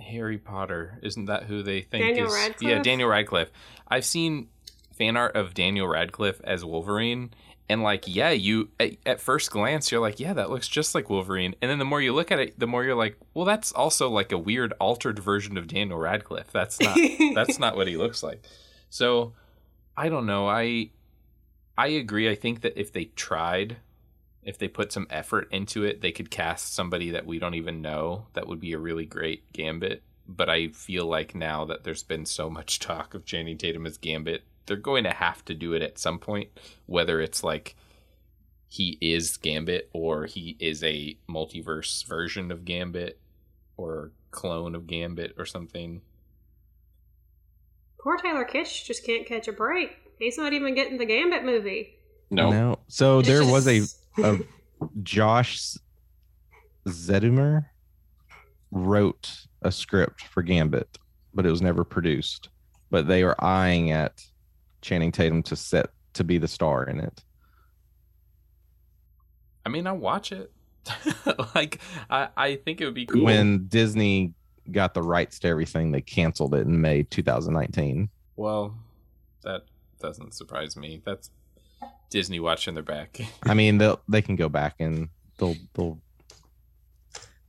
Harry 0.00 0.38
Potter. 0.38 0.98
Isn't 1.02 1.26
that 1.26 1.44
who 1.44 1.62
they 1.62 1.82
think 1.82 2.04
Daniel 2.04 2.28
is 2.28 2.34
Radcliffe? 2.34 2.68
Yeah, 2.68 2.82
Daniel 2.82 3.08
Radcliffe. 3.08 3.50
I've 3.88 4.04
seen 4.04 4.48
fan 4.92 5.16
art 5.16 5.36
of 5.36 5.54
Daniel 5.54 5.88
Radcliffe 5.88 6.40
as 6.44 6.64
Wolverine 6.64 7.30
and 7.70 7.84
like 7.84 8.04
yeah, 8.08 8.30
you 8.30 8.68
at, 8.80 8.96
at 9.06 9.20
first 9.20 9.52
glance 9.52 9.92
you're 9.92 10.00
like, 10.00 10.18
yeah, 10.18 10.32
that 10.32 10.50
looks 10.50 10.66
just 10.66 10.92
like 10.92 11.08
Wolverine. 11.08 11.54
And 11.62 11.70
then 11.70 11.78
the 11.78 11.84
more 11.84 12.02
you 12.02 12.12
look 12.12 12.32
at 12.32 12.40
it, 12.40 12.58
the 12.58 12.66
more 12.66 12.82
you're 12.82 12.96
like, 12.96 13.16
well, 13.32 13.44
that's 13.44 13.70
also 13.70 14.10
like 14.10 14.32
a 14.32 14.38
weird 14.38 14.72
altered 14.80 15.20
version 15.20 15.56
of 15.56 15.68
Daniel 15.68 15.96
Radcliffe. 15.96 16.50
That's 16.50 16.80
not 16.80 16.98
that's 17.34 17.60
not 17.60 17.76
what 17.76 17.86
he 17.86 17.96
looks 17.96 18.24
like. 18.24 18.42
So 18.90 19.34
I 19.96 20.08
don't 20.08 20.26
know. 20.26 20.48
I 20.48 20.90
I 21.78 21.86
agree. 21.88 22.28
I 22.28 22.34
think 22.34 22.62
that 22.62 22.78
if 22.78 22.92
they 22.92 23.04
tried, 23.04 23.76
if 24.42 24.58
they 24.58 24.68
put 24.68 24.92
some 24.92 25.06
effort 25.10 25.48
into 25.50 25.84
it, 25.84 26.00
they 26.00 26.12
could 26.12 26.30
cast 26.30 26.74
somebody 26.74 27.10
that 27.10 27.26
we 27.26 27.38
don't 27.38 27.54
even 27.54 27.82
know. 27.82 28.26
That 28.32 28.46
would 28.46 28.60
be 28.60 28.72
a 28.72 28.78
really 28.78 29.06
great 29.06 29.52
Gambit. 29.52 30.02
But 30.26 30.48
I 30.48 30.68
feel 30.68 31.06
like 31.06 31.34
now 31.34 31.64
that 31.66 31.84
there's 31.84 32.02
been 32.02 32.24
so 32.24 32.48
much 32.48 32.78
talk 32.80 33.14
of 33.14 33.24
Channing 33.24 33.58
Tatum 33.58 33.86
as 33.86 33.98
Gambit, 33.98 34.42
they're 34.66 34.76
going 34.76 35.04
to 35.04 35.10
have 35.10 35.44
to 35.46 35.54
do 35.54 35.72
it 35.72 35.82
at 35.82 35.98
some 35.98 36.18
point, 36.18 36.48
whether 36.86 37.20
it's 37.20 37.42
like 37.42 37.76
he 38.68 38.96
is 39.00 39.36
Gambit 39.36 39.90
or 39.92 40.26
he 40.26 40.56
is 40.60 40.82
a 40.84 41.16
multiverse 41.28 42.06
version 42.06 42.52
of 42.52 42.64
Gambit 42.64 43.18
or 43.76 44.12
clone 44.30 44.74
of 44.74 44.86
Gambit 44.86 45.34
or 45.36 45.44
something. 45.44 46.02
Poor 47.98 48.16
Taylor 48.16 48.44
Kitsch 48.44 48.84
just 48.84 49.04
can't 49.04 49.26
catch 49.26 49.48
a 49.48 49.52
break. 49.52 49.96
He's 50.18 50.38
not 50.38 50.52
even 50.52 50.74
getting 50.74 50.98
the 50.98 51.04
Gambit 51.04 51.44
movie. 51.44 51.96
No. 52.30 52.50
No. 52.50 52.78
So 52.88 53.22
there 53.22 53.44
was 53.44 53.66
a, 53.66 53.82
a 54.18 54.38
Josh 55.02 55.76
Zetumer 56.86 57.66
wrote 58.70 59.30
a 59.62 59.72
script 59.72 60.22
for 60.22 60.42
Gambit, 60.42 60.98
but 61.34 61.46
it 61.46 61.50
was 61.50 61.62
never 61.62 61.84
produced. 61.84 62.48
But 62.90 63.06
they 63.06 63.24
were 63.24 63.42
eyeing 63.42 63.90
at 63.90 64.24
Channing 64.82 65.12
Tatum 65.12 65.42
to 65.44 65.56
set 65.56 65.90
to 66.14 66.24
be 66.24 66.38
the 66.38 66.48
star 66.48 66.84
in 66.84 67.00
it. 67.00 67.24
I 69.64 69.68
mean, 69.68 69.86
I'll 69.86 69.96
watch 69.96 70.32
it. 70.32 70.50
like, 71.54 71.80
I, 72.08 72.28
I 72.36 72.56
think 72.56 72.80
it 72.80 72.86
would 72.86 72.94
be 72.94 73.06
cool. 73.06 73.24
When 73.24 73.66
Disney 73.68 74.32
got 74.72 74.94
the 74.94 75.02
rights 75.02 75.38
to 75.40 75.48
everything, 75.48 75.92
they 75.92 76.00
canceled 76.00 76.54
it 76.54 76.66
in 76.66 76.80
May 76.80 77.02
2019. 77.04 78.08
Well, 78.36 78.74
that 79.44 79.62
doesn't 80.00 80.34
surprise 80.34 80.76
me. 80.76 81.02
That's 81.04 81.30
Disney 82.10 82.40
watching 82.40 82.74
their 82.74 82.82
back. 82.82 83.18
I 83.44 83.54
mean, 83.54 83.78
they'll 83.78 84.00
they 84.08 84.22
can 84.22 84.36
go 84.36 84.48
back 84.48 84.74
and 84.80 85.08
they'll 85.38 85.56
they'll. 85.74 85.98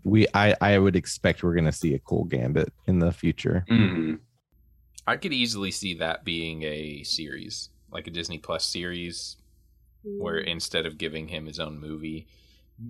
We 0.03 0.27
I 0.33 0.55
I 0.61 0.77
would 0.77 0.95
expect 0.95 1.43
we're 1.43 1.53
gonna 1.55 1.71
see 1.71 1.93
a 1.93 1.99
cool 1.99 2.23
Gambit 2.25 2.73
in 2.87 2.99
the 2.99 3.11
future. 3.11 3.65
Mhm. 3.69 4.19
I 5.07 5.17
could 5.17 5.33
easily 5.33 5.71
see 5.71 5.95
that 5.95 6.23
being 6.23 6.63
a 6.63 7.03
series, 7.03 7.69
like 7.91 8.07
a 8.07 8.11
Disney 8.11 8.37
Plus 8.37 8.63
series, 8.65 9.37
where 10.03 10.37
instead 10.37 10.85
of 10.85 10.97
giving 10.97 11.27
him 11.27 11.45
his 11.47 11.59
own 11.59 11.79
movie, 11.79 12.27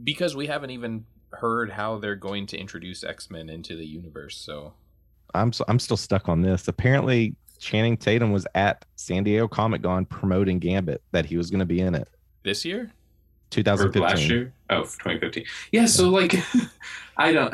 because 0.03 0.35
we 0.35 0.47
haven't 0.47 0.71
even 0.71 1.05
heard 1.31 1.71
how 1.71 1.97
they're 1.97 2.15
going 2.15 2.45
to 2.47 2.57
introduce 2.57 3.03
X 3.03 3.29
Men 3.29 3.49
into 3.49 3.75
the 3.75 3.85
universe. 3.85 4.35
So 4.37 4.73
I'm 5.33 5.49
s- 5.49 5.61
I'm 5.67 5.79
still 5.79 5.97
stuck 5.97 6.27
on 6.29 6.41
this. 6.41 6.67
Apparently, 6.67 7.35
Channing 7.61 7.95
Tatum 7.95 8.31
was 8.31 8.47
at 8.55 8.85
San 8.95 9.23
Diego 9.23 9.47
Comic 9.47 9.83
Con 9.83 10.03
promoting 10.05 10.57
Gambit 10.59 11.03
that 11.11 11.27
he 11.27 11.37
was 11.37 11.51
going 11.51 11.59
to 11.59 11.65
be 11.65 11.79
in 11.79 11.93
it. 11.93 12.09
this 12.43 12.65
year, 12.65 12.91
Or 13.77 13.91
2015. 13.91 14.01
last 14.01 14.27
year? 14.29 14.53
Oh, 14.71 14.81
2015. 14.81 15.45
Yeah, 15.71 15.85
so 15.85 16.09
like, 16.09 16.35
I 17.17 17.31
don't. 17.31 17.53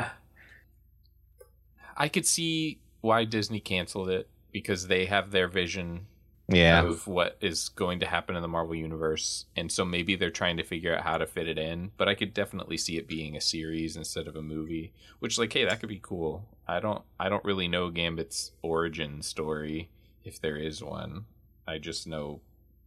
I 1.97 2.07
could 2.07 2.25
see 2.25 2.79
why 3.01 3.25
Disney 3.25 3.59
canceled 3.59 4.09
it 4.09 4.29
because 4.53 4.87
they 4.87 5.05
have 5.05 5.31
their 5.31 5.47
vision 5.49 6.07
Yeah, 6.47 6.83
of 6.83 7.05
what 7.07 7.37
is 7.41 7.67
going 7.69 7.99
to 7.99 8.05
happen 8.05 8.35
in 8.37 8.41
the 8.41 8.47
Marvel 8.47 8.75
universe, 8.75 9.45
and 9.57 9.69
so 9.69 9.83
maybe 9.83 10.15
they're 10.15 10.31
trying 10.31 10.55
to 10.57 10.63
figure 10.63 10.95
out 10.95 11.03
how 11.03 11.17
to 11.17 11.27
fit 11.27 11.49
it 11.49 11.57
in. 11.57 11.91
But 11.97 12.07
I 12.07 12.15
could 12.15 12.33
definitely 12.33 12.77
see 12.77 12.97
it 12.97 13.07
being 13.09 13.35
a 13.35 13.41
series 13.41 13.97
instead 13.97 14.27
of 14.27 14.37
a 14.37 14.41
movie, 14.41 14.93
which 15.19 15.37
like, 15.37 15.51
hey, 15.51 15.65
that 15.65 15.81
could 15.81 15.89
be 15.89 15.99
cool. 16.01 16.45
I 16.65 16.79
don't, 16.79 17.01
I 17.19 17.27
don't 17.27 17.43
really 17.43 17.67
know 17.67 17.89
Gambit's 17.89 18.51
origin 18.61 19.21
story 19.21 19.89
if 20.27 20.41
there 20.41 20.57
is 20.57 20.83
one. 20.83 21.25
I 21.65 21.77
just 21.77 22.05
know 22.05 22.41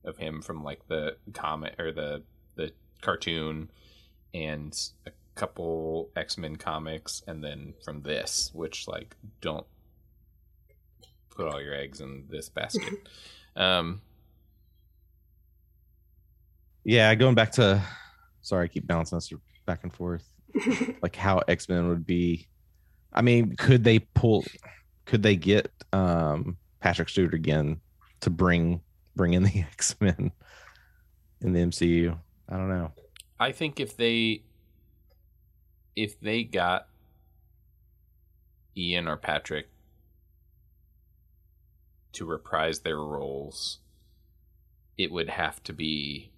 of 0.05 0.19
him 0.19 0.43
from 0.43 0.63
like 0.63 0.87
the 0.89 1.17
comic 1.33 1.79
or 1.79 1.91
the 1.91 2.23
the 2.57 2.73
cartoon 3.01 3.71
and 4.35 4.79
a 5.07 5.11
couple 5.35 6.11
X 6.15 6.37
Men 6.39 6.57
comics, 6.57 7.23
and 7.27 7.43
then 7.43 7.75
from 7.83 8.03
this, 8.03 8.51
which 8.53 8.87
like 8.87 9.17
don't 9.41 9.67
put 11.31 11.49
all 11.49 11.61
your 11.61 11.75
eggs 11.75 12.01
in 12.01 12.25
this 12.29 12.49
basket. 12.49 13.09
um, 13.57 14.03
yeah. 16.85 17.15
Going 17.15 17.35
back 17.35 17.53
to, 17.53 17.83
sorry, 18.43 18.65
I 18.65 18.69
keep 18.69 18.87
bouncing 18.87 19.17
us 19.17 19.33
back 19.67 19.81
and 19.83 19.93
forth. 19.93 20.29
Like 21.03 21.17
how 21.17 21.39
X 21.49 21.69
Men 21.69 21.89
would 21.89 22.05
be. 22.05 22.49
I 23.13 23.23
mean, 23.23 23.57
could 23.57 23.83
they 23.85 24.01
pull? 24.01 24.45
Could 25.07 25.23
they 25.23 25.37
get 25.37 25.73
um 25.93 26.59
Patrick 26.81 27.09
Stewart 27.09 27.35
again 27.35 27.81
to 28.21 28.31
bring 28.31 28.81
bring 29.15 29.35
in 29.35 29.43
the 29.43 29.61
X 29.73 29.95
Men 30.01 30.33
in 31.41 31.53
the 31.53 31.61
MCU? 31.61 32.19
I 32.49 32.57
don't 32.57 32.69
know. 32.69 32.93
I 33.39 33.53
think 33.53 33.81
if 33.81 33.97
they 33.97 34.43
if 35.97 36.21
they 36.21 36.45
got 36.45 36.89
Ian 38.77 39.09
or 39.09 39.17
Patrick 39.17 39.69
to 42.13 42.25
reprise 42.25 42.81
their 42.81 42.99
roles, 42.99 43.79
it 44.99 45.13
would 45.13 45.29
have 45.31 45.63
to 45.65 45.73
be 45.73 46.31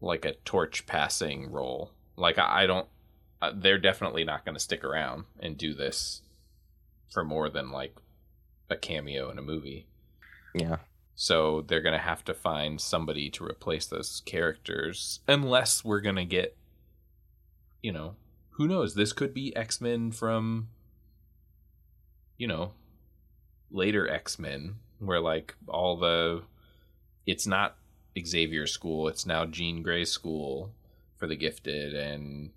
like 0.00 0.24
a 0.24 0.34
torch 0.44 0.86
passing 0.86 1.50
role. 1.50 1.92
Like 2.16 2.38
I, 2.38 2.62
I 2.62 2.66
don't. 2.66 2.88
Uh, 3.40 3.52
they're 3.54 3.78
definitely 3.78 4.24
not 4.24 4.44
going 4.44 4.54
to 4.54 4.60
stick 4.60 4.84
around 4.84 5.24
and 5.40 5.58
do 5.58 5.74
this 5.74 6.22
for 7.10 7.24
more 7.24 7.48
than 7.48 7.72
like 7.72 7.96
a 8.72 8.76
cameo 8.76 9.30
in 9.30 9.38
a 9.38 9.42
movie. 9.42 9.86
Yeah. 10.54 10.78
So 11.14 11.60
they're 11.60 11.82
going 11.82 11.98
to 11.98 11.98
have 11.98 12.24
to 12.24 12.34
find 12.34 12.80
somebody 12.80 13.30
to 13.30 13.44
replace 13.44 13.86
those 13.86 14.22
characters 14.24 15.20
unless 15.28 15.84
we're 15.84 16.00
going 16.00 16.16
to 16.16 16.24
get 16.24 16.56
you 17.82 17.92
know, 17.92 18.14
who 18.50 18.68
knows? 18.68 18.94
This 18.94 19.12
could 19.12 19.34
be 19.34 19.54
X-Men 19.56 20.12
from 20.12 20.68
you 22.38 22.46
know, 22.46 22.72
later 23.70 24.08
X-Men 24.08 24.76
where 24.98 25.20
like 25.20 25.54
all 25.68 25.96
the 25.96 26.42
it's 27.26 27.46
not 27.46 27.76
Xavier 28.18 28.66
school, 28.66 29.08
it's 29.08 29.26
now 29.26 29.46
Jean 29.46 29.82
Grey 29.82 30.04
school 30.04 30.72
for 31.16 31.26
the 31.26 31.36
gifted 31.36 31.94
and 31.94 32.50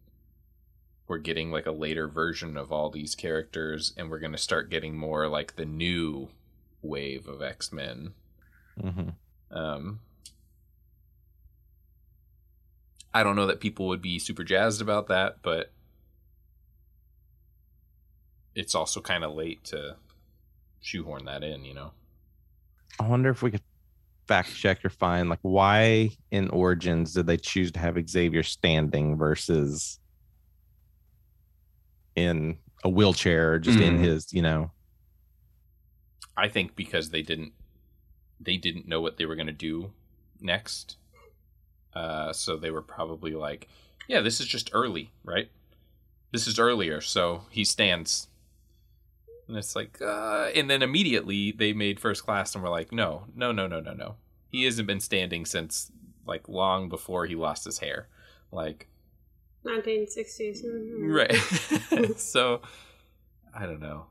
we're 1.08 1.18
getting 1.18 1.52
like 1.52 1.66
a 1.66 1.72
later 1.72 2.08
version 2.08 2.58
of 2.58 2.72
all 2.72 2.90
these 2.90 3.16
characters 3.16 3.94
and 3.96 4.10
we're 4.10 4.20
going 4.20 4.32
to 4.32 4.38
start 4.38 4.70
getting 4.70 4.98
more 4.98 5.28
like 5.28 5.56
the 5.56 5.66
new 5.66 6.30
wave 6.82 7.28
of 7.28 7.42
X-Men. 7.42 8.14
hmm 8.80 9.10
Um, 9.52 10.00
I 13.14 13.24
don't 13.24 13.36
know 13.36 13.48
that 13.48 13.60
people 13.60 13.88
would 13.88 14.02
be 14.02 14.20
super 14.20 14.44
jazzed 14.44 14.82
about 14.82 15.08
that, 15.08 15.38
but 15.42 15.72
it's 18.56 18.76
also 18.76 19.00
kind 19.00 19.24
of 19.24 19.34
late 19.34 19.64
to 19.66 19.96
shoehorn 20.82 21.26
that 21.26 21.44
in, 21.44 21.66
you 21.66 21.74
know. 21.74 21.92
I 23.00 23.08
wonder 23.08 23.30
if 23.30 23.42
we 23.42 23.52
could 23.52 23.62
fact 24.28 24.56
check 24.56 24.84
or 24.84 24.90
find 24.90 25.30
like 25.30 25.40
why 25.44 26.10
in 26.32 26.50
Origins 26.50 27.14
did 27.14 27.28
they 27.28 27.38
choose 27.38 27.72
to 27.74 27.80
have 27.80 27.98
Xavier 28.10 28.44
standing 28.44 29.18
versus 29.18 30.00
in 32.16 32.58
a 32.84 32.90
wheelchair 32.90 33.60
just 33.60 33.80
in 33.80 33.96
Mhm. 33.96 34.00
his, 34.00 34.34
you 34.34 34.42
know. 34.42 34.72
I 36.38 36.50
think 36.50 36.76
because 36.76 37.10
they 37.10 37.22
didn't 37.22 37.54
they 38.40 38.58
didn't 38.58 38.88
know 38.88 39.00
what 39.00 39.18
they 39.18 39.26
were 39.26 39.36
going 39.36 39.48
to 39.48 39.54
do 39.54 39.94
next. 40.42 40.98
Uh, 41.94 42.34
so 42.34 42.58
they 42.58 42.70
were 42.70 42.82
probably 42.82 43.32
like, 43.32 43.70
yeah, 44.10 44.20
this 44.20 44.42
is 44.42 44.46
just 44.48 44.70
early, 44.74 45.12
right? 45.24 45.50
This 46.32 46.46
is 46.46 46.60
earlier, 46.60 47.00
so 47.00 47.46
he 47.50 47.64
stands. 47.64 48.28
And 49.48 49.56
it's 49.58 49.76
like, 49.76 50.02
uh, 50.02 50.50
and 50.54 50.70
then 50.70 50.82
immediately 50.82 51.54
they 51.54 51.72
made 51.72 52.00
first 52.00 52.24
class 52.26 52.54
and 52.54 52.64
were 52.64 52.70
like, 52.70 52.92
no, 52.92 53.26
no, 53.34 53.54
no, 53.54 53.68
no, 53.68 53.80
no, 53.80 53.94
no. 53.94 54.16
He 54.52 54.66
hasn't 54.66 54.88
been 54.88 55.00
standing 55.00 55.46
since 55.46 55.92
like 56.26 56.50
long 56.50 56.90
before 56.90 57.26
he 57.26 57.36
lost 57.36 57.64
his 57.64 57.80
hair. 57.80 58.10
Like, 58.52 58.88
1960s. 59.66 60.64
Mhm. 60.66 61.14
right. 61.14 62.18
so, 62.20 62.62
I 63.58 63.66
don't 63.66 63.80
know. 63.82 64.06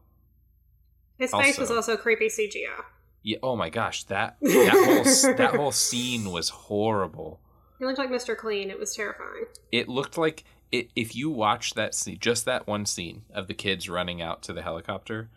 His 1.18 1.30
face 1.30 1.58
Also- 1.58 1.60
was 1.62 1.70
also 1.70 1.96
creepy 1.96 2.26
CGI. 2.28 2.82
Yeah. 3.22 3.38
Oh 3.42 3.56
my 3.56 3.70
gosh, 3.70 4.04
that 4.04 4.36
that 4.42 4.72
whole 4.72 5.34
that 5.36 5.54
whole 5.54 5.72
scene 5.72 6.30
was 6.30 6.50
horrible. 6.50 7.40
He 7.78 7.84
looked 7.86 7.98
like 7.98 8.10
Mr. 8.10 8.36
Clean. 8.36 8.70
It 8.70 8.78
was 8.78 8.94
terrifying. 8.94 9.46
It 9.72 9.88
looked 9.88 10.18
like 10.18 10.44
it, 10.70 10.90
if 10.94 11.16
you 11.16 11.30
watch 11.30 11.74
that 11.74 11.94
scene, 11.94 12.18
just 12.20 12.44
that 12.44 12.66
one 12.66 12.84
scene 12.84 13.22
of 13.32 13.46
the 13.48 13.54
kids 13.54 13.88
running 13.88 14.20
out 14.20 14.42
to 14.42 14.52
the 14.52 14.62
helicopter, 14.62 15.30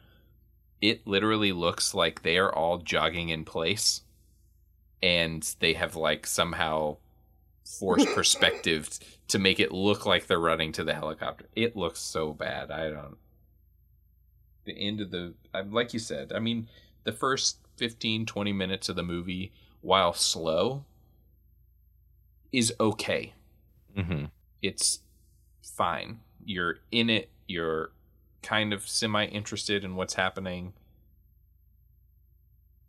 it 0.81 1.07
literally 1.07 1.51
looks 1.51 1.93
like 1.93 2.23
they 2.23 2.37
are 2.37 2.53
all 2.53 2.79
jogging 2.79 3.29
in 3.29 3.45
place, 3.45 4.01
and 5.01 5.55
they 5.59 5.73
have 5.73 5.95
like 5.95 6.27
somehow 6.27 6.97
forced 7.79 8.07
perspective 8.15 8.89
to 9.27 9.39
make 9.39 9.59
it 9.59 9.71
look 9.71 10.05
like 10.05 10.27
they're 10.27 10.39
running 10.39 10.71
to 10.73 10.83
the 10.83 10.93
helicopter. 10.93 11.45
It 11.55 11.75
looks 11.75 11.99
so 11.99 12.33
bad. 12.33 12.71
I 12.71 12.89
don't. 12.89 13.17
The 14.65 14.77
end 14.77 15.01
of 15.01 15.11
the, 15.11 15.33
like 15.69 15.93
you 15.93 15.99
said. 15.99 16.33
I 16.33 16.39
mean, 16.39 16.67
the 17.03 17.11
first 17.11 17.59
15, 17.77 18.25
20 18.25 18.53
minutes 18.53 18.89
of 18.89 18.95
the 18.95 19.03
movie, 19.03 19.51
while 19.81 20.13
slow, 20.13 20.83
is 22.51 22.73
okay 22.79 23.33
hmm 23.95 24.25
it's 24.61 24.99
fine. 25.61 26.19
You're 26.43 26.79
in 26.91 27.09
it. 27.09 27.29
You're 27.47 27.91
kind 28.41 28.73
of 28.73 28.87
semi 28.87 29.25
interested 29.25 29.83
in 29.83 29.95
what's 29.95 30.15
happening. 30.15 30.73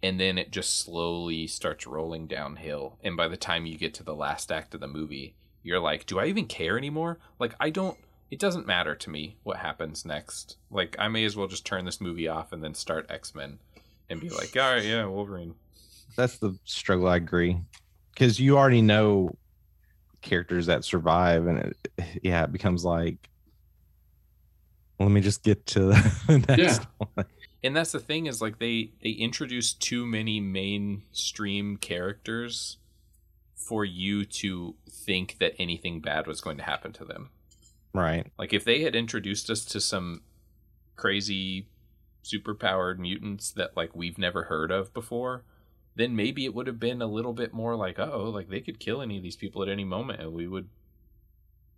And 0.03 0.21
then 0.21 0.39
it 0.39 0.53
just 0.53 0.79
slowly 0.79 1.47
starts 1.47 1.87
rolling 1.87 2.27
downhill. 2.27 2.99
And 3.03 3.17
by 3.17 3.29
the 3.29 3.37
time 3.37 3.67
you 3.67 3.77
get 3.77 3.95
to 3.95 4.05
the 4.05 4.15
last 4.15 4.53
act 4.53 4.75
of 4.75 4.81
the 4.81 4.87
movie, 4.87 5.35
you're 5.63 5.81
like, 5.81 6.07
do 6.07 6.19
I 6.19 6.27
even 6.27 6.47
care 6.47 6.79
anymore? 6.79 7.19
Like, 7.39 7.55
I 7.59 7.71
don't, 7.71 7.99
it 8.31 8.39
doesn't 8.39 8.67
matter 8.67 8.95
to 8.95 9.11
me 9.11 9.37
what 9.43 9.57
happens 9.57 10.05
next. 10.05 10.57
Like, 10.71 10.95
I 10.99 11.09
may 11.09 11.25
as 11.25 11.37
well 11.37 11.49
just 11.49 11.67
turn 11.67 11.85
this 11.85 12.01
movie 12.01 12.29
off 12.29 12.53
and 12.53 12.63
then 12.63 12.75
start 12.75 13.07
X 13.11 13.35
Men 13.35 13.59
and 14.09 14.21
be 14.21 14.29
like, 14.29 14.57
all 14.57 14.75
right, 14.75 14.85
yeah, 14.85 15.05
Wolverine. 15.07 15.55
That's 16.17 16.39
the 16.39 16.57
struggle. 16.65 17.09
I 17.09 17.17
agree. 17.17 17.59
Because 18.13 18.41
you 18.41 18.57
already 18.59 18.83
know 18.83 19.37
characters 20.21 20.67
that 20.67 20.85
survive, 20.85 21.47
and 21.47 21.59
it, 21.59 22.21
yeah, 22.23 22.45
it 22.45 22.53
becomes 22.53 22.85
like, 22.85 23.29
let 24.99 25.11
me 25.11 25.21
just 25.21 25.43
get 25.43 25.65
to 25.67 25.81
the 25.81 26.45
next 26.49 26.87
one. 26.99 27.27
And 27.63 27.77
that's 27.77 27.93
the 27.93 28.01
thing 28.01 28.27
is 28.27 28.41
like 28.41 28.59
they 28.59 28.91
they 29.03 29.11
introduce 29.11 29.73
too 29.73 30.07
many 30.07 30.41
mainstream 30.41 31.77
characters 31.77 32.77
for 33.55 33.85
you 33.85 34.25
to 34.25 34.75
think 34.89 35.37
that 35.41 35.55
anything 35.59 36.01
bad 36.01 36.27
was 36.27 36.41
going 36.41 36.57
to 36.57 36.63
happen 36.63 36.93
to 36.93 37.05
them 37.05 37.31
Right. 37.95 38.27
like 38.39 38.53
if 38.53 38.65
they 38.65 38.83
had 38.83 38.95
introduced 38.95 39.51
us 39.51 39.65
to 39.67 39.81
some 39.81 40.23
crazy 40.97 41.67
superpowered 42.25 42.99
mutants 42.99 43.51
that 43.53 43.77
like 43.77 43.95
we've 43.95 44.19
never 44.19 44.45
heard 44.45 44.71
of 44.71 44.93
before 44.93 45.45
then 45.97 46.15
maybe 46.15 46.45
it 46.45 46.55
would 46.55 46.67
have 46.69 46.79
been 46.79 47.03
a 47.03 47.07
little 47.07 47.33
bit 47.33 47.53
more 47.53 47.75
like 47.75 47.99
oh 47.99 48.31
like 48.31 48.49
they 48.49 48.61
could 48.61 48.79
kill 48.79 49.01
any 49.03 49.17
of 49.17 49.23
these 49.23 49.37
people 49.37 49.63
at 49.63 49.69
any 49.69 49.85
moment 49.85 50.21
and 50.21 50.33
we 50.33 50.47
would 50.47 50.69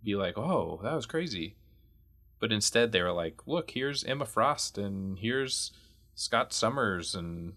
be 0.03 0.15
like 0.15 0.37
oh 0.37 0.79
that 0.83 0.93
was 0.93 1.05
crazy 1.05 1.55
but 2.41 2.51
instead 2.51 2.91
they 2.91 3.01
were 3.01 3.13
like 3.13 3.47
look 3.47 3.71
here's 3.71 4.03
emma 4.03 4.25
frost 4.25 4.77
and 4.77 5.19
here's 5.19 5.71
scott 6.15 6.51
summers 6.51 7.15
and 7.15 7.53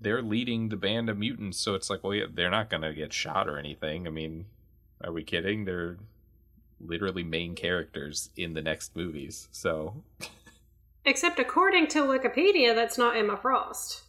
they're 0.00 0.22
leading 0.22 0.70
the 0.70 0.76
band 0.76 1.10
of 1.10 1.18
mutants. 1.18 1.58
So 1.58 1.74
it's 1.74 1.90
like 1.90 2.02
well 2.02 2.14
yeah, 2.14 2.24
they're 2.32 2.50
not 2.50 2.70
gonna 2.70 2.94
get 2.94 3.12
shot 3.12 3.48
or 3.48 3.58
anything. 3.58 4.06
I 4.06 4.10
mean 4.10 4.46
are 5.02 5.12
we 5.12 5.22
kidding? 5.22 5.64
They're 5.64 5.98
literally 6.80 7.22
main 7.22 7.54
characters 7.54 8.30
in 8.36 8.54
the 8.54 8.62
next 8.62 8.96
movies 8.96 9.48
so. 9.52 10.02
Except 11.04 11.38
according 11.38 11.86
to 11.88 12.00
Wikipedia, 12.00 12.74
that's 12.74 12.98
not 12.98 13.16
Emma 13.16 13.36
Frost. 13.36 14.02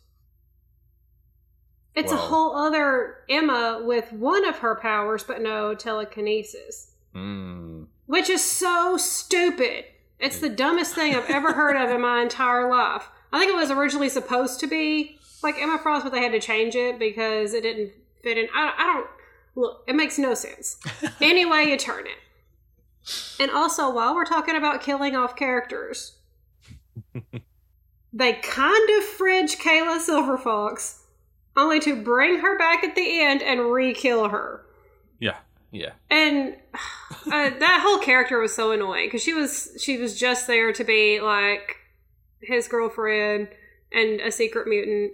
It's 1.95 2.11
a 2.11 2.17
whole 2.17 2.55
other 2.55 3.17
Emma 3.29 3.81
with 3.83 4.11
one 4.13 4.45
of 4.45 4.59
her 4.59 4.75
powers, 4.75 5.23
but 5.23 5.41
no 5.41 5.73
telekinesis. 5.73 6.91
mm, 7.15 7.85
Which 8.05 8.29
is 8.29 8.43
so 8.43 8.97
stupid. 8.97 9.85
It's 10.19 10.39
the 10.39 10.49
dumbest 10.49 10.93
thing 10.93 11.15
I've 11.15 11.29
ever 11.29 11.53
heard 11.53 11.75
of 11.75 11.89
in 11.89 12.01
my 12.01 12.21
entire 12.21 12.69
life. 12.69 13.09
I 13.33 13.39
think 13.39 13.51
it 13.51 13.55
was 13.55 13.71
originally 13.71 14.09
supposed 14.09 14.59
to 14.59 14.67
be 14.67 15.17
like 15.41 15.55
Emma 15.57 15.79
Frost, 15.81 16.03
but 16.03 16.11
they 16.11 16.21
had 16.21 16.31
to 16.33 16.39
change 16.39 16.75
it 16.75 16.99
because 16.99 17.53
it 17.53 17.63
didn't 17.63 17.91
fit 18.21 18.37
in. 18.37 18.47
I, 18.53 18.73
I 18.77 18.85
don't. 18.85 19.07
Look, 19.55 19.83
it 19.87 19.95
makes 19.95 20.17
no 20.17 20.33
sense. 20.33 20.77
Any 21.21 21.45
way 21.45 21.63
you 21.63 21.77
turn 21.77 22.05
it. 22.05 22.17
And 23.39 23.51
also, 23.51 23.89
while 23.93 24.15
we're 24.15 24.25
talking 24.25 24.55
about 24.55 24.81
killing 24.81 25.15
off 25.15 25.35
characters, 25.35 26.17
they 28.13 28.33
kind 28.33 28.89
of 28.97 29.03
fridge 29.03 29.57
Kayla 29.57 29.99
Silverfox, 29.99 30.99
only 31.57 31.79
to 31.79 32.01
bring 32.01 32.39
her 32.39 32.57
back 32.57 32.83
at 32.83 32.95
the 32.95 33.21
end 33.21 33.41
and 33.41 33.71
re-kill 33.71 34.29
her. 34.29 34.65
Yeah 35.71 35.91
And 36.09 36.55
uh, 36.73 37.49
that 37.59 37.79
whole 37.83 37.99
character 37.99 38.39
was 38.39 38.53
so 38.53 38.71
annoying 38.71 39.07
because 39.07 39.23
she 39.23 39.33
was 39.33 39.77
she 39.81 39.97
was 39.97 40.19
just 40.19 40.47
there 40.47 40.71
to 40.73 40.83
be 40.83 41.19
like 41.21 41.77
his 42.41 42.67
girlfriend 42.67 43.47
and 43.91 44.19
a 44.21 44.31
secret 44.31 44.67
mutant. 44.67 45.13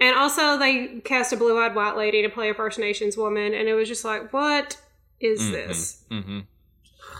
And 0.00 0.16
also, 0.16 0.58
they 0.58 1.00
cast 1.04 1.32
a 1.32 1.36
blue-eyed 1.36 1.74
white 1.76 1.96
lady 1.96 2.22
to 2.22 2.28
play 2.28 2.50
a 2.50 2.54
First 2.54 2.78
Nations 2.78 3.16
woman, 3.16 3.54
and 3.54 3.68
it 3.68 3.74
was 3.74 3.86
just 3.86 4.04
like, 4.04 4.32
what 4.32 4.76
is 5.20 5.40
Mhm, 5.40 5.52
this? 5.52 6.04
mhm. 6.10 6.46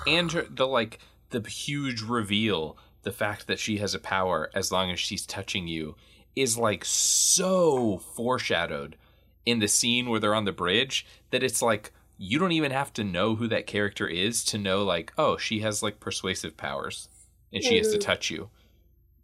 and 0.07 0.33
her, 0.33 0.47
the 0.51 0.67
like 0.67 0.99
the 1.31 1.41
huge 1.49 2.03
reveal 2.03 2.77
the 3.03 3.13
fact 3.13 3.47
that 3.47 3.59
she 3.59 3.79
has 3.79 3.95
a 3.95 3.99
power 4.01 4.51
as 4.55 4.71
long 4.73 4.91
as 4.91 4.99
she's 5.01 5.25
touching 5.27 5.67
you 5.69 5.97
is 6.35 6.59
like 6.59 6.85
so 6.85 7.99
foreshadowed 7.99 8.97
in 9.45 9.59
the 9.59 9.69
scene 9.69 10.09
where 10.09 10.21
they're 10.21 10.35
on 10.35 10.45
the 10.45 10.53
bridge 10.53 11.07
that 11.31 11.43
it's 11.43 11.63
like 11.63 11.93
you 12.25 12.39
don't 12.39 12.53
even 12.53 12.71
have 12.71 12.93
to 12.93 13.03
know 13.03 13.35
who 13.35 13.49
that 13.49 13.67
character 13.67 14.07
is 14.07 14.45
to 14.45 14.57
know 14.57 14.85
like 14.85 15.13
oh 15.19 15.37
she 15.37 15.59
has 15.59 15.83
like 15.83 15.99
persuasive 15.99 16.57
powers 16.57 17.09
and 17.53 17.65
she 17.65 17.77
has 17.77 17.89
to 17.89 17.99
mm-hmm. 17.99 18.07
touch 18.07 18.31
you. 18.31 18.49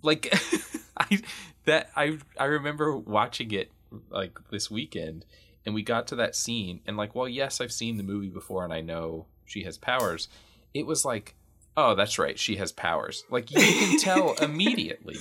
Like 0.02 0.34
i 0.96 1.20
that 1.64 1.90
i 1.94 2.18
i 2.36 2.44
remember 2.46 2.96
watching 2.96 3.52
it 3.52 3.70
like 4.10 4.36
this 4.50 4.68
weekend 4.68 5.24
and 5.64 5.76
we 5.76 5.82
got 5.82 6.08
to 6.08 6.16
that 6.16 6.34
scene 6.34 6.80
and 6.86 6.96
like 6.96 7.14
well 7.14 7.28
yes 7.28 7.60
i've 7.60 7.72
seen 7.72 7.98
the 7.98 8.02
movie 8.02 8.28
before 8.28 8.64
and 8.64 8.72
i 8.72 8.80
know 8.80 9.26
she 9.46 9.62
has 9.62 9.78
powers. 9.78 10.28
It 10.74 10.84
was 10.84 11.04
like 11.04 11.36
oh 11.76 11.94
that's 11.94 12.18
right 12.18 12.38
she 12.38 12.56
has 12.56 12.72
powers. 12.72 13.22
Like 13.30 13.52
you 13.52 13.60
can 13.60 13.98
tell 14.00 14.34
immediately. 14.42 15.18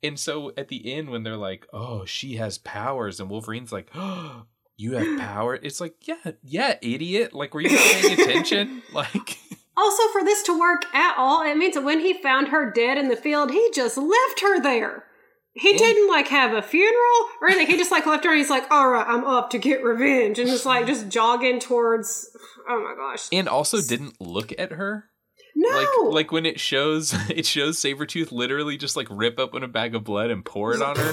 And 0.00 0.16
so 0.16 0.52
at 0.56 0.68
the 0.68 0.94
end 0.94 1.10
when 1.10 1.24
they're 1.24 1.36
like 1.36 1.66
oh 1.72 2.04
she 2.04 2.36
has 2.36 2.58
powers 2.58 3.18
and 3.18 3.28
wolverine's 3.28 3.72
like 3.72 3.90
oh 3.96 4.44
you 4.76 4.92
have 4.92 5.18
power 5.18 5.54
it's 5.54 5.80
like 5.80 5.94
yeah 6.06 6.32
yeah 6.42 6.74
idiot 6.82 7.32
like 7.34 7.54
were 7.54 7.60
you 7.62 7.70
not 7.70 7.80
paying 7.80 8.20
attention 8.20 8.82
like 8.92 9.38
Also, 9.78 10.02
for 10.10 10.24
this 10.24 10.42
to 10.44 10.58
work 10.58 10.86
at 10.94 11.14
all, 11.18 11.42
it 11.42 11.54
means 11.54 11.74
that 11.74 11.84
when 11.84 12.00
he 12.00 12.14
found 12.14 12.48
her 12.48 12.70
dead 12.72 12.96
in 12.96 13.08
the 13.08 13.14
field, 13.16 13.50
he 13.50 13.70
just 13.74 13.98
left 13.98 14.40
her 14.40 14.58
there. 14.58 15.04
He 15.52 15.68
And- 15.70 15.78
didn't 15.78 16.08
like 16.08 16.28
have 16.28 16.54
a 16.54 16.62
funeral 16.62 17.28
or 17.42 17.48
anything. 17.48 17.66
He 17.66 17.76
just 17.76 17.90
like 17.90 18.06
left 18.06 18.24
her 18.24 18.30
and 18.30 18.38
he's 18.38 18.48
like, 18.48 18.70
all 18.70 18.88
right, 18.88 19.04
I'm 19.06 19.24
up 19.24 19.50
to 19.50 19.58
get 19.58 19.84
revenge. 19.84 20.38
And 20.38 20.48
just 20.48 20.64
like 20.64 20.86
just 20.86 21.10
jogging 21.10 21.60
towards, 21.60 22.26
oh 22.66 22.82
my 22.82 22.94
gosh. 22.96 23.28
and 23.30 23.50
also 23.50 23.82
didn't 23.82 24.18
look 24.18 24.50
at 24.58 24.72
her 24.72 25.10
No! 25.58 25.68
like 25.70 26.12
like 26.12 26.32
when 26.32 26.44
it 26.46 26.60
shows 26.60 27.14
it 27.30 27.46
shows 27.46 27.78
Sabretooth 27.80 28.30
literally 28.30 28.76
just 28.76 28.94
like 28.96 29.08
rip 29.10 29.38
open 29.38 29.62
a 29.62 29.68
bag 29.68 29.94
of 29.94 30.04
blood 30.04 30.30
and 30.30 30.44
pour 30.44 30.74
it 30.74 30.82
on 30.82 30.96
her 30.96 31.12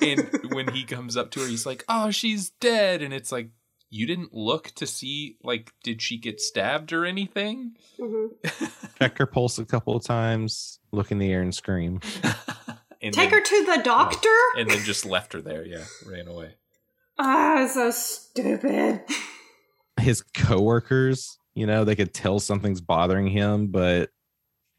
and 0.02 0.30
when 0.54 0.72
he 0.72 0.84
comes 0.84 1.16
up 1.16 1.30
to 1.32 1.40
her 1.40 1.46
he's 1.48 1.66
like 1.66 1.84
oh 1.88 2.10
she's 2.10 2.50
dead 2.60 3.02
and 3.02 3.12
it's 3.12 3.32
like 3.32 3.50
you 3.90 4.06
didn't 4.06 4.32
look 4.32 4.70
to 4.76 4.86
see 4.86 5.36
like 5.42 5.72
did 5.82 6.00
she 6.02 6.16
get 6.18 6.40
stabbed 6.40 6.92
or 6.92 7.04
anything 7.04 7.74
Mhm. 8.00 8.28
Check 8.98 9.18
her 9.18 9.26
pulse 9.26 9.58
a 9.58 9.64
couple 9.64 9.96
of 9.96 10.04
times, 10.04 10.78
look 10.92 11.10
in 11.10 11.18
the 11.18 11.32
air 11.32 11.42
and 11.42 11.52
scream. 11.54 12.00
and 13.02 13.12
Take 13.12 13.30
then, 13.30 13.30
her 13.30 13.40
to 13.40 13.64
the 13.66 13.82
doctor? 13.82 14.28
and 14.56 14.70
then 14.70 14.82
just 14.84 15.04
left 15.04 15.32
her 15.32 15.40
there 15.42 15.64
yeah 15.66 15.84
ran 16.06 16.28
away 16.28 16.54
Ah, 17.18 17.68
so 17.72 17.90
stupid. 17.92 19.02
His 20.00 20.22
coworkers, 20.22 21.38
you 21.54 21.66
know, 21.66 21.84
they 21.84 21.94
could 21.96 22.12
tell 22.14 22.40
something's 22.40 22.80
bothering 22.80 23.26
him, 23.28 23.68
but 23.68 24.10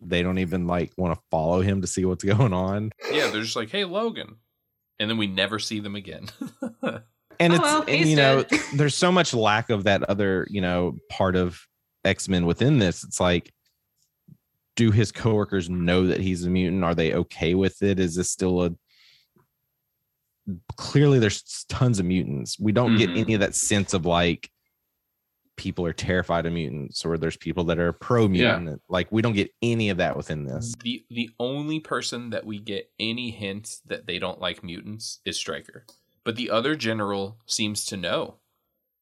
they 0.01 0.21
don't 0.23 0.39
even 0.39 0.67
like 0.67 0.91
want 0.97 1.13
to 1.17 1.21
follow 1.32 1.61
him 1.61 1.82
to 1.82 1.88
see 1.88 2.03
what's 2.05 2.23
going 2.36 2.53
on. 2.53 2.91
yeah 3.11 3.30
they're 3.30 3.41
just 3.41 3.55
like 3.55 3.69
hey 3.69 3.86
Logan 3.86 4.36
and 4.99 5.09
then 5.09 5.17
we 5.17 5.26
never 5.28 5.57
see 5.59 5.80
them 5.80 5.95
again 5.95 6.28
And 7.39 7.51
Oh, 7.51 7.55
it's 7.55 7.63
well, 7.63 7.86
and, 7.88 8.09
you 8.09 8.15
know, 8.15 8.45
there's 8.76 8.95
so 8.95 9.11
much 9.11 9.34
lack 9.34 9.69
of 9.69 9.84
that 9.86 10.03
other, 10.03 10.47
you 10.49 10.61
know, 10.61 10.97
part 11.09 11.36
of 11.36 11.59
X-Men 12.05 12.45
within 12.45 12.80
this. 12.80 13.03
It's 13.03 13.19
like 13.19 13.51
do 14.78 14.91
his 14.91 15.11
coworkers 15.11 15.69
know 15.69 16.07
that 16.07 16.21
he's 16.21 16.45
a 16.45 16.49
mutant? 16.49 16.84
Are 16.86 16.95
they 16.95 17.13
okay 17.13 17.53
with 17.53 17.82
it? 17.82 17.99
Is 17.99 18.15
this 18.15 18.30
still 18.32 18.63
a 18.63 18.71
clearly 20.78 21.19
there's 21.19 21.65
tons 21.69 21.99
of 21.99 22.05
mutants. 22.05 22.59
We 22.59 22.71
don't 22.71 22.97
get 22.97 23.09
Mhm. 23.09 23.17
any 23.19 23.34
of 23.34 23.39
that 23.39 23.55
sense 23.55 23.93
of 23.93 24.05
like 24.05 24.49
people 25.58 25.86
are 25.86 25.93
terrified 25.93 26.45
of 26.45 26.53
mutants 26.53 27.06
or 27.06 27.18
there's 27.18 27.38
people 27.38 27.64
that 27.66 27.80
are 27.80 27.93
pro 27.93 28.28
mutant. 28.28 28.82
Like 28.89 29.12
we 29.12 29.22
don't 29.22 29.34
get 29.34 29.51
any 29.62 29.89
of 29.89 29.97
that 29.97 30.18
within 30.18 30.45
this. 30.45 30.74
the 30.84 31.06
the 31.10 31.30
only 31.39 31.80
person 31.80 32.30
that 32.32 32.45
we 32.45 32.60
get 32.60 32.91
any 32.99 33.32
hints 33.32 33.82
that 33.86 34.08
they 34.08 34.20
don't 34.20 34.41
like 34.41 34.64
mutants 34.64 35.20
is 35.26 35.38
Stryker. 35.38 35.86
But 36.24 36.36
the 36.36 36.49
other 36.49 36.76
general 36.76 37.38
seems 37.45 37.86
to 37.86 37.97
know 37.97 38.36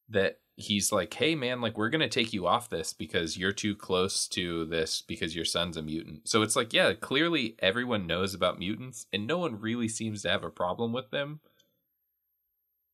that 0.09 0.39
he's 0.55 0.91
like, 0.91 1.13
"Hey 1.13 1.35
man, 1.35 1.61
like 1.61 1.77
we're 1.77 1.89
going 1.89 2.01
to 2.01 2.09
take 2.09 2.33
you 2.33 2.45
off 2.45 2.69
this 2.69 2.93
because 2.93 3.37
you're 3.37 3.53
too 3.53 3.75
close 3.75 4.27
to 4.29 4.65
this 4.65 5.01
because 5.01 5.35
your 5.35 5.45
son's 5.45 5.77
a 5.77 5.81
mutant." 5.81 6.27
So 6.27 6.41
it's 6.41 6.55
like, 6.55 6.73
yeah, 6.73 6.93
clearly 6.93 7.55
everyone 7.59 8.05
knows 8.07 8.33
about 8.33 8.59
mutants 8.59 9.07
and 9.11 9.25
no 9.25 9.37
one 9.37 9.59
really 9.59 9.87
seems 9.87 10.21
to 10.23 10.29
have 10.29 10.43
a 10.43 10.49
problem 10.49 10.91
with 10.93 11.09
them. 11.11 11.39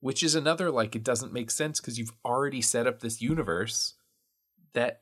Which 0.02 0.24
is 0.24 0.36
another 0.36 0.72
like 0.72 0.96
it 0.96 1.04
doesn't 1.04 1.34
make 1.34 1.52
sense 1.52 1.80
because 1.80 2.00
you've 2.00 2.14
already 2.24 2.62
set 2.62 2.88
up 2.88 3.00
this 3.00 3.22
universe 3.22 3.96
that 4.74 5.02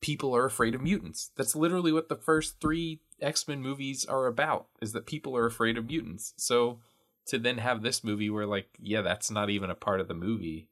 people 0.00 0.34
are 0.36 0.44
afraid 0.44 0.74
of 0.74 0.82
mutants. 0.82 1.30
That's 1.36 1.56
literally 1.56 1.92
what 1.92 2.08
the 2.08 2.16
first 2.16 2.60
three 2.60 3.00
X-Men 3.20 3.60
movies 3.60 4.04
are 4.04 4.26
about, 4.26 4.68
is 4.80 4.92
that 4.92 5.06
people 5.06 5.36
are 5.36 5.46
afraid 5.46 5.76
of 5.76 5.86
mutants. 5.86 6.34
So 6.36 6.78
to 7.26 7.38
then 7.38 7.58
have 7.58 7.82
this 7.82 8.04
movie 8.04 8.30
where 8.30 8.46
like, 8.46 8.68
yeah, 8.78 9.02
that's 9.02 9.30
not 9.30 9.50
even 9.50 9.70
a 9.70 9.74
part 9.74 10.00
of 10.00 10.08
the 10.08 10.14
movie. 10.14 10.68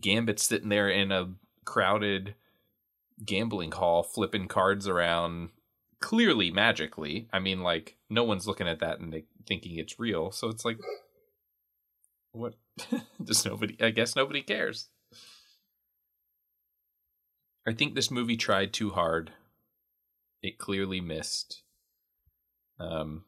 Gambit's 0.00 0.42
sitting 0.42 0.70
there 0.70 0.88
in 0.88 1.12
a 1.12 1.34
crowded 1.64 2.34
gambling 3.24 3.72
hall 3.72 4.02
flipping 4.02 4.48
cards 4.48 4.88
around 4.88 5.50
clearly 6.00 6.50
magically. 6.50 7.28
I 7.32 7.38
mean 7.38 7.62
like 7.62 7.96
no 8.08 8.24
one's 8.24 8.46
looking 8.46 8.68
at 8.68 8.80
that 8.80 9.00
and 9.00 9.22
thinking 9.46 9.78
it's 9.78 9.98
real. 9.98 10.30
So 10.30 10.48
it's 10.48 10.64
like 10.64 10.78
what 12.36 12.54
does 13.24 13.44
nobody 13.44 13.76
I 13.80 13.90
guess 13.90 14.16
nobody 14.16 14.42
cares. 14.42 14.88
I 17.66 17.72
think 17.72 17.94
this 17.94 18.10
movie 18.10 18.36
tried 18.36 18.72
too 18.72 18.90
hard. 18.90 19.32
It 20.42 20.58
clearly 20.58 21.00
missed. 21.00 21.62
Um, 22.78 23.24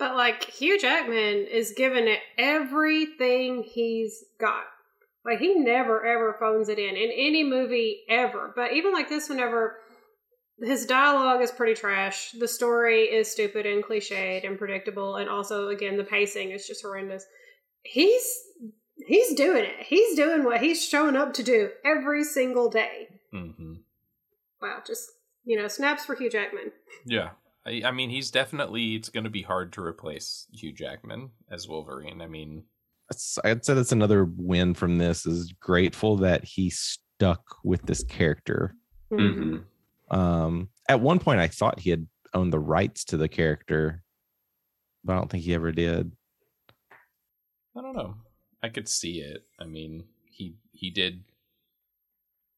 But 0.00 0.16
like 0.16 0.44
Hugh 0.44 0.80
Jackman 0.80 1.46
is 1.46 1.74
giving 1.76 2.08
it 2.08 2.20
everything 2.38 3.62
he's 3.62 4.24
got. 4.38 4.64
Like 5.26 5.40
he 5.40 5.54
never 5.54 6.04
ever 6.06 6.36
phones 6.40 6.70
it 6.70 6.78
in 6.78 6.96
in 6.96 7.10
any 7.14 7.44
movie 7.44 8.00
ever. 8.08 8.52
But 8.56 8.72
even 8.72 8.94
like 8.94 9.10
this, 9.10 9.28
whenever 9.28 9.76
his 10.62 10.86
dialogue 10.86 11.42
is 11.42 11.50
pretty 11.50 11.74
trash, 11.74 12.32
the 12.32 12.48
story 12.48 13.04
is 13.04 13.30
stupid 13.30 13.66
and 13.66 13.82
cliched 13.84 14.46
and 14.46 14.58
predictable, 14.58 15.16
and 15.16 15.28
also 15.28 15.68
again 15.68 15.96
the 15.96 16.04
pacing 16.04 16.50
is 16.50 16.66
just 16.66 16.82
horrendous. 16.82 17.24
He's 17.82 18.38
he's 19.06 19.34
doing 19.34 19.64
it. 19.64 19.76
He's 19.86 20.14
doing 20.16 20.44
what 20.44 20.60
he's 20.60 20.84
showing 20.84 21.16
up 21.16 21.32
to 21.34 21.42
do 21.42 21.70
every 21.84 22.24
single 22.24 22.68
day. 22.70 23.08
Mm-hmm. 23.34 23.74
Wow, 24.60 24.78
just 24.86 25.10
you 25.44 25.56
know, 25.56 25.68
snaps 25.68 26.04
for 26.04 26.14
Hugh 26.14 26.30
Jackman. 26.30 26.70
Yeah. 27.06 27.30
I, 27.66 27.82
I 27.86 27.90
mean, 27.92 28.10
he's 28.10 28.30
definitely, 28.30 28.94
it's 28.94 29.08
going 29.08 29.24
to 29.24 29.30
be 29.30 29.42
hard 29.42 29.72
to 29.74 29.82
replace 29.82 30.46
Hugh 30.52 30.72
Jackman 30.72 31.30
as 31.50 31.66
Wolverine. 31.68 32.20
I 32.22 32.26
mean, 32.26 32.64
That's- 33.08 33.38
I'd 33.44 33.64
say 33.64 33.74
that's 33.74 33.92
another 33.92 34.24
win 34.36 34.74
from 34.74 34.98
this 34.98 35.26
is 35.26 35.52
grateful 35.60 36.16
that 36.18 36.44
he 36.44 36.70
stuck 36.70 37.42
with 37.64 37.82
this 37.82 38.04
character. 38.04 38.74
Mhm. 39.10 39.64
Um, 40.10 40.68
at 40.88 41.00
one 41.00 41.18
point, 41.18 41.40
I 41.40 41.48
thought 41.48 41.80
he 41.80 41.90
had 41.90 42.06
owned 42.34 42.52
the 42.52 42.58
rights 42.58 43.04
to 43.06 43.16
the 43.16 43.28
character, 43.28 44.02
but 45.04 45.12
I 45.12 45.16
don't 45.16 45.30
think 45.30 45.44
he 45.44 45.54
ever 45.54 45.72
did. 45.72 46.12
I 47.76 47.80
don't 47.82 47.94
know. 47.96 48.16
I 48.62 48.68
could 48.68 48.88
see 48.88 49.20
it. 49.20 49.46
I 49.58 49.64
mean, 49.64 50.04
he 50.26 50.56
he 50.72 50.90
did 50.90 51.24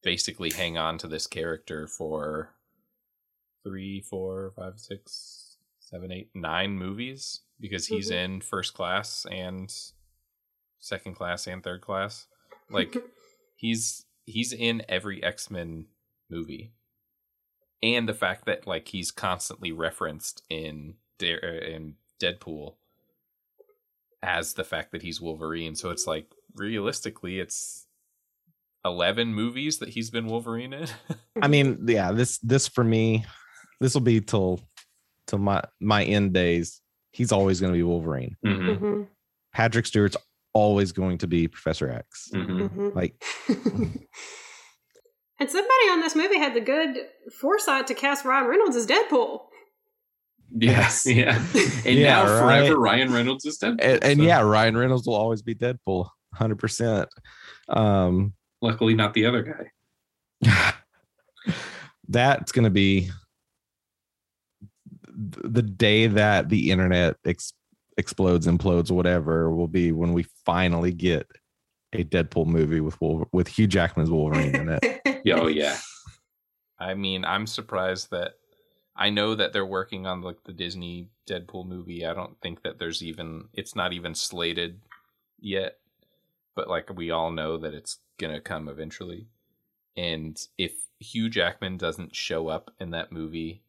basically 0.03 0.50
hang 0.50 0.76
on 0.78 0.98
to 0.98 1.07
this 1.09 1.26
character 1.26 1.86
for 1.86 2.55
three, 3.62 4.00
four, 4.00 4.53
five, 4.57 4.80
six, 4.80 5.57
seven, 5.78 6.11
eight, 6.11 6.30
nine 6.34 6.72
movies 6.72 7.42
because 7.61 7.86
he's 7.86 8.11
Mhm. 8.11 8.24
in 8.24 8.40
first 8.40 8.74
class 8.74 9.24
and 9.30 9.72
second 10.80 11.14
class 11.14 11.46
and 11.46 11.62
third 11.62 11.82
class. 11.82 12.26
Like 12.68 12.96
he's 13.57 14.05
he's 14.24 14.53
in 14.53 14.82
every 14.88 15.22
X-Men 15.22 15.86
movie. 16.30 16.72
And 17.82 18.08
the 18.08 18.14
fact 18.14 18.44
that 18.46 18.66
like 18.66 18.88
he's 18.88 19.10
constantly 19.10 19.72
referenced 19.72 20.42
in 20.48 20.94
Dare 21.18 21.38
in 21.38 21.94
Deadpool 22.20 22.74
as 24.22 24.54
the 24.54 24.64
fact 24.64 24.92
that 24.92 25.02
he's 25.02 25.20
Wolverine. 25.20 25.74
So 25.74 25.90
it's 25.90 26.06
like 26.06 26.26
realistically 26.54 27.40
it's 27.40 27.86
11 28.84 29.34
movies 29.34 29.78
that 29.78 29.88
he's 29.90 30.10
been 30.10 30.26
Wolverine 30.26 30.72
in. 30.72 30.86
I 31.42 31.48
mean, 31.48 31.84
yeah, 31.88 32.12
this 32.12 32.38
this 32.38 32.68
for 32.68 32.84
me, 32.84 33.24
this 33.80 33.94
will 33.94 34.00
be 34.00 34.20
till 34.20 34.60
till 35.26 35.38
my 35.38 35.62
my 35.80 36.04
end 36.04 36.32
days. 36.34 36.80
He's 37.12 37.32
always 37.32 37.60
going 37.60 37.72
to 37.72 37.76
be 37.76 37.82
Wolverine. 37.82 38.36
Mhm. 38.44 38.78
Mhm. 38.78 39.08
Patrick 39.52 39.86
Stewart's 39.86 40.16
always 40.54 40.92
going 40.92 41.18
to 41.18 41.26
be 41.26 41.48
Professor 41.48 41.90
X. 41.90 42.30
Mhm. 42.32 42.70
Mhm. 42.70 42.94
Like, 42.94 43.22
and 45.43 45.51
somebody 45.51 45.88
on 45.90 46.01
this 46.01 46.14
movie 46.14 46.38
had 46.38 46.55
the 46.55 46.61
good 46.61 46.97
foresight 47.40 47.88
to 47.88 47.95
cast 47.95 48.24
Ryan 48.24 48.47
Reynolds 48.47 48.76
as 48.76 48.86
Deadpool. 48.86 49.40
Yes. 50.57 51.05
Yeah. 51.11 51.36
And 51.84 51.99
Yeah, 51.99 52.22
now 52.22 52.22
right. 52.24 52.61
forever 52.61 52.78
Ryan 52.78 53.12
Reynolds 53.12 53.45
is 53.45 53.57
dead. 53.59 53.80
and, 53.80 54.05
and 54.05 54.18
So, 54.20 54.24
yeah, 54.24 54.40
Ryan 54.43 54.76
Reynolds 54.76 55.05
will 55.07 55.16
always 55.16 55.43
be 55.43 55.55
Deadpool, 55.57 56.09
hundred 56.32 56.61
percent. 56.61 57.09
Um, 57.68 58.34
Luckily 58.61 58.95
not 58.95 59.14
the 59.14 59.26
other 59.26 59.43
guy. 60.45 60.74
that's 62.09 62.53
going 62.53 62.64
to 62.64 62.70
be 62.70 63.11
the 65.12 65.62
day 65.62 66.07
that 66.07 66.49
the 66.51 66.70
internet 66.70 67.16
ex- 67.24 67.55
explodes, 67.97 68.47
implodes, 68.47 68.93
whatever 68.93 69.51
will 69.53 69.66
be 69.68 69.90
when 69.90 70.12
we 70.12 70.24
finally 70.47 70.93
get 70.93 71.26
a 71.93 72.05
Deadpool 72.05 72.47
movie 72.47 72.80
with 72.80 73.01
Wolver- 73.01 73.28
with 73.32 73.49
Hugh 73.49 73.66
Jackman's 73.66 74.11
Wolverine 74.11 74.55
in 74.55 74.68
it. 74.68 75.01
Yeah, 75.24 75.38
oh 75.38 75.47
yeah. 75.47 75.78
I 76.80 76.95
mean, 76.95 77.24
I'm 77.24 77.47
surprised 77.47 78.11
that 78.11 78.38
I 78.97 79.09
know 79.11 79.36
that 79.36 79.53
they're 79.53 79.64
working 79.64 80.05
on 80.05 80.20
like 80.20 80.43
the 80.43 80.53
Disney 80.53 81.11
Deadpool 81.28 81.64
movie. 81.64 82.05
I 82.05 82.12
don't 82.12 82.40
think 82.40 82.62
that 82.62 82.80
there's 82.80 83.05
even 83.05 83.45
it's 83.53 83.76
not 83.76 83.93
even 83.93 84.16
slated 84.16 84.80
yet, 85.38 85.78
but 86.57 86.68
like 86.68 86.90
we 86.93 87.12
all 87.12 87.30
know 87.30 87.57
that 87.59 87.72
it's 87.72 87.99
gonna 88.18 88.40
come 88.40 88.68
eventually. 88.68 89.28
And 89.97 90.36
if 90.59 90.72
Hugh 90.99 91.28
Jackman 91.28 91.76
doesn't 91.76 92.16
show 92.16 92.49
up 92.49 92.72
in 92.80 92.90
that 92.90 93.12
movie, 93.12 93.62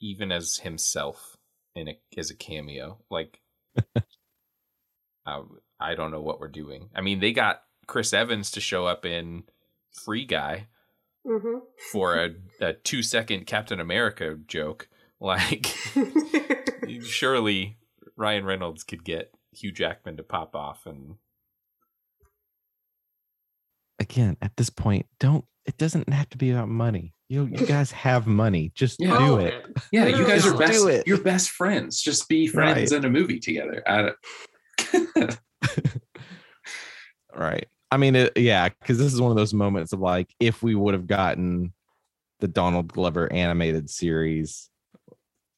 even 0.00 0.32
as 0.32 0.58
himself 0.58 1.36
in 1.74 1.88
a, 1.88 1.98
as 2.16 2.30
a 2.30 2.34
cameo, 2.34 2.98
like 3.10 3.40
I, 5.26 5.42
I 5.80 5.94
don't 5.94 6.10
know 6.10 6.20
what 6.22 6.40
we're 6.40 6.48
doing. 6.48 6.90
I 6.94 7.00
mean, 7.00 7.20
they 7.20 7.32
got 7.32 7.62
Chris 7.86 8.12
Evans 8.12 8.50
to 8.52 8.60
show 8.60 8.86
up 8.86 9.04
in 9.06 9.44
Free 9.92 10.24
Guy 10.24 10.66
hmm 11.26 11.58
for 11.90 12.16
a, 12.16 12.30
a 12.60 12.72
two 12.74 13.02
second 13.02 13.46
Captain 13.46 13.80
America 13.80 14.36
joke. 14.46 14.88
Like, 15.20 15.66
surely 17.02 17.78
Ryan 18.14 18.44
Reynolds 18.44 18.84
could 18.84 19.04
get 19.04 19.32
Hugh 19.52 19.72
Jackman 19.72 20.18
to 20.18 20.22
pop 20.22 20.54
off 20.54 20.84
and 20.84 21.14
Again, 23.98 24.36
at 24.42 24.56
this 24.56 24.70
point, 24.70 25.06
don't 25.20 25.44
it 25.66 25.78
doesn't 25.78 26.10
have 26.12 26.28
to 26.30 26.36
be 26.36 26.50
about 26.50 26.68
money. 26.68 27.14
You 27.28 27.46
you 27.46 27.64
guys 27.66 27.90
have 27.92 28.26
money. 28.26 28.70
Just 28.74 29.00
Yeah. 29.00 29.16
do 29.18 29.24
Oh, 29.24 29.36
it. 29.38 29.64
Yeah, 29.92 30.06
you 30.08 30.26
guys 30.26 30.44
are 30.46 30.58
best. 30.58 30.72
do 30.82 30.88
it. 30.88 31.06
You're 31.06 31.22
best 31.22 31.50
friends. 31.50 32.02
Just 32.02 32.28
be 32.28 32.46
friends 32.46 32.92
Right. 32.92 32.98
in 32.98 33.04
a 33.06 33.10
movie 33.10 33.38
together. 33.40 33.82
I 33.86 34.02
don't- 34.02 34.16
Right. 37.34 37.66
I 37.90 37.96
mean, 37.96 38.16
it, 38.16 38.36
yeah, 38.36 38.68
because 38.68 38.98
this 38.98 39.12
is 39.12 39.20
one 39.20 39.30
of 39.30 39.36
those 39.36 39.54
moments 39.54 39.92
of 39.92 40.00
like, 40.00 40.34
if 40.40 40.62
we 40.62 40.74
would 40.74 40.94
have 40.94 41.06
gotten 41.06 41.72
the 42.40 42.48
Donald 42.48 42.92
Glover 42.92 43.32
animated 43.32 43.90
series, 43.90 44.70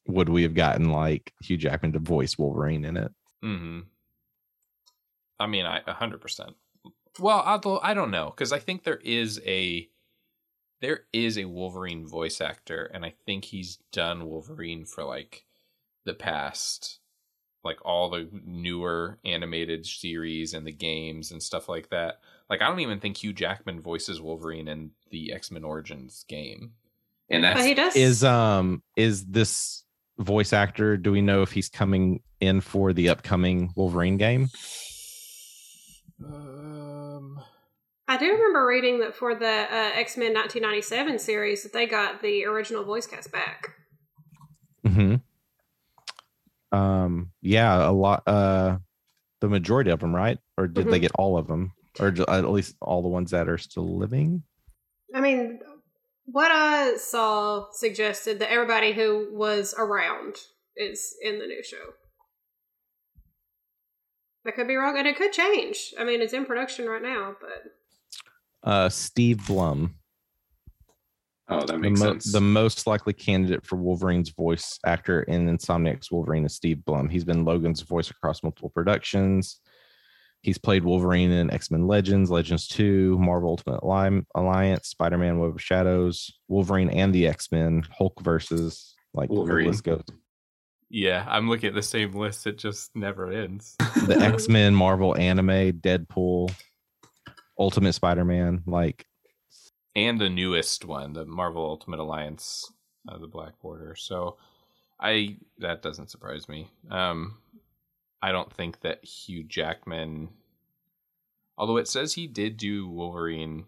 would 0.07 0.29
we 0.29 0.43
have 0.43 0.53
gotten 0.53 0.91
like 0.91 1.33
Hugh 1.41 1.57
Jackman 1.57 1.93
to 1.93 1.99
voice 1.99 2.37
Wolverine 2.37 2.85
in 2.85 2.97
it? 2.97 3.11
hmm 3.41 3.79
I 5.39 5.45
mean, 5.45 5.65
I 5.65 5.81
a 5.85 5.93
hundred 5.93 6.21
percent. 6.21 6.55
Well, 7.19 7.43
although 7.45 7.79
I 7.81 7.93
don't 7.93 8.11
know, 8.11 8.31
because 8.31 8.51
I 8.51 8.59
think 8.59 8.83
there 8.83 8.99
is 9.03 9.39
a 9.45 9.87
there 10.81 11.01
is 11.13 11.37
a 11.37 11.45
Wolverine 11.45 12.07
voice 12.07 12.41
actor, 12.41 12.89
and 12.93 13.05
I 13.05 13.13
think 13.25 13.45
he's 13.45 13.77
done 13.91 14.27
Wolverine 14.27 14.85
for 14.85 15.03
like 15.03 15.45
the 16.05 16.13
past, 16.13 16.99
like 17.63 17.83
all 17.83 18.09
the 18.09 18.29
newer 18.45 19.19
animated 19.25 19.85
series 19.85 20.53
and 20.53 20.65
the 20.65 20.71
games 20.71 21.31
and 21.31 21.41
stuff 21.41 21.67
like 21.67 21.89
that. 21.89 22.19
Like, 22.49 22.61
I 22.61 22.67
don't 22.69 22.79
even 22.79 22.99
think 22.99 23.17
Hugh 23.17 23.33
Jackman 23.33 23.81
voices 23.81 24.21
Wolverine 24.21 24.67
in 24.67 24.91
the 25.11 25.33
X 25.33 25.51
Men 25.51 25.63
Origins 25.63 26.25
game. 26.27 26.71
and 27.29 27.43
But 27.43 27.55
that's 27.55 27.65
he 27.65 27.73
does. 27.73 27.95
Is 27.95 28.23
um 28.23 28.81
is 28.95 29.25
this 29.25 29.83
voice 30.19 30.53
actor? 30.53 30.97
Do 30.97 31.11
we 31.11 31.21
know 31.21 31.41
if 31.41 31.51
he's 31.51 31.69
coming 31.69 32.21
in 32.39 32.61
for 32.61 32.93
the 32.93 33.09
upcoming 33.09 33.73
Wolverine 33.75 34.17
game? 34.17 34.49
Um, 36.23 37.39
I 38.07 38.17
do 38.17 38.31
remember 38.31 38.65
reading 38.65 38.99
that 38.99 39.15
for 39.15 39.35
the 39.35 39.45
uh, 39.45 39.91
X 39.95 40.17
Men 40.17 40.33
1997 40.33 41.19
series 41.19 41.63
that 41.63 41.73
they 41.73 41.85
got 41.85 42.21
the 42.21 42.45
original 42.45 42.83
voice 42.83 43.05
cast 43.05 43.31
back. 43.31 43.73
hmm 44.85 45.15
Um. 46.71 47.31
Yeah, 47.41 47.89
a 47.89 47.91
lot. 47.91 48.23
Uh, 48.27 48.77
the 49.41 49.47
majority 49.49 49.91
of 49.91 49.99
them, 49.99 50.15
right? 50.15 50.37
Or 50.57 50.67
did 50.67 50.87
they 50.87 50.97
Mhm. 50.97 51.01
get 51.01 51.11
all 51.15 51.37
of 51.37 51.47
them, 51.47 51.73
or 51.99 52.07
at 52.07 52.49
least 52.49 52.75
all 52.81 53.01
the 53.01 53.07
ones 53.07 53.31
that 53.31 53.47
are 53.47 53.57
still 53.57 53.97
living? 53.97 54.43
I 55.13 55.21
mean, 55.21 55.59
what 56.25 56.51
I 56.51 56.97
saw 56.97 57.67
suggested 57.71 58.39
that 58.39 58.51
everybody 58.51 58.93
who 58.93 59.29
was 59.31 59.73
around 59.77 60.37
is 60.75 61.15
in 61.21 61.39
the 61.39 61.45
new 61.45 61.63
show. 61.63 61.93
I 64.45 64.51
could 64.51 64.67
be 64.67 64.75
wrong, 64.75 64.97
and 64.97 65.07
it 65.07 65.17
could 65.17 65.33
change. 65.33 65.93
I 65.99 66.03
mean, 66.05 66.21
it's 66.21 66.33
in 66.33 66.45
production 66.45 66.87
right 66.87 67.01
now, 67.01 67.35
but 67.41 67.73
Uh, 68.63 68.89
Steve 68.89 69.45
Blum. 69.47 69.95
Oh, 71.49 71.59
that 71.59 71.67
the, 71.67 71.77
makes 71.77 71.99
mo- 71.99 72.05
sense. 72.13 72.31
the 72.31 72.41
most 72.41 72.87
likely 72.87 73.13
candidate 73.13 73.65
for 73.65 73.75
Wolverine's 73.77 74.29
voice 74.29 74.79
actor 74.85 75.21
in 75.23 75.47
Insomniac's 75.47 76.11
Wolverine 76.11 76.45
is 76.45 76.55
Steve 76.55 76.83
Blum. 76.85 77.09
He's 77.09 77.25
been 77.25 77.45
Logan's 77.45 77.81
voice 77.81 78.09
across 78.09 78.43
multiple 78.43 78.69
productions. 78.69 79.59
He's 80.41 80.59
played 80.59 80.83
Wolverine 80.83 81.31
in 81.31 81.49
X 81.51 81.71
Men 81.71 81.87
Legends, 81.87 82.29
Legends 82.29 82.67
2, 82.67 83.17
Marvel 83.17 83.49
Ultimate 83.49 83.79
Alli- 83.83 84.25
Alliance, 84.35 84.87
Spider 84.89 85.17
Man 85.17 85.39
Web 85.39 85.55
of 85.55 85.61
Shadows, 85.61 86.31
Wolverine 86.47 86.89
and 86.89 87.13
the 87.13 87.27
X 87.27 87.51
Men, 87.51 87.83
Hulk 87.97 88.21
versus, 88.21 88.93
like, 89.15 89.29
the 89.29 89.35
Wolverine. 89.35 89.67
list 89.67 89.83
goes. 89.83 90.03
yeah, 90.89 91.25
I'm 91.27 91.49
looking 91.49 91.69
at 91.69 91.75
the 91.75 91.81
same 91.81 92.11
list. 92.13 92.45
It 92.45 92.59
just 92.59 92.95
never 92.95 93.31
ends. 93.31 93.75
The 94.05 94.15
X 94.21 94.47
Men, 94.47 94.75
Marvel 94.75 95.17
anime, 95.17 95.71
Deadpool, 95.81 96.53
Ultimate 97.59 97.93
Spider 97.93 98.23
Man. 98.23 98.61
Like, 98.67 99.06
and 99.97 100.21
the 100.21 100.29
newest 100.29 100.85
one, 100.85 101.13
the 101.13 101.25
Marvel 101.25 101.65
Ultimate 101.65 101.99
Alliance, 101.99 102.71
uh, 103.09 103.17
the 103.17 103.27
Black 103.27 103.53
Order. 103.61 103.95
So, 103.97 104.37
I 104.99 105.37
that 105.57 105.81
doesn't 105.81 106.11
surprise 106.11 106.47
me. 106.47 106.69
Um, 106.89 107.39
I 108.21 108.31
don't 108.31 108.53
think 108.53 108.81
that 108.81 109.03
Hugh 109.03 109.43
Jackman, 109.43 110.29
although 111.57 111.77
it 111.77 111.87
says 111.87 112.13
he 112.13 112.27
did 112.27 112.57
do 112.57 112.87
Wolverine 112.87 113.65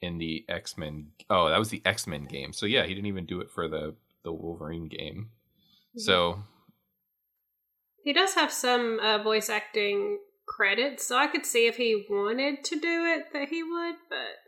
in 0.00 0.18
the 0.18 0.44
X 0.48 0.76
Men. 0.76 1.08
Oh, 1.30 1.48
that 1.48 1.58
was 1.58 1.70
the 1.70 1.82
X 1.84 2.06
Men 2.06 2.24
game. 2.24 2.52
So 2.52 2.66
yeah, 2.66 2.84
he 2.84 2.94
didn't 2.94 3.06
even 3.06 3.26
do 3.26 3.40
it 3.40 3.50
for 3.50 3.68
the 3.68 3.94
the 4.24 4.32
Wolverine 4.32 4.88
game. 4.88 5.30
So 5.96 6.42
he 8.04 8.12
does 8.12 8.34
have 8.34 8.52
some 8.52 9.00
uh, 9.00 9.18
voice 9.18 9.48
acting 9.48 10.18
credits, 10.46 11.06
so 11.06 11.16
I 11.16 11.26
could 11.26 11.44
see 11.44 11.66
if 11.66 11.76
he 11.76 12.06
wanted 12.08 12.64
to 12.64 12.80
do 12.80 13.04
it 13.04 13.32
that 13.32 13.48
he 13.48 13.62
would, 13.62 13.96
but 14.08 14.47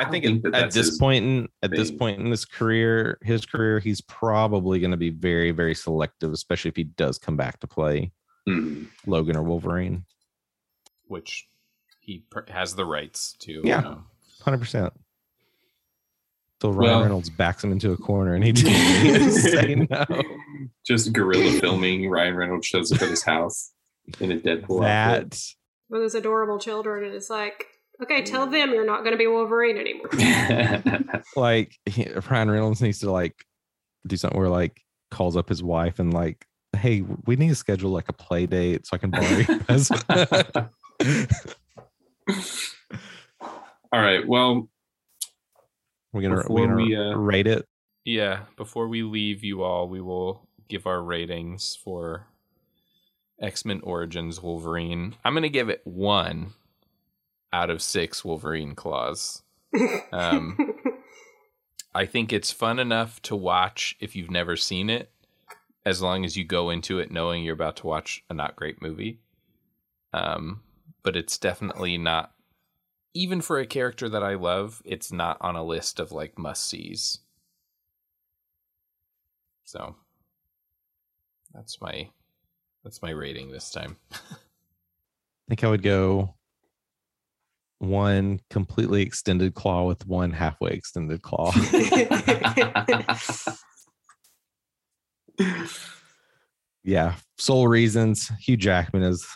I 0.00 0.02
don't 0.04 0.12
think, 0.12 0.24
think 0.24 0.46
at, 0.54 0.54
at 0.64 0.70
this 0.72 0.88
his 0.88 0.98
point 0.98 1.24
in 1.24 1.48
at 1.62 1.70
this 1.70 1.90
point 1.90 2.20
in 2.20 2.26
his 2.30 2.44
career, 2.44 3.18
his 3.22 3.44
career, 3.46 3.78
he's 3.80 4.00
probably 4.02 4.80
going 4.80 4.90
to 4.92 4.96
be 4.96 5.10
very, 5.10 5.50
very 5.50 5.74
selective, 5.74 6.32
especially 6.32 6.70
if 6.70 6.76
he 6.76 6.84
does 6.84 7.18
come 7.18 7.36
back 7.36 7.60
to 7.60 7.66
play 7.66 8.12
Hmm. 8.46 8.84
Logan 9.06 9.36
or 9.36 9.42
Wolverine. 9.42 10.04
which 11.06 11.46
he 12.00 12.24
per- 12.30 12.46
has 12.48 12.74
the 12.74 12.84
rights 12.84 13.34
to. 13.40 13.60
Yeah. 13.64 13.96
Hundred 14.42 14.58
percent. 14.58 14.92
So 16.62 16.70
Ryan 16.70 16.90
Well- 16.92 17.02
Reynolds 17.02 17.30
backs 17.30 17.62
him 17.64 17.72
into 17.72 17.92
a 17.92 17.96
corner, 17.96 18.34
and 18.34 18.44
he 18.44 18.52
didn't 18.52 19.30
say 19.32 19.74
no. 19.90 20.04
Just 20.86 21.12
guerrilla 21.12 21.58
filming. 21.60 22.08
Ryan 22.08 22.34
Reynolds 22.36 22.66
shows 22.66 22.92
up 22.92 23.00
at 23.02 23.08
his 23.08 23.22
house 23.22 23.72
in 24.20 24.32
a 24.32 24.36
Deadpool 24.38 24.84
outfit. 24.86 25.30
That 25.30 25.42
with 25.88 26.02
his 26.02 26.14
adorable 26.14 26.58
children, 26.58 27.04
and 27.04 27.14
it's 27.14 27.30
like, 27.30 27.66
okay, 28.02 28.22
tell 28.22 28.46
them 28.46 28.72
you're 28.72 28.86
not 28.86 29.00
going 29.00 29.12
to 29.12 29.18
be 29.18 29.26
Wolverine 29.26 29.76
anymore. 29.76 30.08
like 31.36 31.76
he, 31.86 32.08
Ryan 32.30 32.50
Reynolds 32.50 32.82
needs 32.82 33.00
to 33.00 33.10
like 33.10 33.44
do 34.06 34.16
something 34.16 34.38
where 34.38 34.48
like 34.48 34.80
calls 35.10 35.36
up 35.36 35.48
his 35.48 35.62
wife 35.62 35.98
and 35.98 36.12
like, 36.12 36.46
hey, 36.76 37.02
we 37.26 37.36
need 37.36 37.48
to 37.48 37.54
schedule 37.54 37.90
like 37.90 38.08
a 38.08 38.12
play 38.12 38.46
date 38.46 38.86
so 38.86 38.94
I 38.94 38.98
can 38.98 39.10
borrow 39.10 39.26
your 39.26 39.58
present. 39.64 40.04
All 43.92 44.00
right. 44.00 44.26
Well, 44.26 44.68
we're 46.12 46.22
gonna, 46.22 46.36
Before 46.36 46.56
we're 46.56 46.66
gonna 46.66 46.76
we, 46.76 46.96
uh, 46.96 47.14
rate 47.16 47.46
it. 47.46 47.66
Yeah, 48.04 48.44
before 48.56 48.88
we 48.88 49.02
leave 49.02 49.44
you 49.44 49.62
all, 49.62 49.88
we 49.88 50.00
will 50.00 50.48
give 50.68 50.86
our 50.86 51.02
ratings 51.02 51.76
for 51.84 52.26
X 53.40 53.64
Men 53.64 53.80
Origins 53.82 54.40
Wolverine. 54.40 55.16
I'm 55.24 55.34
going 55.34 55.42
to 55.42 55.48
give 55.48 55.68
it 55.68 55.82
one 55.84 56.54
out 57.52 57.70
of 57.70 57.82
six 57.82 58.24
Wolverine 58.24 58.74
claws. 58.74 59.42
Um, 60.12 60.56
I 61.94 62.04
think 62.06 62.32
it's 62.32 62.50
fun 62.50 62.78
enough 62.78 63.20
to 63.22 63.36
watch 63.36 63.96
if 64.00 64.14
you've 64.14 64.30
never 64.30 64.56
seen 64.56 64.90
it, 64.90 65.12
as 65.84 66.02
long 66.02 66.24
as 66.24 66.36
you 66.36 66.44
go 66.44 66.70
into 66.70 66.98
it 66.98 67.10
knowing 67.10 67.42
you're 67.42 67.54
about 67.54 67.76
to 67.76 67.86
watch 67.86 68.24
a 68.28 68.34
not 68.34 68.56
great 68.56 68.82
movie. 68.82 69.20
Um, 70.12 70.62
but 71.02 71.16
it's 71.16 71.38
definitely 71.38 71.98
not, 71.98 72.32
even 73.14 73.40
for 73.40 73.58
a 73.58 73.66
character 73.66 74.08
that 74.08 74.22
I 74.22 74.34
love, 74.34 74.82
it's 74.84 75.12
not 75.12 75.38
on 75.40 75.56
a 75.56 75.64
list 75.64 76.00
of 76.00 76.12
like 76.12 76.38
must 76.38 76.66
sees. 76.66 77.18
So 79.64 79.94
that's 81.54 81.80
my 81.80 82.10
that's 82.82 83.02
my 83.02 83.10
rating 83.10 83.50
this 83.50 83.70
time. 83.70 83.96
I 84.12 84.16
think 85.48 85.64
I 85.64 85.68
would 85.68 85.82
go 85.82 86.34
one 87.80 88.40
completely 88.50 89.02
extended 89.02 89.54
claw 89.54 89.86
with 89.86 90.06
one 90.06 90.30
halfway 90.32 90.70
extended 90.70 91.22
claw. 91.22 91.50
yeah, 96.84 97.14
sole 97.38 97.66
reasons. 97.66 98.30
Hugh 98.38 98.58
Jackman 98.58 99.02
is 99.02 99.26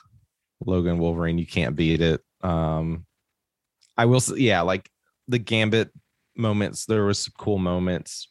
Logan 0.64 0.99
Wolverine. 0.99 1.38
You 1.38 1.47
can't 1.47 1.74
beat 1.74 2.03
it. 2.03 2.20
Um, 2.42 3.07
I 3.97 4.05
will. 4.05 4.20
say, 4.20 4.36
Yeah, 4.36 4.61
like 4.61 4.90
the 5.26 5.38
Gambit 5.38 5.90
moments. 6.36 6.84
There 6.84 7.07
was 7.07 7.20
some 7.20 7.32
cool 7.38 7.59
moments, 7.59 8.28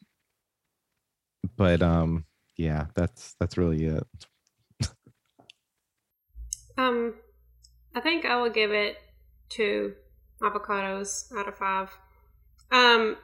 but 1.56 1.82
um, 1.82 2.24
yeah, 2.56 2.86
that's 2.94 3.34
that's 3.40 3.58
really 3.58 3.84
it. 3.86 4.06
Um, 6.76 7.14
I 7.96 8.00
think 8.00 8.24
I 8.24 8.40
will 8.40 8.50
give 8.50 8.70
it 8.72 8.96
two 9.48 9.94
avocados 10.44 11.34
out 11.36 11.48
of 11.48 11.56
five. 11.56 11.90
Um, 12.70 13.16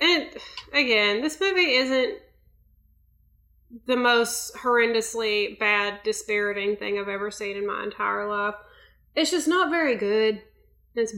and 0.00 0.28
again, 0.72 1.22
this 1.22 1.40
movie 1.40 1.72
isn't 1.72 2.18
the 3.86 3.96
most 3.96 4.54
horrendously 4.54 5.58
bad, 5.58 6.02
dispiriting 6.02 6.76
thing 6.76 6.98
I've 6.98 7.08
ever 7.08 7.30
seen 7.30 7.56
in 7.56 7.66
my 7.66 7.82
entire 7.82 8.28
life. 8.28 8.54
It's 9.14 9.30
just 9.30 9.48
not 9.48 9.70
very 9.70 9.96
good. 9.96 10.42
It's 10.94 11.14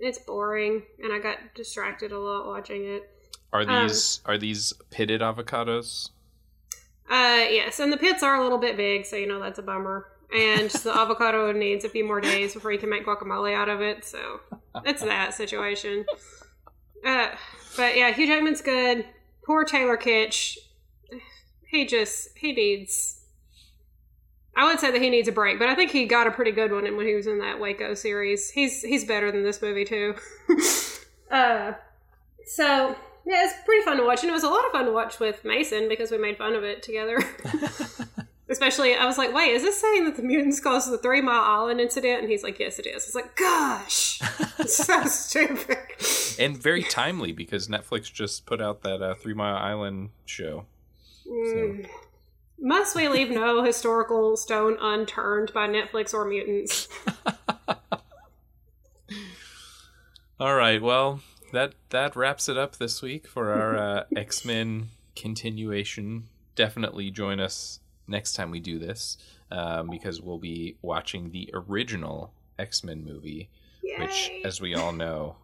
it's 0.00 0.18
boring, 0.18 0.82
and 1.02 1.12
I 1.12 1.18
got 1.18 1.38
distracted 1.54 2.12
a 2.12 2.18
lot 2.18 2.46
watching 2.46 2.84
it. 2.84 3.10
Are 3.52 3.62
Um, 3.62 3.88
these 3.88 4.20
are 4.24 4.38
these 4.38 4.72
pitted 4.90 5.20
avocados? 5.20 6.10
Uh, 7.08 7.46
yes, 7.50 7.78
and 7.78 7.92
the 7.92 7.96
pits 7.96 8.22
are 8.22 8.36
a 8.36 8.42
little 8.42 8.58
bit 8.58 8.76
big, 8.76 9.06
so 9.06 9.16
you 9.16 9.26
know 9.26 9.40
that's 9.40 9.58
a 9.58 9.62
bummer. 9.62 10.10
And 10.32 10.70
the 10.70 10.96
avocado 10.96 11.52
needs 11.52 11.84
a 11.84 11.88
few 11.88 12.04
more 12.04 12.20
days 12.20 12.54
before 12.54 12.72
you 12.72 12.78
can 12.78 12.90
make 12.90 13.06
guacamole 13.06 13.54
out 13.54 13.68
of 13.68 13.80
it. 13.80 14.04
So 14.04 14.40
it's 14.84 15.02
that 15.02 15.34
situation. 15.34 16.04
Uh, 17.04 17.28
but 17.76 17.96
yeah, 17.96 18.12
Hugh 18.12 18.26
Jackman's 18.26 18.60
good. 18.60 19.06
Poor 19.44 19.64
Taylor 19.64 19.96
Kitsch. 19.96 20.56
He 21.66 21.86
just 21.86 22.30
he 22.36 22.52
needs. 22.52 23.20
I 24.56 24.64
would 24.64 24.78
say 24.78 24.92
that 24.92 25.02
he 25.02 25.10
needs 25.10 25.28
a 25.28 25.32
break, 25.32 25.58
but 25.58 25.68
I 25.68 25.74
think 25.74 25.90
he 25.90 26.06
got 26.06 26.28
a 26.28 26.30
pretty 26.30 26.52
good 26.52 26.70
one 26.70 26.84
when 26.96 27.06
he 27.06 27.14
was 27.14 27.26
in 27.26 27.40
that 27.40 27.58
Waco 27.58 27.94
series. 27.94 28.50
He's 28.50 28.82
he's 28.82 29.04
better 29.04 29.32
than 29.32 29.42
this 29.42 29.60
movie 29.60 29.84
too. 29.84 30.14
uh, 31.30 31.72
so 32.46 32.96
yeah, 33.26 33.44
it's 33.44 33.54
pretty 33.64 33.84
fun 33.84 33.96
to 33.96 34.04
watch, 34.04 34.22
and 34.22 34.30
it 34.30 34.34
was 34.34 34.44
a 34.44 34.48
lot 34.48 34.64
of 34.66 34.72
fun 34.72 34.84
to 34.84 34.92
watch 34.92 35.18
with 35.18 35.44
Mason 35.44 35.88
because 35.88 36.10
we 36.10 36.18
made 36.18 36.38
fun 36.38 36.54
of 36.54 36.62
it 36.62 36.82
together. 36.82 37.18
Especially, 38.54 38.94
I 38.94 39.04
was 39.04 39.18
like, 39.18 39.34
"Wait, 39.34 39.50
is 39.50 39.62
this 39.62 39.80
saying 39.80 40.04
that 40.04 40.14
the 40.14 40.22
mutants 40.22 40.60
caused 40.60 40.88
the 40.88 40.96
Three 40.96 41.20
Mile 41.20 41.42
Island 41.42 41.80
incident?" 41.80 42.20
And 42.20 42.30
he's 42.30 42.44
like, 42.44 42.60
"Yes, 42.60 42.78
it 42.78 42.86
is." 42.86 43.02
I 43.02 43.06
was 43.08 43.14
like, 43.16 43.34
"Gosh, 43.34 44.20
so 44.66 45.04
stupid." 45.06 45.76
and 46.38 46.56
very 46.56 46.84
timely 46.84 47.32
because 47.32 47.66
Netflix 47.66 48.12
just 48.12 48.46
put 48.46 48.62
out 48.62 48.82
that 48.82 49.02
uh, 49.02 49.16
Three 49.16 49.34
Mile 49.34 49.56
Island 49.56 50.10
show. 50.24 50.66
Mm. 51.28 51.88
Must 52.60 52.94
we 52.94 53.08
leave 53.08 53.28
no 53.28 53.64
historical 53.70 54.36
stone 54.36 54.76
unturned 54.80 55.52
by 55.52 55.66
Netflix 55.66 56.14
or 56.14 56.24
mutants? 56.24 56.86
All 60.38 60.54
right, 60.54 60.80
well 60.80 61.22
that 61.50 61.74
that 61.90 62.14
wraps 62.14 62.48
it 62.48 62.56
up 62.56 62.76
this 62.76 63.02
week 63.02 63.26
for 63.26 63.52
our 63.52 63.76
uh, 63.76 64.04
X 64.16 64.44
Men 64.44 64.90
continuation. 65.16 66.28
Definitely 66.54 67.10
join 67.10 67.40
us 67.40 67.80
next 68.06 68.34
time 68.34 68.50
we 68.50 68.60
do 68.60 68.78
this 68.78 69.18
um, 69.50 69.88
because 69.90 70.20
we'll 70.20 70.38
be 70.38 70.76
watching 70.82 71.30
the 71.30 71.50
original 71.54 72.32
X 72.58 72.84
Men 72.84 73.04
movie, 73.04 73.48
which, 73.98 74.30
as 74.44 74.60
we 74.60 74.74
all 74.74 74.92
know, 74.92 75.36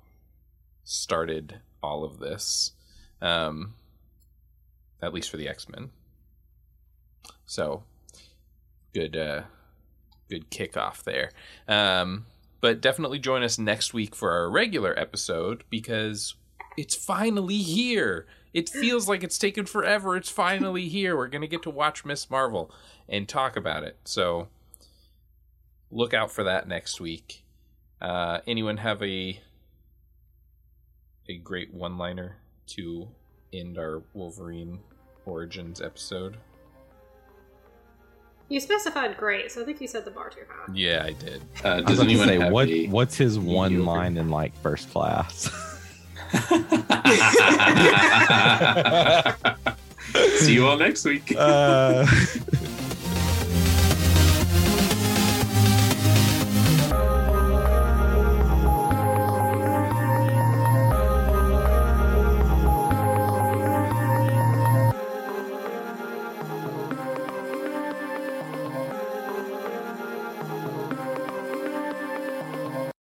started 0.84 1.60
all 1.82 2.04
of 2.04 2.18
this. 2.18 2.72
Um, 3.22 3.74
at 5.02 5.12
least 5.12 5.30
for 5.30 5.36
the 5.36 5.48
X 5.48 5.68
Men. 5.68 5.90
So 7.46 7.82
good, 8.94 9.16
uh, 9.16 9.42
good 10.28 10.50
kickoff 10.50 11.02
there. 11.02 11.30
Um, 11.68 12.26
but 12.60 12.80
definitely 12.80 13.18
join 13.18 13.42
us 13.42 13.58
next 13.58 13.94
week 13.94 14.14
for 14.14 14.32
our 14.32 14.50
regular 14.50 14.98
episode 14.98 15.64
because 15.70 16.34
it's 16.76 16.94
finally 16.94 17.58
here. 17.58 18.26
It 18.52 18.68
feels 18.68 19.08
like 19.08 19.22
it's 19.22 19.38
taken 19.38 19.64
forever. 19.66 20.16
It's 20.16 20.28
finally 20.30 20.88
here. 20.88 21.16
We're 21.16 21.28
gonna 21.28 21.46
get 21.46 21.62
to 21.62 21.70
watch 21.70 22.04
Miss 22.04 22.28
Marvel 22.30 22.70
and 23.08 23.28
talk 23.28 23.56
about 23.56 23.84
it. 23.84 23.98
So 24.04 24.48
look 25.90 26.12
out 26.14 26.30
for 26.30 26.42
that 26.44 26.66
next 26.68 27.00
week. 27.00 27.44
Uh, 28.00 28.40
anyone 28.46 28.78
have 28.78 29.02
a 29.02 29.40
a 31.28 31.36
great 31.36 31.72
one-liner 31.72 32.36
to 32.66 33.08
end 33.52 33.78
our 33.78 34.02
Wolverine 34.14 34.80
Origins 35.26 35.80
episode? 35.80 36.36
You 38.48 38.58
specified 38.58 39.16
great, 39.16 39.52
so 39.52 39.62
I 39.62 39.64
think 39.64 39.80
you 39.80 39.86
set 39.86 40.04
the 40.04 40.10
bar 40.10 40.28
too 40.28 40.40
high. 40.48 40.72
Yeah, 40.74 41.04
I 41.04 41.12
did. 41.12 41.40
Uh, 41.64 41.68
I 41.68 41.74
was 41.76 41.84
does 41.84 41.98
to 41.98 42.04
anyone 42.04 42.26
say, 42.26 42.38
have 42.40 42.52
what 42.52 42.68
a- 42.68 42.88
what's 42.88 43.16
his 43.16 43.38
one 43.38 43.84
line 43.84 44.16
in 44.16 44.28
like 44.30 44.56
first 44.60 44.90
class? 44.90 45.48
See 50.38 50.54
you 50.54 50.66
all 50.66 50.76
next 50.76 51.04
week. 51.04 51.32
uh, 51.36 52.04